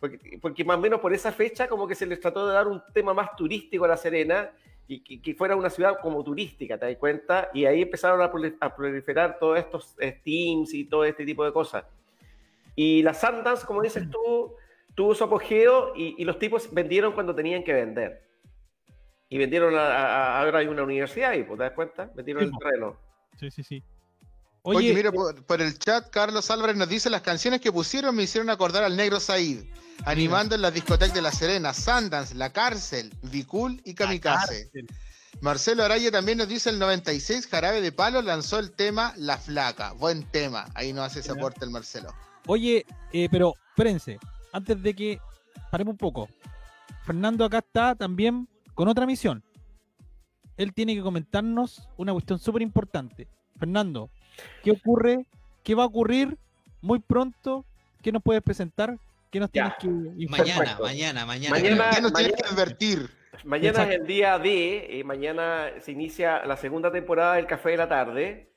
Porque, 0.00 0.38
porque 0.42 0.64
más 0.64 0.76
o 0.76 0.80
menos 0.80 1.00
por 1.00 1.14
esa 1.14 1.32
fecha 1.32 1.68
como 1.68 1.86
que 1.86 1.94
se 1.94 2.06
les 2.06 2.20
trató 2.20 2.46
de 2.46 2.54
dar 2.54 2.66
un 2.66 2.82
tema 2.92 3.14
más 3.14 3.34
turístico 3.36 3.84
a 3.84 3.88
La 3.88 3.96
Serena 3.96 4.50
y 4.88 5.18
que, 5.20 5.34
fuera 5.34 5.56
una 5.56 5.70
ciudad 5.70 5.98
como 6.00 6.22
turística, 6.22 6.78
¿te 6.78 6.86
das 6.86 6.96
cuenta? 6.96 7.50
Y 7.54 7.64
ahí 7.64 7.82
empezaron 7.82 8.20
a, 8.20 8.30
proli- 8.30 8.56
a 8.60 8.74
proliferar 8.74 9.38
todos 9.38 9.58
estos 9.58 9.96
eh, 9.98 10.20
teams 10.24 10.74
y 10.74 10.84
todo 10.84 11.04
este 11.04 11.24
tipo 11.24 11.44
de 11.44 11.52
cosas. 11.52 11.84
Y 12.76 13.02
la 13.02 13.14
Sundance, 13.14 13.66
como 13.66 13.82
dices 13.82 14.08
tú, 14.10 14.54
tuvo 14.94 15.14
su 15.14 15.24
apogeo 15.24 15.92
y 15.96 16.22
los 16.24 16.38
tipos 16.38 16.72
vendieron 16.72 17.12
cuando 17.12 17.34
tenían 17.34 17.64
que 17.64 17.72
vender. 17.72 18.22
Y 19.28 19.38
vendieron, 19.38 19.74
a, 19.76 19.80
a- 19.82 20.40
ahora 20.40 20.60
hay 20.60 20.66
una 20.68 20.82
universidad 20.82 21.32
y, 21.34 21.42
¿te 21.44 21.56
das 21.56 21.72
cuenta? 21.72 22.10
Vendieron 22.14 22.44
Sí, 22.44 22.50
el 22.52 22.58
terreno. 22.58 22.96
Sí, 23.38 23.50
sí, 23.50 23.62
sí. 23.62 23.82
Oye, 24.62 24.78
Oye, 24.78 24.94
mira, 24.94 25.12
por, 25.12 25.44
por 25.44 25.60
el 25.62 25.78
chat, 25.78 26.10
Carlos 26.10 26.50
Álvarez 26.50 26.76
nos 26.76 26.88
dice 26.88 27.08
las 27.08 27.22
canciones 27.22 27.60
que 27.60 27.70
pusieron 27.70 28.16
me 28.16 28.24
hicieron 28.24 28.50
acordar 28.50 28.82
al 28.82 28.96
negro 28.96 29.20
Said, 29.20 29.64
animando 30.04 30.56
en 30.56 30.62
las 30.62 30.74
discotecas 30.74 31.14
de 31.14 31.22
La 31.22 31.30
Serena, 31.30 31.72
Sundance, 31.72 32.34
La 32.34 32.52
Cárcel, 32.52 33.12
Vicul 33.22 33.80
y 33.84 33.94
Kamikaze. 33.94 34.70
Marcelo 35.40 35.84
Araya 35.84 36.10
también 36.10 36.38
nos 36.38 36.48
dice 36.48 36.70
el 36.70 36.78
96, 36.80 37.46
Jarabe 37.46 37.80
de 37.80 37.92
Palo 37.92 38.22
lanzó 38.22 38.58
el 38.58 38.72
tema 38.72 39.12
La 39.16 39.36
Flaca. 39.38 39.92
Buen 39.92 40.24
tema. 40.30 40.66
Ahí 40.74 40.92
nos 40.92 41.04
hace 41.06 41.20
ese 41.20 41.32
aporte 41.32 41.64
el 41.64 41.70
Marcelo. 41.70 42.12
Oye, 42.46 42.84
eh, 43.12 43.28
pero 43.30 43.52
espérense, 43.68 44.18
antes 44.52 44.82
de 44.82 44.94
que 44.94 45.20
paremos 45.70 45.92
un 45.92 45.98
poco. 45.98 46.28
Fernando 47.04 47.44
acá 47.44 47.58
está 47.58 47.94
también 47.94 48.48
con 48.76 48.86
otra 48.88 49.06
misión. 49.06 49.42
Él 50.56 50.72
tiene 50.72 50.94
que 50.94 51.02
comentarnos 51.02 51.88
una 51.96 52.12
cuestión 52.12 52.38
súper 52.38 52.62
importante. 52.62 53.26
Fernando, 53.58 54.10
¿qué 54.62 54.70
ocurre? 54.70 55.26
¿Qué 55.64 55.74
va 55.74 55.82
a 55.82 55.86
ocurrir 55.86 56.36
muy 56.82 57.00
pronto? 57.00 57.64
¿Qué 58.02 58.12
nos 58.12 58.22
puedes 58.22 58.42
presentar? 58.42 58.96
¿Qué 59.32 59.40
nos 59.40 59.50
Ya. 59.50 59.76
tienes 59.76 60.14
que 60.14 60.22
informar? 60.22 60.78
Mañana, 60.80 61.26
mañana, 61.26 61.26
mañana. 61.26 61.50
Mañana- 61.50 61.90
¿Qué 61.96 62.02
nos 62.02 62.12
tienes 62.12 62.32
que 62.36 62.42
mañana- 62.42 62.62
advertir? 62.62 63.10
Mañana 63.44 63.68
Exacto. 63.70 63.92
es 63.92 64.00
el 64.00 64.06
día 64.06 64.38
D, 64.38 64.98
eh, 65.00 65.04
mañana 65.04 65.68
se 65.80 65.92
inicia 65.92 66.44
la 66.46 66.56
segunda 66.56 66.90
temporada 66.92 67.34
del 67.34 67.46
Café 67.46 67.70
de 67.70 67.76
la 67.78 67.88
Tarde, 67.88 68.50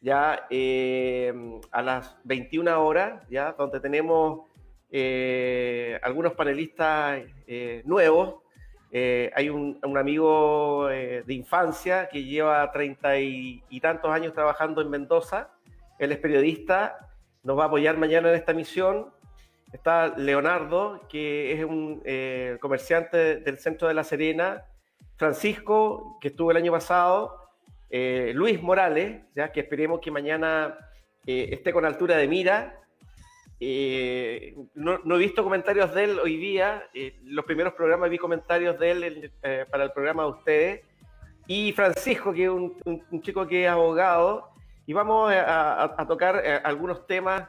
ya 0.00 0.46
eh, 0.50 1.32
a 1.70 1.82
las 1.82 2.16
21 2.24 2.82
horas, 2.84 3.22
ya 3.30 3.52
donde 3.52 3.80
tenemos 3.80 4.40
eh, 4.90 5.98
algunos 6.02 6.32
panelistas 6.34 7.22
eh, 7.46 7.82
nuevos. 7.84 8.36
Eh, 8.92 9.30
hay 9.34 9.48
un, 9.48 9.78
amigo 9.96 10.88
eh, 10.90 11.22
de 11.26 11.34
infancia 11.34 12.08
que 12.08 12.24
lleva 12.24 12.70
treinta 12.70 13.18
y, 13.18 13.62
tantos 13.80 14.10
años 14.10 14.32
trabajando 14.32 14.80
en 14.80 14.90
Mendoza, 14.90 15.50
él 15.98 16.12
es 16.12 16.18
periodista, 16.18 16.96
nos 17.42 17.58
va 17.58 17.64
a 17.64 17.66
apoyar 17.66 17.96
mañana 17.96 18.28
en 18.30 18.36
esta 18.36 18.52
misión. 18.52 19.10
Está 19.72 20.16
Leonardo, 20.16 21.00
que 21.08 21.52
es 21.52 21.64
un 21.64 22.00
eh, 22.04 22.58
comerciante 22.60 23.36
del 23.36 23.58
centro 23.58 23.88
de 23.88 23.94
La 23.94 24.04
Serena, 24.04 24.64
Francisco, 25.16 26.18
que 26.20 26.28
estuvo 26.28 26.50
el 26.50 26.56
año 26.56 26.72
pasado, 26.72 27.42
Luis 27.90 28.60
Morales, 28.62 29.22
ya 29.34 29.50
que 29.52 29.60
esperemos 29.60 30.00
que 30.00 30.10
mañana 30.10 30.76
esté 31.24 31.72
con 31.72 31.86
altura 31.86 32.16
de 32.16 32.28
mira. 32.28 32.80
Eh, 33.58 34.54
no, 34.74 34.98
he 35.14 35.18
visto 35.18 35.42
comentarios 35.42 35.94
de 35.94 36.04
él 36.04 36.18
hoy 36.20 36.36
día. 36.36 36.88
eh, 36.94 37.18
los 37.24 37.44
primeros 37.44 37.72
programas 37.72 38.10
vi 38.10 38.18
comentarios 38.18 38.78
de 38.78 38.90
él 38.90 39.32
eh, 39.42 39.64
para 39.70 39.84
el 39.84 39.92
programa 39.92 40.24
de 40.24 40.28
ustedes. 40.30 40.80
Y 41.46 41.72
Francisco, 41.72 42.32
que 42.32 42.44
es 42.44 42.50
un, 42.50 43.22
chico 43.22 43.46
que 43.46 43.64
es 43.64 43.70
abogado. 43.70 44.50
Y 44.86 44.92
vamos 44.92 45.32
a, 45.34 46.04
tocar 46.06 46.42
eh, 46.44 46.60
algunos 46.62 47.06
temas 47.06 47.48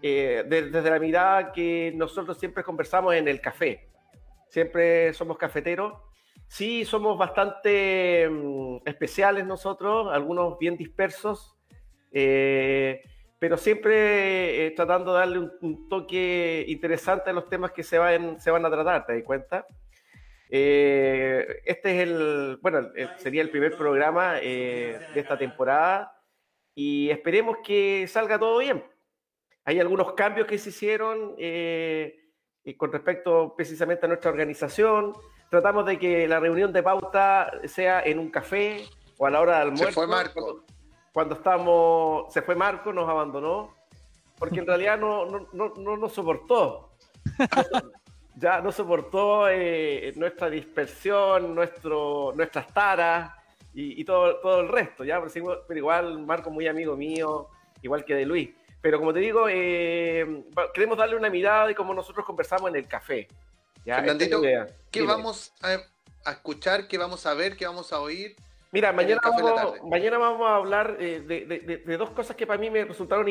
de- 0.00 0.44
desde 0.48 0.90
la 0.90 0.98
mirada 0.98 1.52
que 1.52 1.92
nosotros 1.94 2.38
siempre 2.38 2.62
conversamos 2.62 3.14
en 3.14 3.28
el 3.28 3.40
café. 3.40 3.88
Siempre 4.48 5.12
somos 5.12 5.36
cafeteros. 5.36 5.94
Sí, 6.46 6.86
somos 6.86 7.18
bastante 7.18 8.26
mm, 8.30 8.78
especiales 8.86 9.44
nosotros, 9.44 10.08
algunos 10.10 10.58
bien 10.58 10.78
dispersos, 10.78 11.54
pero 13.38 13.56
siempre 13.56 14.66
eh, 14.66 14.70
tratando 14.72 15.12
de 15.12 15.18
darle 15.20 15.38
un, 15.38 15.52
un 15.60 15.88
toque 15.88 16.64
interesante 16.68 17.30
a 17.30 17.32
los 17.32 17.48
temas 17.48 17.70
que 17.72 17.82
se 17.82 17.98
van, 17.98 18.40
se 18.40 18.50
van 18.50 18.64
a 18.66 18.70
tratar, 18.70 19.06
¿te 19.06 19.14
das 19.14 19.22
cuenta? 19.24 19.66
Eh, 20.50 21.60
este 21.66 21.94
es 21.96 22.08
el, 22.08 22.58
bueno, 22.62 22.78
el- 22.94 23.10
sería 23.18 23.42
el 23.42 23.50
primer 23.50 23.76
programa 23.76 24.38
eh, 24.40 24.98
de 25.14 25.20
esta 25.20 25.36
temporada 25.36 26.12
y 26.74 27.10
esperemos 27.10 27.58
que 27.64 28.06
salga 28.08 28.38
todo 28.38 28.58
bien. 28.58 28.82
Hay 29.64 29.78
algunos 29.80 30.14
cambios 30.14 30.46
que 30.46 30.56
se 30.56 30.70
hicieron 30.70 31.34
eh, 31.36 32.16
con 32.78 32.90
respecto 32.90 33.54
precisamente 33.56 34.06
a 34.06 34.08
nuestra 34.08 34.30
organización. 34.30 35.12
Tratamos 35.50 35.84
de 35.86 35.98
que 35.98 36.26
la 36.26 36.40
reunión 36.40 36.72
de 36.72 36.82
pauta 36.82 37.50
sea 37.64 38.00
en 38.02 38.18
un 38.18 38.30
café 38.30 38.84
o 39.18 39.26
a 39.26 39.30
la 39.30 39.40
hora 39.40 39.56
de 39.56 39.62
almuerzo. 39.62 39.86
Se 39.86 39.92
fue 39.92 40.06
Marco. 40.06 40.42
Cuando, 40.42 40.64
cuando 41.18 41.34
estamos, 41.34 42.32
se 42.32 42.42
fue 42.42 42.54
Marco, 42.54 42.92
nos 42.92 43.08
abandonó, 43.08 43.74
porque 44.38 44.60
en 44.60 44.66
realidad 44.68 44.96
no, 44.96 45.26
no, 45.26 45.48
no, 45.52 45.74
no 45.76 45.96
nos 45.96 46.12
soportó. 46.12 46.92
ya 48.36 48.60
no 48.60 48.70
soportó 48.70 49.48
eh, 49.48 50.12
nuestra 50.14 50.48
dispersión, 50.48 51.56
nuestro, 51.56 52.32
nuestras 52.36 52.72
taras 52.72 53.32
y, 53.74 54.00
y 54.00 54.04
todo, 54.04 54.36
todo 54.36 54.60
el 54.60 54.68
resto, 54.68 55.02
¿ya? 55.02 55.20
Pero, 55.20 55.64
pero 55.66 55.78
igual 55.78 56.24
Marco 56.24 56.52
muy 56.52 56.68
amigo 56.68 56.96
mío, 56.96 57.48
igual 57.82 58.04
que 58.04 58.14
de 58.14 58.24
Luis. 58.24 58.50
Pero 58.80 59.00
como 59.00 59.12
te 59.12 59.18
digo, 59.18 59.48
eh, 59.48 60.44
queremos 60.72 60.96
darle 60.96 61.16
una 61.16 61.30
mirada 61.30 61.66
de 61.66 61.74
cómo 61.74 61.94
nosotros 61.94 62.24
conversamos 62.24 62.70
en 62.70 62.76
el 62.76 62.86
café. 62.86 63.26
¿ya? 63.84 63.96
Fernandito. 63.96 64.40
¿Qué 64.40 65.00
Dime. 65.00 65.12
vamos 65.14 65.52
a, 65.62 65.78
a 66.24 66.30
escuchar? 66.30 66.86
¿Qué 66.86 66.96
vamos 66.96 67.26
a 67.26 67.34
ver? 67.34 67.56
¿Qué 67.56 67.66
vamos 67.66 67.92
a 67.92 67.98
oír? 67.98 68.36
Mira, 68.70 68.92
mañana 68.92 69.20
vamos, 69.24 69.82
mañana 69.84 70.18
vamos 70.18 70.46
a 70.46 70.56
hablar 70.56 70.96
eh, 71.00 71.20
de, 71.26 71.46
de- 71.46 71.58
de- 71.60 71.76
de 71.78 71.96
dos 71.96 72.10
cosas 72.10 72.36
que 72.36 72.46
para 72.46 72.58
mí 72.58 72.68
me, 72.68 72.84
resultaron 72.84 73.24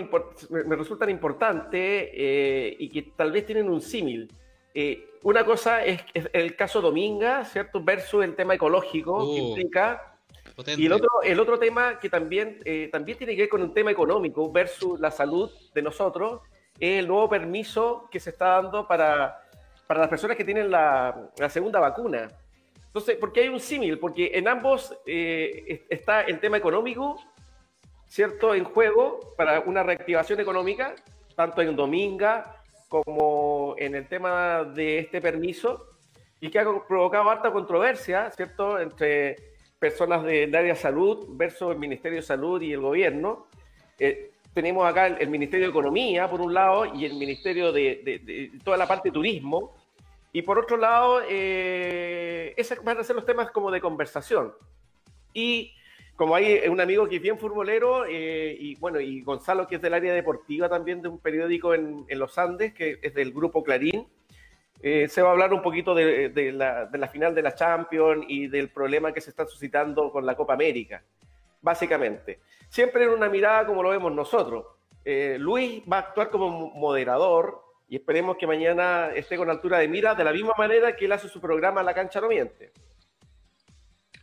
me, 0.49 0.63
me 0.63 0.75
resultan 0.75 1.09
importantes 1.11 2.09
eh, 2.13 2.75
y 2.79 2.89
que 2.89 3.03
tal 3.15 3.31
vez 3.31 3.45
tienen 3.45 3.69
un 3.69 3.79
símil. 3.81 4.31
Eh, 4.73 5.05
una 5.23 5.43
cosa 5.45 5.83
es, 5.85 6.01
es 6.13 6.27
el 6.33 6.55
caso 6.55 6.81
Dominga, 6.81 7.45
¿cierto? 7.45 7.81
Versus 7.83 8.23
el 8.23 8.35
tema 8.35 8.55
ecológico 8.55 9.19
que 9.35 9.41
Uh, 9.41 9.47
implica. 9.49 10.13
Potente. 10.55 10.81
Y 10.81 10.87
el 10.87 10.93
otro, 10.93 11.09
el 11.23 11.39
otro 11.39 11.59
tema 11.59 11.99
que 11.99 12.09
también, 12.09 12.59
también 12.91 13.17
tiene 13.17 13.35
que 13.35 13.41
ver 13.43 13.49
con 13.49 13.61
un 13.61 13.73
tema 13.75 13.91
económico 13.91 14.51
versus 14.51 14.99
la 14.99 15.11
salud 15.11 15.51
de 15.75 15.81
nosotros 15.83 16.41
es 16.79 16.97
el 16.99 17.07
nuevo 17.07 17.29
permiso 17.29 18.07
que 18.09 18.19
se 18.19 18.31
está 18.31 18.47
dando 18.61 18.87
para, 18.87 19.39
para 19.85 19.99
las 19.99 20.09
personas 20.09 20.35
que 20.35 20.43
tienen 20.43 20.71
la, 20.71 21.29
la 21.37 21.49
segunda 21.49 21.79
vacuna. 21.79 22.27
Entonces, 22.97 23.17
¿por 23.17 23.31
qué 23.31 23.41
hay 23.41 23.49
un 23.49 23.59
símil? 23.59 23.99
Porque 23.99 24.31
en 24.33 24.47
ambos 24.47 24.91
eh, 25.05 25.65
es- 25.67 25.81
está 25.87 26.21
el 26.23 26.39
tema 26.39 26.57
económico, 26.57 27.21
¿cierto?, 28.07 28.55
en 28.55 28.63
juego 28.63 29.35
para 29.37 29.59
una 29.59 29.83
reactivación 29.83 30.39
económica, 30.39 30.95
tanto 31.35 31.61
en 31.61 31.75
Dominga 31.75 32.55
como 32.89 33.75
en 33.77 33.93
el 33.93 34.07
tema 34.07 34.63
de 34.63 34.97
este 34.97 35.21
permiso, 35.21 35.85
y 36.41 36.49
que 36.49 36.57
ha 36.57 36.65
provocado 36.87 37.29
harta 37.29 37.51
controversia, 37.51 38.31
¿cierto?, 38.31 38.79
entre 38.79 39.35
personas 39.77 40.23
del 40.23 40.55
área 40.55 40.73
de 40.73 40.79
salud 40.79 41.27
versus 41.37 41.71
el 41.71 41.77
Ministerio 41.77 42.15
de 42.17 42.23
Salud 42.23 42.59
y 42.63 42.73
el 42.73 42.81
gobierno. 42.81 43.45
Eh, 43.99 44.31
tenemos 44.55 44.89
acá 44.89 45.05
el, 45.05 45.17
el 45.19 45.29
Ministerio 45.29 45.67
de 45.67 45.69
Economía, 45.69 46.27
por 46.27 46.41
un 46.41 46.51
lado, 46.51 46.87
y 46.95 47.05
el 47.05 47.13
Ministerio 47.13 47.71
de, 47.71 48.01
de- 48.03 48.17
de 48.17 48.51
toda 48.63 48.75
la 48.75 48.87
parte 48.87 49.09
de 49.09 49.13
turismo. 49.13 49.75
Y 50.37 50.43
por 50.43 50.59
otro 50.59 50.77
lado, 50.77 51.21
eh, 51.27 52.53
esos 52.57 52.83
van 52.83 52.99
a 52.99 53.03
ser 53.03 53.15
los 53.15 53.25
temas 53.25 53.49
como 53.49 53.71
de 53.71 53.81
conversación. 53.81 54.53
Y 55.33 55.73
como 56.15 56.35
hay 56.35 56.59
un 56.67 56.79
amigo 56.79 57.09
que 57.09 57.15
es 57.15 57.21
bien 57.23 57.39
futbolero, 57.39 58.05
eh, 58.05 58.55
y 58.59 58.75
bueno, 58.75 58.99
y 58.99 59.23
Gonzalo, 59.23 59.65
que 59.65 59.77
es 59.77 59.81
del 59.81 59.95
área 59.95 60.13
deportiva 60.13 60.69
también 60.69 61.01
de 61.01 61.09
un 61.09 61.17
periódico 61.17 61.73
en, 61.73 62.05
en 62.07 62.19
los 62.19 62.37
Andes, 62.37 62.75
que 62.75 62.99
es 63.01 63.15
del 63.15 63.33
grupo 63.33 63.63
Clarín, 63.63 64.07
eh, 64.83 65.07
se 65.07 65.23
va 65.23 65.29
a 65.29 65.31
hablar 65.31 65.55
un 65.55 65.63
poquito 65.63 65.95
de, 65.95 66.29
de 66.29 66.51
la, 66.51 66.85
de 66.85 66.99
la 66.99 67.07
final 67.07 67.33
de 67.33 67.41
la 67.41 67.55
Champions 67.55 68.23
y 68.27 68.45
del 68.47 68.69
problema 68.69 69.11
que 69.13 69.21
se 69.21 69.31
está 69.31 69.47
suscitando 69.47 70.11
con 70.11 70.23
la 70.23 70.35
Copa 70.35 70.53
América, 70.53 71.01
básicamente. 71.63 72.41
Siempre 72.69 73.05
en 73.05 73.09
una 73.09 73.27
mirada 73.27 73.65
como 73.65 73.81
lo 73.81 73.89
vemos 73.89 74.13
nosotros. 74.13 74.67
Eh, 75.03 75.37
Luis 75.39 75.81
va 75.91 75.97
a 75.97 76.01
actuar 76.01 76.29
como 76.29 76.69
moderador 76.75 77.66
y 77.89 77.95
esperemos 77.95 78.37
que 78.37 78.45
mañana 78.47 79.09
esté 79.15 79.37
con 79.37 79.49
altura 79.49 79.79
de 79.79 79.87
mira 79.87 80.13
de 80.15 80.23
la 80.23 80.33
misma 80.33 80.53
manera 80.57 80.95
que 80.95 81.05
él 81.05 81.11
hace 81.11 81.29
su 81.29 81.39
programa 81.39 81.83
La 81.83 81.93
Cancha 81.93 82.19
No 82.21 82.27
Miente. 82.27 82.71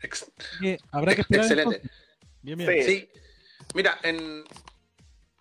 Ex- 0.03 0.31
habrá 0.93 1.15
que 1.15 1.23
esperar. 1.23 1.45
Excelente. 1.47 1.83
Bien, 2.43 2.59
bien. 2.59 2.71
Sí. 2.71 2.83
Sí. 2.83 3.11
Mira, 3.75 3.99
en 4.03 4.45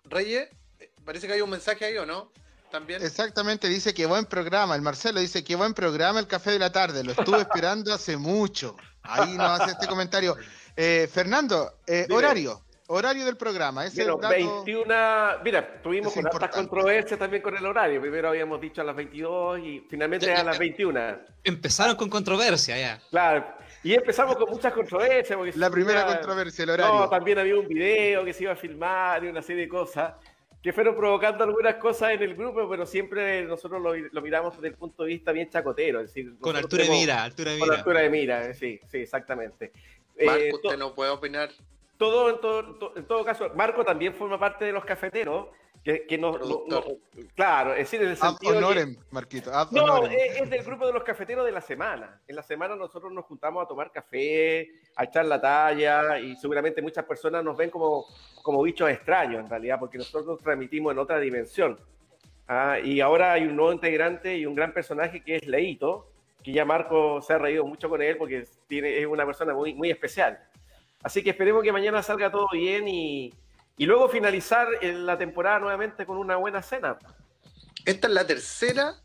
Reyes, 0.04 0.48
parece 1.04 1.26
que 1.26 1.34
hay 1.34 1.40
un 1.42 1.50
mensaje 1.50 1.84
ahí, 1.84 1.98
¿o 1.98 2.06
no? 2.06 2.32
También. 2.70 3.02
Exactamente, 3.02 3.68
dice 3.68 3.92
que 3.94 4.06
buen 4.06 4.24
programa. 4.24 4.74
El 4.74 4.82
Marcelo 4.82 5.20
dice 5.20 5.44
que 5.44 5.54
buen 5.54 5.74
programa 5.74 6.18
el 6.18 6.26
café 6.26 6.50
de 6.52 6.58
la 6.58 6.72
tarde. 6.72 7.04
Lo 7.04 7.12
estuve 7.12 7.38
esperando 7.42 7.92
hace 7.92 8.16
mucho. 8.16 8.76
Ahí 9.02 9.36
nos 9.36 9.60
hace 9.60 9.72
este 9.72 9.86
comentario. 9.86 10.36
Eh, 10.76 11.08
Fernando, 11.12 11.78
eh, 11.86 12.06
horario. 12.10 12.62
Horario 12.94 13.24
del 13.24 13.36
programa. 13.36 13.84
Ese 13.86 14.02
Bueno, 14.04 14.18
dato- 14.18 14.34
21, 14.64 14.94
mira, 15.44 15.82
tuvimos 15.82 16.12
con 16.14 16.26
hartas 16.26 16.50
controversias 16.50 17.18
también 17.18 17.42
con 17.42 17.56
el 17.56 17.66
horario. 17.66 18.00
Primero 18.00 18.28
habíamos 18.28 18.60
dicho 18.60 18.80
a 18.80 18.84
las 18.84 18.96
22 18.96 19.58
y 19.60 19.86
finalmente 19.88 20.26
Ya, 20.26 20.32
a 20.32 20.36
ya, 20.38 20.44
las 20.44 20.54
ya. 20.56 20.60
21. 20.60 21.18
Empezaron 21.44 21.96
con 21.96 22.08
controversia 22.08 22.78
ya. 22.78 23.00
Claro. 23.10 23.44
Y 23.82 23.92
empezamos 23.94 24.36
con 24.36 24.48
muchas 24.50 24.72
controversias. 24.72 25.36
porque 25.36 25.52
La 25.56 25.70
primera 25.70 26.06
controversia, 26.06 26.62
el 26.64 26.70
horario. 26.70 26.94
No, 26.94 27.08
también 27.08 27.38
había 27.38 27.56
un 27.58 27.68
video 27.68 28.24
que 28.24 28.32
se 28.32 28.44
iba 28.44 28.52
a 28.52 28.56
filmar 28.56 29.24
y 29.24 29.28
una 29.28 29.42
serie 29.42 29.62
de 29.62 29.68
cosas 29.68 30.14
que 30.62 30.72
fueron 30.72 30.96
provocando 30.96 31.44
algunas 31.44 31.74
cosas 31.74 32.12
en 32.12 32.22
el 32.22 32.34
grupo, 32.34 32.66
pero 32.70 32.86
siempre 32.86 33.44
nosotros 33.44 33.82
lo, 33.82 33.94
lo 33.94 34.22
miramos 34.22 34.54
desde 34.54 34.68
el 34.68 34.74
punto 34.74 35.02
de 35.02 35.10
vista 35.10 35.30
bien 35.30 35.50
chacotero. 35.50 36.00
Es 36.00 36.06
decir, 36.06 36.38
Con 36.40 36.56
altura 36.56 36.84
de 36.84 36.88
mira, 36.90 37.22
altura 37.22 37.50
de 37.52 37.58
Con 37.58 37.68
mira. 37.68 37.78
altura 37.80 38.00
de 38.00 38.08
mira, 38.08 38.54
sí, 38.54 38.80
sí, 38.90 38.98
exactamente. 38.98 39.72
Marco, 40.24 40.40
Eh, 40.40 40.50
usted 40.54 40.78
no 40.78 40.94
puede 40.94 41.10
opinar. 41.10 41.50
Todo 41.98 42.30
en, 42.30 42.40
todo 42.40 42.92
en 42.96 43.06
todo 43.06 43.24
caso, 43.24 43.50
Marco 43.54 43.84
también 43.84 44.14
forma 44.14 44.38
parte 44.38 44.64
de 44.64 44.72
los 44.72 44.84
cafeteros, 44.84 45.48
que, 45.84 46.06
que 46.06 46.16
no, 46.16 46.38
claro, 47.34 47.72
es 47.72 47.78
decir, 47.80 48.00
en 48.00 48.08
el 48.08 48.16
sentido 48.16 48.56
honorem, 48.56 48.96
Marquito, 49.10 49.50
no, 49.70 50.06
es, 50.06 50.48
del 50.48 50.64
grupo 50.64 50.86
de 50.86 50.94
los 50.94 51.02
cafeteros 51.04 51.44
de 51.44 51.52
la 51.52 51.60
semana. 51.60 52.22
En 52.26 52.36
la 52.36 52.42
semana 52.42 52.74
nosotros 52.74 53.12
nos 53.12 53.26
juntamos 53.26 53.62
a 53.62 53.68
tomar 53.68 53.92
café, 53.92 54.70
a 54.96 55.04
echar 55.04 55.26
la 55.26 55.38
talla 55.38 56.18
y 56.18 56.36
seguramente 56.36 56.80
muchas 56.80 57.04
personas 57.04 57.44
nos 57.44 57.54
ven 57.54 57.68
como, 57.68 58.06
como 58.42 58.62
bichos 58.62 58.88
extraños 58.88 59.40
en 59.40 59.50
realidad, 59.50 59.78
porque 59.78 59.98
nosotros 59.98 60.24
nos 60.24 60.38
transmitimos 60.40 60.92
en 60.92 60.98
otra 60.98 61.18
dimensión. 61.20 61.78
Ah, 62.48 62.78
y 62.82 63.02
ahora 63.02 63.32
hay 63.32 63.44
un 63.44 63.54
nuevo 63.54 63.72
integrante 63.72 64.38
y 64.38 64.46
un 64.46 64.54
gran 64.54 64.72
personaje 64.72 65.22
que 65.22 65.36
es 65.36 65.46
Leito, 65.46 66.10
que 66.42 66.52
ya 66.52 66.64
Marco 66.64 67.20
se 67.20 67.34
ha 67.34 67.38
reído 67.38 67.66
mucho 67.66 67.90
con 67.90 68.00
él 68.00 68.16
porque 68.16 68.44
tiene, 68.66 68.98
es 68.98 69.06
una 69.06 69.26
persona 69.26 69.52
muy, 69.52 69.74
muy 69.74 69.90
especial. 69.90 70.38
Así 71.04 71.22
que 71.22 71.30
esperemos 71.30 71.62
que 71.62 71.70
mañana 71.70 72.02
salga 72.02 72.32
todo 72.32 72.48
bien 72.50 72.88
y, 72.88 73.32
y 73.76 73.86
luego 73.86 74.08
finalizar 74.08 74.66
la 74.82 75.18
temporada 75.18 75.60
nuevamente 75.60 76.06
con 76.06 76.16
una 76.16 76.36
buena 76.36 76.62
cena. 76.62 76.98
Esta 77.84 78.08
es 78.08 78.12
la 78.14 78.26
tercera 78.26 78.96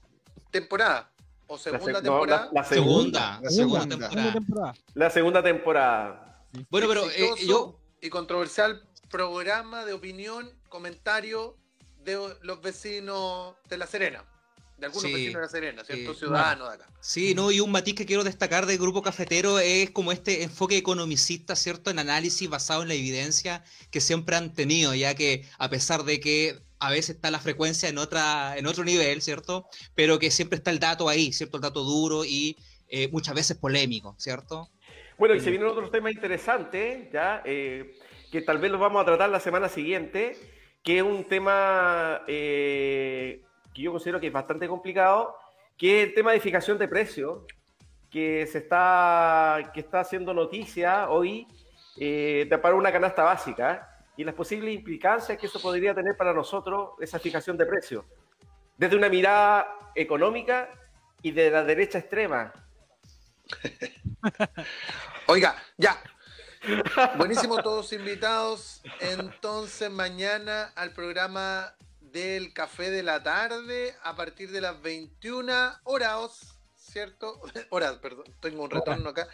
temporada. 0.49 1.11
¿O 1.47 1.57
segunda 1.57 2.01
temporada? 2.01 2.49
la, 2.53 2.63
segunda, 2.63 3.39
la, 3.41 3.49
segunda, 3.49 3.97
temporada. 4.31 4.73
La 4.93 5.09
segunda 5.09 5.43
temporada. 5.43 6.45
Bueno, 6.69 6.87
pero 6.87 7.09
eh, 7.09 7.31
yo... 7.45 7.75
Y 8.01 8.09
controversial 8.09 8.81
programa 9.09 9.83
de 9.83 9.91
opinión, 9.91 10.49
comentario 10.69 11.57
de 11.97 12.17
los 12.43 12.61
vecinos 12.61 13.55
de 13.67 13.77
La 13.77 13.87
Serena 13.87 14.23
de 14.79 14.85
algunos 14.85 15.11
vecinos 15.11 15.33
de 15.33 15.41
La 15.41 15.47
Serena, 15.47 15.83
¿cierto? 15.83 16.13
Ciudadanos 16.13 16.69
de 16.69 16.75
acá. 16.75 16.89
Sí, 17.01 17.33
no, 17.35 17.51
y 17.51 17.59
un 17.59 17.71
matiz 17.71 17.95
que 17.95 18.05
quiero 18.05 18.23
destacar 18.23 18.65
del 18.65 18.77
grupo 18.77 19.01
cafetero 19.01 19.59
es 19.59 19.91
como 19.91 20.11
este 20.11 20.43
enfoque 20.43 20.77
economicista, 20.77 21.55
¿cierto? 21.55 21.91
En 21.91 21.99
análisis 21.99 22.49
basado 22.49 22.81
en 22.81 22.87
la 22.87 22.93
evidencia 22.93 23.63
que 23.91 24.01
siempre 24.01 24.35
han 24.35 24.53
tenido, 24.53 24.95
ya 24.95 25.15
que 25.15 25.45
a 25.57 25.69
pesar 25.69 26.03
de 26.03 26.19
que 26.19 26.59
a 26.79 26.89
veces 26.89 27.15
está 27.15 27.29
la 27.29 27.39
frecuencia 27.39 27.89
en, 27.89 27.97
otra, 27.97 28.57
en 28.57 28.65
otro 28.65 28.83
nivel, 28.83 29.21
¿cierto? 29.21 29.67
Pero 29.95 30.17
que 30.17 30.31
siempre 30.31 30.57
está 30.57 30.71
el 30.71 30.79
dato 30.79 31.09
ahí, 31.09 31.33
¿cierto? 31.33 31.57
El 31.57 31.61
dato 31.61 31.83
duro 31.83 32.23
y 32.23 32.57
eh, 32.87 33.09
muchas 33.11 33.35
veces 33.35 33.57
polémico, 33.57 34.15
¿cierto? 34.17 34.69
Bueno, 35.17 35.35
y 35.35 35.41
se 35.41 35.49
vienen 35.49 35.67
otros 35.67 35.91
temas 35.91 36.13
interesantes, 36.13 37.11
ya, 37.11 37.41
eh, 37.43 37.93
que 38.31 38.41
tal 38.41 38.57
vez 38.57 38.71
los 38.71 38.79
vamos 38.79 39.01
a 39.01 39.05
tratar 39.05 39.29
la 39.29 39.41
semana 39.41 39.67
siguiente, 39.67 40.37
que 40.81 40.97
es 40.97 41.03
un 41.03 41.25
tema 41.25 42.21
eh, 42.27 43.43
que 43.73 43.81
yo 43.81 43.91
considero 43.91 44.19
que 44.19 44.27
es 44.27 44.33
bastante 44.33 44.67
complicado, 44.67 45.35
que 45.77 46.01
es 46.01 46.07
el 46.09 46.13
tema 46.13 46.31
de 46.31 46.39
fijación 46.39 46.77
de 46.77 46.87
precios, 46.87 47.43
que 48.09 48.47
se 48.47 48.59
está, 48.59 49.71
que 49.73 49.81
está 49.81 50.01
haciendo 50.01 50.33
noticia 50.33 51.09
hoy 51.09 51.47
eh, 51.97 52.49
para 52.61 52.75
una 52.75 52.91
canasta 52.91 53.23
básica 53.23 54.03
y 54.17 54.23
las 54.23 54.35
posibles 54.35 54.73
implicancias 54.73 55.37
que 55.37 55.45
eso 55.45 55.61
podría 55.61 55.93
tener 55.93 56.17
para 56.17 56.33
nosotros, 56.33 56.91
esa 56.99 57.19
fijación 57.19 57.57
de 57.57 57.65
precios, 57.65 58.03
desde 58.77 58.95
una 58.95 59.09
mirada 59.09 59.91
económica 59.95 60.69
y 61.21 61.31
de 61.31 61.49
la 61.49 61.63
derecha 61.63 61.99
extrema. 61.99 62.51
Oiga, 65.27 65.55
ya. 65.77 66.01
Buenísimo 67.17 67.61
todos 67.63 67.93
invitados. 67.93 68.81
Entonces 68.99 69.89
mañana 69.89 70.73
al 70.75 70.91
programa 70.91 71.73
del 72.11 72.53
café 72.53 72.89
de 72.89 73.03
la 73.03 73.23
tarde 73.23 73.95
a 74.03 74.15
partir 74.15 74.51
de 74.51 74.61
las 74.61 74.81
21 74.81 75.53
horas, 75.83 76.55
¿cierto? 76.75 77.39
Horas, 77.69 77.97
perdón, 77.97 78.25
tengo 78.41 78.63
un 78.63 78.69
retorno 78.69 79.09
acá. 79.09 79.27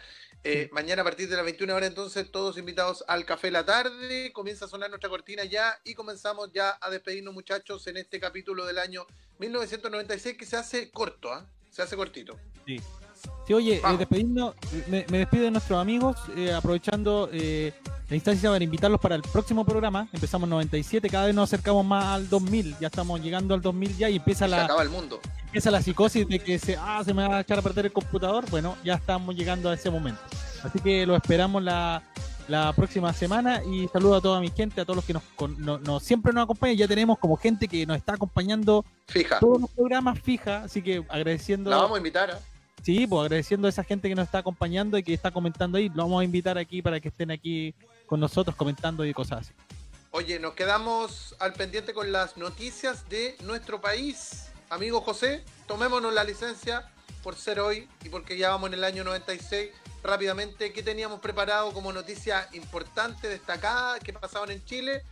Eh, 0.44 0.68
mañana 0.72 1.02
a 1.02 1.04
partir 1.04 1.28
de 1.28 1.36
las 1.36 1.44
21 1.44 1.74
horas, 1.74 1.88
entonces, 1.88 2.30
todos 2.30 2.56
invitados 2.58 3.04
al 3.08 3.24
café 3.24 3.48
de 3.48 3.52
la 3.52 3.64
tarde. 3.64 4.32
Comienza 4.32 4.66
a 4.66 4.68
sonar 4.68 4.90
nuestra 4.90 5.10
cortina 5.10 5.44
ya 5.44 5.76
y 5.84 5.94
comenzamos 5.94 6.52
ya 6.52 6.78
a 6.80 6.90
despedirnos, 6.90 7.34
muchachos, 7.34 7.86
en 7.88 7.96
este 7.96 8.20
capítulo 8.20 8.64
del 8.64 8.78
año 8.78 9.06
1996 9.38 10.36
que 10.36 10.46
se 10.46 10.56
hace 10.56 10.90
corto, 10.90 11.32
¿ah? 11.32 11.46
Se 11.70 11.82
hace 11.82 11.96
cortito. 11.96 12.38
Sí. 12.64 12.80
Sí, 13.46 13.54
oye, 13.54 13.76
eh, 13.76 13.96
despedirnos, 13.98 14.54
me, 14.88 15.04
despido 15.04 15.44
de 15.44 15.50
nuestros 15.52 15.80
amigos, 15.80 16.16
eh, 16.36 16.52
aprovechando 16.52 17.28
eh, 17.32 17.72
la 18.08 18.14
instancia 18.14 18.50
para 18.50 18.62
invitarlos 18.62 19.00
para 19.00 19.16
el 19.16 19.22
próximo 19.22 19.64
programa. 19.64 20.08
Empezamos 20.12 20.48
97, 20.48 21.08
cada 21.08 21.26
vez 21.26 21.34
nos 21.34 21.52
acercamos 21.52 21.84
más 21.84 22.04
al 22.04 22.28
2000, 22.28 22.76
ya 22.78 22.86
estamos 22.86 23.20
llegando 23.20 23.54
al 23.54 23.60
2000 23.60 23.96
ya 23.96 24.10
y 24.10 24.16
empieza 24.16 24.46
la... 24.46 24.64
acaba 24.64 24.82
el 24.82 24.90
mundo. 24.90 25.20
Empieza 25.46 25.70
la 25.70 25.82
psicosis 25.82 26.28
de 26.28 26.38
que 26.38 26.58
se, 26.58 26.76
ah, 26.76 27.02
se 27.04 27.12
me 27.14 27.26
va 27.26 27.38
a 27.38 27.40
echar 27.40 27.58
a 27.58 27.62
perder 27.62 27.86
el 27.86 27.92
computador. 27.92 28.48
Bueno, 28.50 28.76
ya 28.84 28.94
estamos 28.94 29.34
llegando 29.34 29.70
a 29.70 29.74
ese 29.74 29.90
momento. 29.90 30.20
Así 30.62 30.78
que 30.80 31.06
lo 31.06 31.16
esperamos 31.16 31.62
la, 31.62 32.02
próxima 32.76 33.12
semana 33.12 33.62
y 33.64 33.88
saludo 33.88 34.16
a 34.16 34.20
toda 34.20 34.40
mi 34.40 34.50
gente, 34.50 34.80
a 34.80 34.84
todos 34.84 34.96
los 34.96 35.04
que 35.04 35.14
nos, 35.14 36.02
siempre 36.02 36.32
nos 36.32 36.44
acompañan. 36.44 36.76
Ya 36.76 36.86
tenemos 36.86 37.18
como 37.18 37.36
gente 37.36 37.66
que 37.66 37.86
nos 37.86 37.96
está 37.96 38.14
acompañando 38.14 38.84
fija. 39.08 39.40
todos 39.40 39.62
los 39.62 39.70
programas 39.70 40.20
fija, 40.20 40.62
así 40.64 40.82
que 40.82 41.04
agradeciendo. 41.08 41.70
La 41.70 41.76
vamos 41.78 41.96
a 41.96 41.98
invitar. 41.98 42.30
¿eh? 42.30 42.55
Sí, 42.86 43.04
pues 43.04 43.22
agradeciendo 43.22 43.66
a 43.66 43.70
esa 43.70 43.82
gente 43.82 44.08
que 44.08 44.14
nos 44.14 44.26
está 44.26 44.38
acompañando 44.38 44.96
y 44.96 45.02
que 45.02 45.12
está 45.12 45.32
comentando 45.32 45.76
ahí. 45.76 45.88
Lo 45.88 46.04
vamos 46.04 46.20
a 46.20 46.24
invitar 46.24 46.56
aquí 46.56 46.82
para 46.82 47.00
que 47.00 47.08
estén 47.08 47.32
aquí 47.32 47.74
con 48.06 48.20
nosotros 48.20 48.54
comentando 48.54 49.04
y 49.04 49.12
cosas 49.12 49.40
así. 49.40 49.52
Oye, 50.12 50.38
nos 50.38 50.54
quedamos 50.54 51.34
al 51.40 51.52
pendiente 51.54 51.92
con 51.92 52.12
las 52.12 52.36
noticias 52.36 53.08
de 53.08 53.34
nuestro 53.42 53.80
país. 53.80 54.44
Amigo 54.70 55.00
José, 55.00 55.42
tomémonos 55.66 56.14
la 56.14 56.22
licencia 56.22 56.88
por 57.24 57.34
ser 57.34 57.58
hoy 57.58 57.88
y 58.04 58.08
porque 58.08 58.38
ya 58.38 58.50
vamos 58.50 58.68
en 58.68 58.74
el 58.74 58.84
año 58.84 59.02
96. 59.02 59.70
Rápidamente, 60.04 60.72
¿qué 60.72 60.84
teníamos 60.84 61.18
preparado 61.18 61.72
como 61.72 61.92
noticia 61.92 62.48
importante, 62.52 63.28
destacada, 63.28 63.98
que 63.98 64.12
pasaban 64.12 64.52
en 64.52 64.64
Chile? 64.64 65.02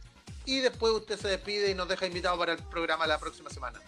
Y 0.45 0.61
después 0.61 0.93
usted 0.93 1.19
se 1.19 1.27
despide 1.27 1.73
y 1.73 1.75
nos 1.75 1.89
deja 1.89 2.07
invitado 2.07 2.39
para 2.39 2.53
el 2.53 2.63
programa 2.63 3.05
la 3.09 3.19
próxima 3.19 3.51
semana. 3.51 3.81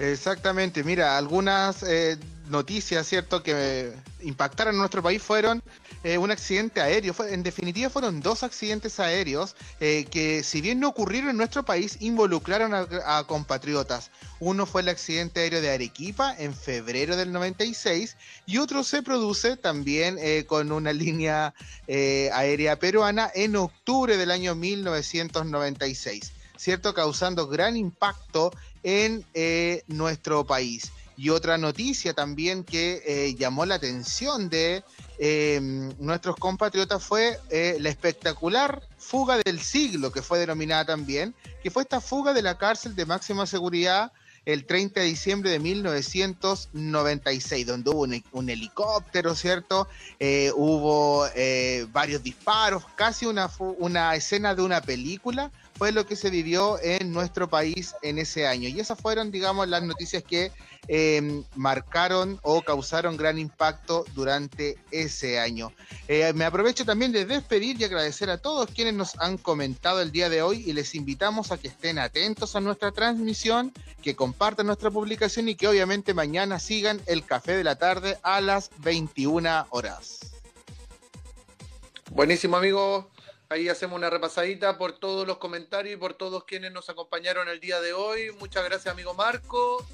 Exactamente, 0.00 0.82
mira, 0.82 1.16
algunas 1.16 1.84
eh, 1.84 2.18
noticias, 2.48 3.06
¿cierto?, 3.06 3.42
que 3.42 3.92
impactaron 4.20 4.74
en 4.74 4.78
nuestro 4.78 5.02
país 5.02 5.22
fueron 5.22 5.62
eh, 6.04 6.18
un 6.18 6.30
accidente 6.30 6.80
aéreo. 6.80 7.14
en 7.28 7.42
definitiva, 7.42 7.90
fueron 7.90 8.20
dos 8.20 8.42
accidentes 8.42 9.00
aéreos 9.00 9.56
eh, 9.80 10.06
que, 10.10 10.42
si 10.42 10.60
bien 10.60 10.80
no 10.80 10.88
ocurrieron 10.88 11.30
en 11.30 11.36
nuestro 11.36 11.64
país, 11.64 11.96
involucraron 12.00 12.74
a, 12.74 13.24
compatriotas. 13.24 14.10
Uno 14.40 14.66
fue 14.66 14.82
el 14.82 14.88
accidente 14.88 15.40
aéreo 15.40 15.60
de 15.60 15.70
Arequipa 15.70 16.34
en 16.38 16.54
febrero 16.54 17.16
del 17.16 17.32
96 17.32 18.16
y 18.46 18.58
otro 18.58 18.82
se 18.84 19.02
produce 19.02 19.56
también 19.56 20.18
con 20.46 20.72
una 20.72 20.92
línea 20.92 21.54
aérea 21.88 22.78
peruana 22.78 23.30
en 23.34 23.56
octubre 23.56 24.16
del 24.16 24.30
año 24.32 24.54
1996. 24.54 26.32
¿cierto? 26.62 26.94
Causando 26.94 27.48
gran 27.48 27.76
impacto 27.76 28.52
en 28.84 29.24
eh, 29.34 29.82
nuestro 29.88 30.46
país. 30.46 30.92
Y 31.22 31.30
otra 31.30 31.56
noticia 31.56 32.12
también 32.14 32.64
que 32.64 33.00
eh, 33.06 33.36
llamó 33.36 33.64
la 33.64 33.76
atención 33.76 34.48
de 34.48 34.82
em, 35.18 35.92
nuestros 36.00 36.34
compatriotas 36.34 37.00
fue 37.00 37.38
eh, 37.48 37.76
la 37.78 37.90
espectacular 37.90 38.82
fuga 38.98 39.38
del 39.38 39.60
siglo, 39.60 40.10
que 40.10 40.20
fue 40.20 40.40
denominada 40.40 40.84
también, 40.84 41.32
que 41.62 41.70
fue 41.70 41.84
esta 41.84 42.00
fuga 42.00 42.32
de 42.32 42.42
la 42.42 42.58
cárcel 42.58 42.96
de 42.96 43.06
máxima 43.06 43.46
seguridad 43.46 44.10
el 44.46 44.66
30 44.66 44.98
de 44.98 45.06
diciembre 45.06 45.52
de 45.52 45.60
1996, 45.60 47.66
donde 47.68 47.90
hubo 47.90 48.04
un, 48.32 48.50
helicóptero, 48.50 49.36
¿cierto? 49.36 49.86
hubo 50.56 51.24
varios 51.92 52.24
disparos, 52.24 52.82
casi 52.96 53.26
una, 53.26 53.48
una 53.78 54.16
escena 54.16 54.56
de 54.56 54.62
una 54.62 54.80
película 54.80 55.52
fue 55.82 55.90
lo 55.90 56.06
que 56.06 56.14
se 56.14 56.30
vivió 56.30 56.78
en 56.80 57.12
nuestro 57.12 57.48
país 57.48 57.96
en 58.02 58.20
ese 58.20 58.46
año. 58.46 58.68
Y 58.68 58.78
esas 58.78 59.00
fueron, 59.00 59.32
digamos, 59.32 59.66
las 59.66 59.82
noticias 59.82 60.22
que 60.22 60.52
em, 60.86 61.42
marcaron 61.56 62.38
o 62.42 62.62
causaron 62.62 63.16
gran 63.16 63.36
impacto 63.36 64.04
durante 64.14 64.78
ese 64.92 65.40
año. 65.40 65.72
Eh, 66.06 66.32
me 66.34 66.44
aprovecho 66.44 66.84
también 66.84 67.10
de 67.10 67.24
despedir 67.24 67.80
y 67.80 67.84
agradecer 67.84 68.30
a 68.30 68.38
todos 68.38 68.70
quienes 68.70 68.94
nos 68.94 69.18
han 69.18 69.38
comentado 69.38 70.00
el 70.00 70.12
día 70.12 70.28
de 70.28 70.40
hoy 70.40 70.62
y 70.64 70.72
les 70.72 70.94
invitamos 70.94 71.50
a 71.50 71.58
que 71.58 71.66
estén 71.66 71.98
atentos 71.98 72.54
a 72.54 72.60
nuestra 72.60 72.92
transmisión, 72.92 73.72
que 74.02 74.14
compartan 74.14 74.66
nuestra 74.66 74.88
publicación 74.88 75.48
y 75.48 75.56
que 75.56 75.66
obviamente 75.66 76.14
mañana 76.14 76.60
sigan 76.60 77.00
el 77.06 77.24
café 77.24 77.56
de 77.56 77.64
la 77.64 77.74
tarde 77.74 78.18
a 78.22 78.40
las 78.40 78.70
21 78.78 79.66
horas. 79.70 80.20
Buenísimo, 82.12 82.56
amigo. 82.56 83.11
Ahí 83.52 83.68
hacemos 83.68 83.98
una 83.98 84.08
repasadita 84.08 84.78
por 84.78 84.92
todos 84.92 85.26
los 85.26 85.36
comentarios 85.36 85.94
y 85.94 85.96
por 85.98 86.14
todos 86.14 86.44
quienes 86.44 86.72
nos 86.72 86.88
acompañaron 86.88 87.48
el 87.50 87.60
día 87.60 87.82
de 87.82 87.92
hoy. 87.92 88.32
Muchas 88.38 88.64
gracias, 88.64 88.90
amigo 88.90 89.12
Marco. 89.12 89.86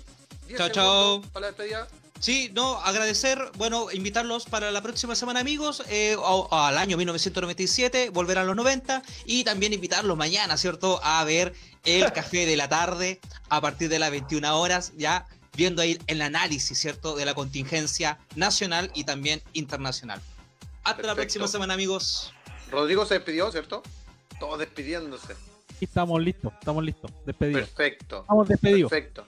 Chao, 0.56 0.68
chao. 0.68 1.22
Para 1.32 1.50
la. 1.50 1.88
Sí, 2.20 2.50
no, 2.54 2.76
agradecer, 2.76 3.50
bueno, 3.56 3.90
invitarlos 3.92 4.44
para 4.46 4.70
la 4.70 4.80
próxima 4.80 5.16
semana, 5.16 5.40
amigos, 5.40 5.82
eh, 5.88 6.16
al 6.52 6.78
año 6.78 6.96
1997, 6.96 8.10
volver 8.10 8.38
a 8.38 8.44
los 8.44 8.54
90, 8.54 9.02
y 9.24 9.42
también 9.42 9.72
invitarlos 9.72 10.16
mañana, 10.16 10.56
¿cierto?, 10.56 11.00
a 11.02 11.22
ver 11.24 11.52
el 11.84 12.12
café 12.12 12.46
de 12.46 12.56
la 12.56 12.68
tarde 12.68 13.20
a 13.48 13.60
partir 13.60 13.88
de 13.88 13.98
las 13.98 14.10
21 14.10 14.58
horas, 14.58 14.92
ya 14.96 15.26
viendo 15.56 15.82
ahí 15.82 15.98
el 16.06 16.22
análisis, 16.22 16.78
¿cierto?, 16.78 17.16
de 17.16 17.24
la 17.24 17.34
contingencia 17.34 18.18
nacional 18.36 18.90
y 18.94 19.04
también 19.04 19.42
internacional. 19.52 20.20
Hasta 20.82 21.02
la 21.02 21.14
próxima 21.14 21.46
semana, 21.46 21.74
amigos. 21.74 22.32
Rodrigo 22.70 23.06
se 23.06 23.14
despidió, 23.14 23.50
¿cierto? 23.50 23.82
Todos 24.38 24.58
despidiéndose. 24.58 25.34
Y 25.80 25.84
estamos 25.84 26.22
listos, 26.22 26.52
estamos 26.58 26.84
listos. 26.84 27.10
Despedidos. 27.24 27.68
Perfecto. 27.68 28.20
Estamos 28.20 28.48
despedidos. 28.48 28.90
Perfecto. 28.90 29.26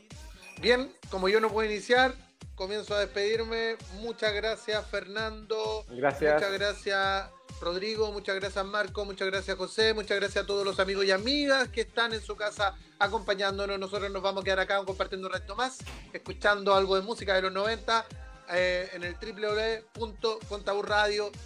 Bien, 0.61 0.93
como 1.11 1.28
yo 1.28 1.41
no 1.41 1.49
puedo 1.49 1.70
iniciar, 1.70 2.14
comienzo 2.55 2.95
a 2.95 3.01
despedirme. 3.01 3.76
Muchas 4.01 4.34
gracias, 4.34 4.84
Fernando. 4.86 5.84
Gracias. 5.88 6.34
Muchas 6.34 6.53
gracias, 6.53 7.30
Rodrigo. 7.61 8.12
Muchas 8.12 8.36
gracias, 8.36 8.64
Marco. 8.66 9.05
Muchas 9.05 9.28
gracias, 9.28 9.57
José. 9.57 9.95
Muchas 9.95 10.18
gracias 10.18 10.45
a 10.45 10.47
todos 10.47 10.64
los 10.64 10.78
amigos 10.80 11.05
y 11.07 11.11
amigas 11.11 11.68
que 11.68 11.82
están 11.82 12.12
en 12.12 12.20
su 12.20 12.36
casa 12.36 12.74
acompañándonos. 12.99 13.78
Nosotros 13.78 14.11
nos 14.11 14.22
vamos 14.22 14.43
a 14.43 14.45
quedar 14.45 14.61
acá 14.61 14.84
compartiendo 14.84 15.28
un 15.28 15.32
resto 15.32 15.57
más, 15.57 15.78
escuchando 16.12 16.74
algo 16.74 16.97
de 16.97 17.03
música 17.03 17.34
de 17.34 17.43
los 17.43 17.53
90 17.53 18.07
eh, 18.53 18.91
en 18.93 19.05
el 19.05 19.14
www.contaburradio.cl, 19.14 21.38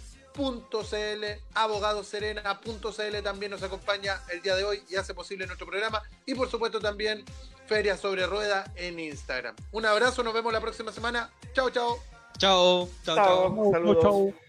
abogadoserena.cl 1.53 3.23
también 3.23 3.51
nos 3.51 3.63
acompaña 3.63 4.21
el 4.31 4.41
día 4.41 4.55
de 4.55 4.63
hoy 4.63 4.83
y 4.89 4.95
hace 4.95 5.13
posible 5.13 5.45
nuestro 5.47 5.67
programa. 5.67 6.03
Y 6.25 6.35
por 6.35 6.49
supuesto 6.49 6.79
también 6.79 7.23
Feria 7.67 7.97
sobre 7.97 8.25
Rueda 8.27 8.71
en 8.75 8.99
Instagram. 8.99 9.55
Un 9.71 9.85
abrazo, 9.85 10.23
nos 10.23 10.33
vemos 10.33 10.53
la 10.53 10.61
próxima 10.61 10.91
semana. 10.91 11.31
Chao, 11.53 11.69
chao. 11.69 11.99
Chao, 12.37 12.89
chao, 13.03 13.15
chao. 13.15 13.71
Saludos. 13.71 14.03
Chau. 14.03 14.44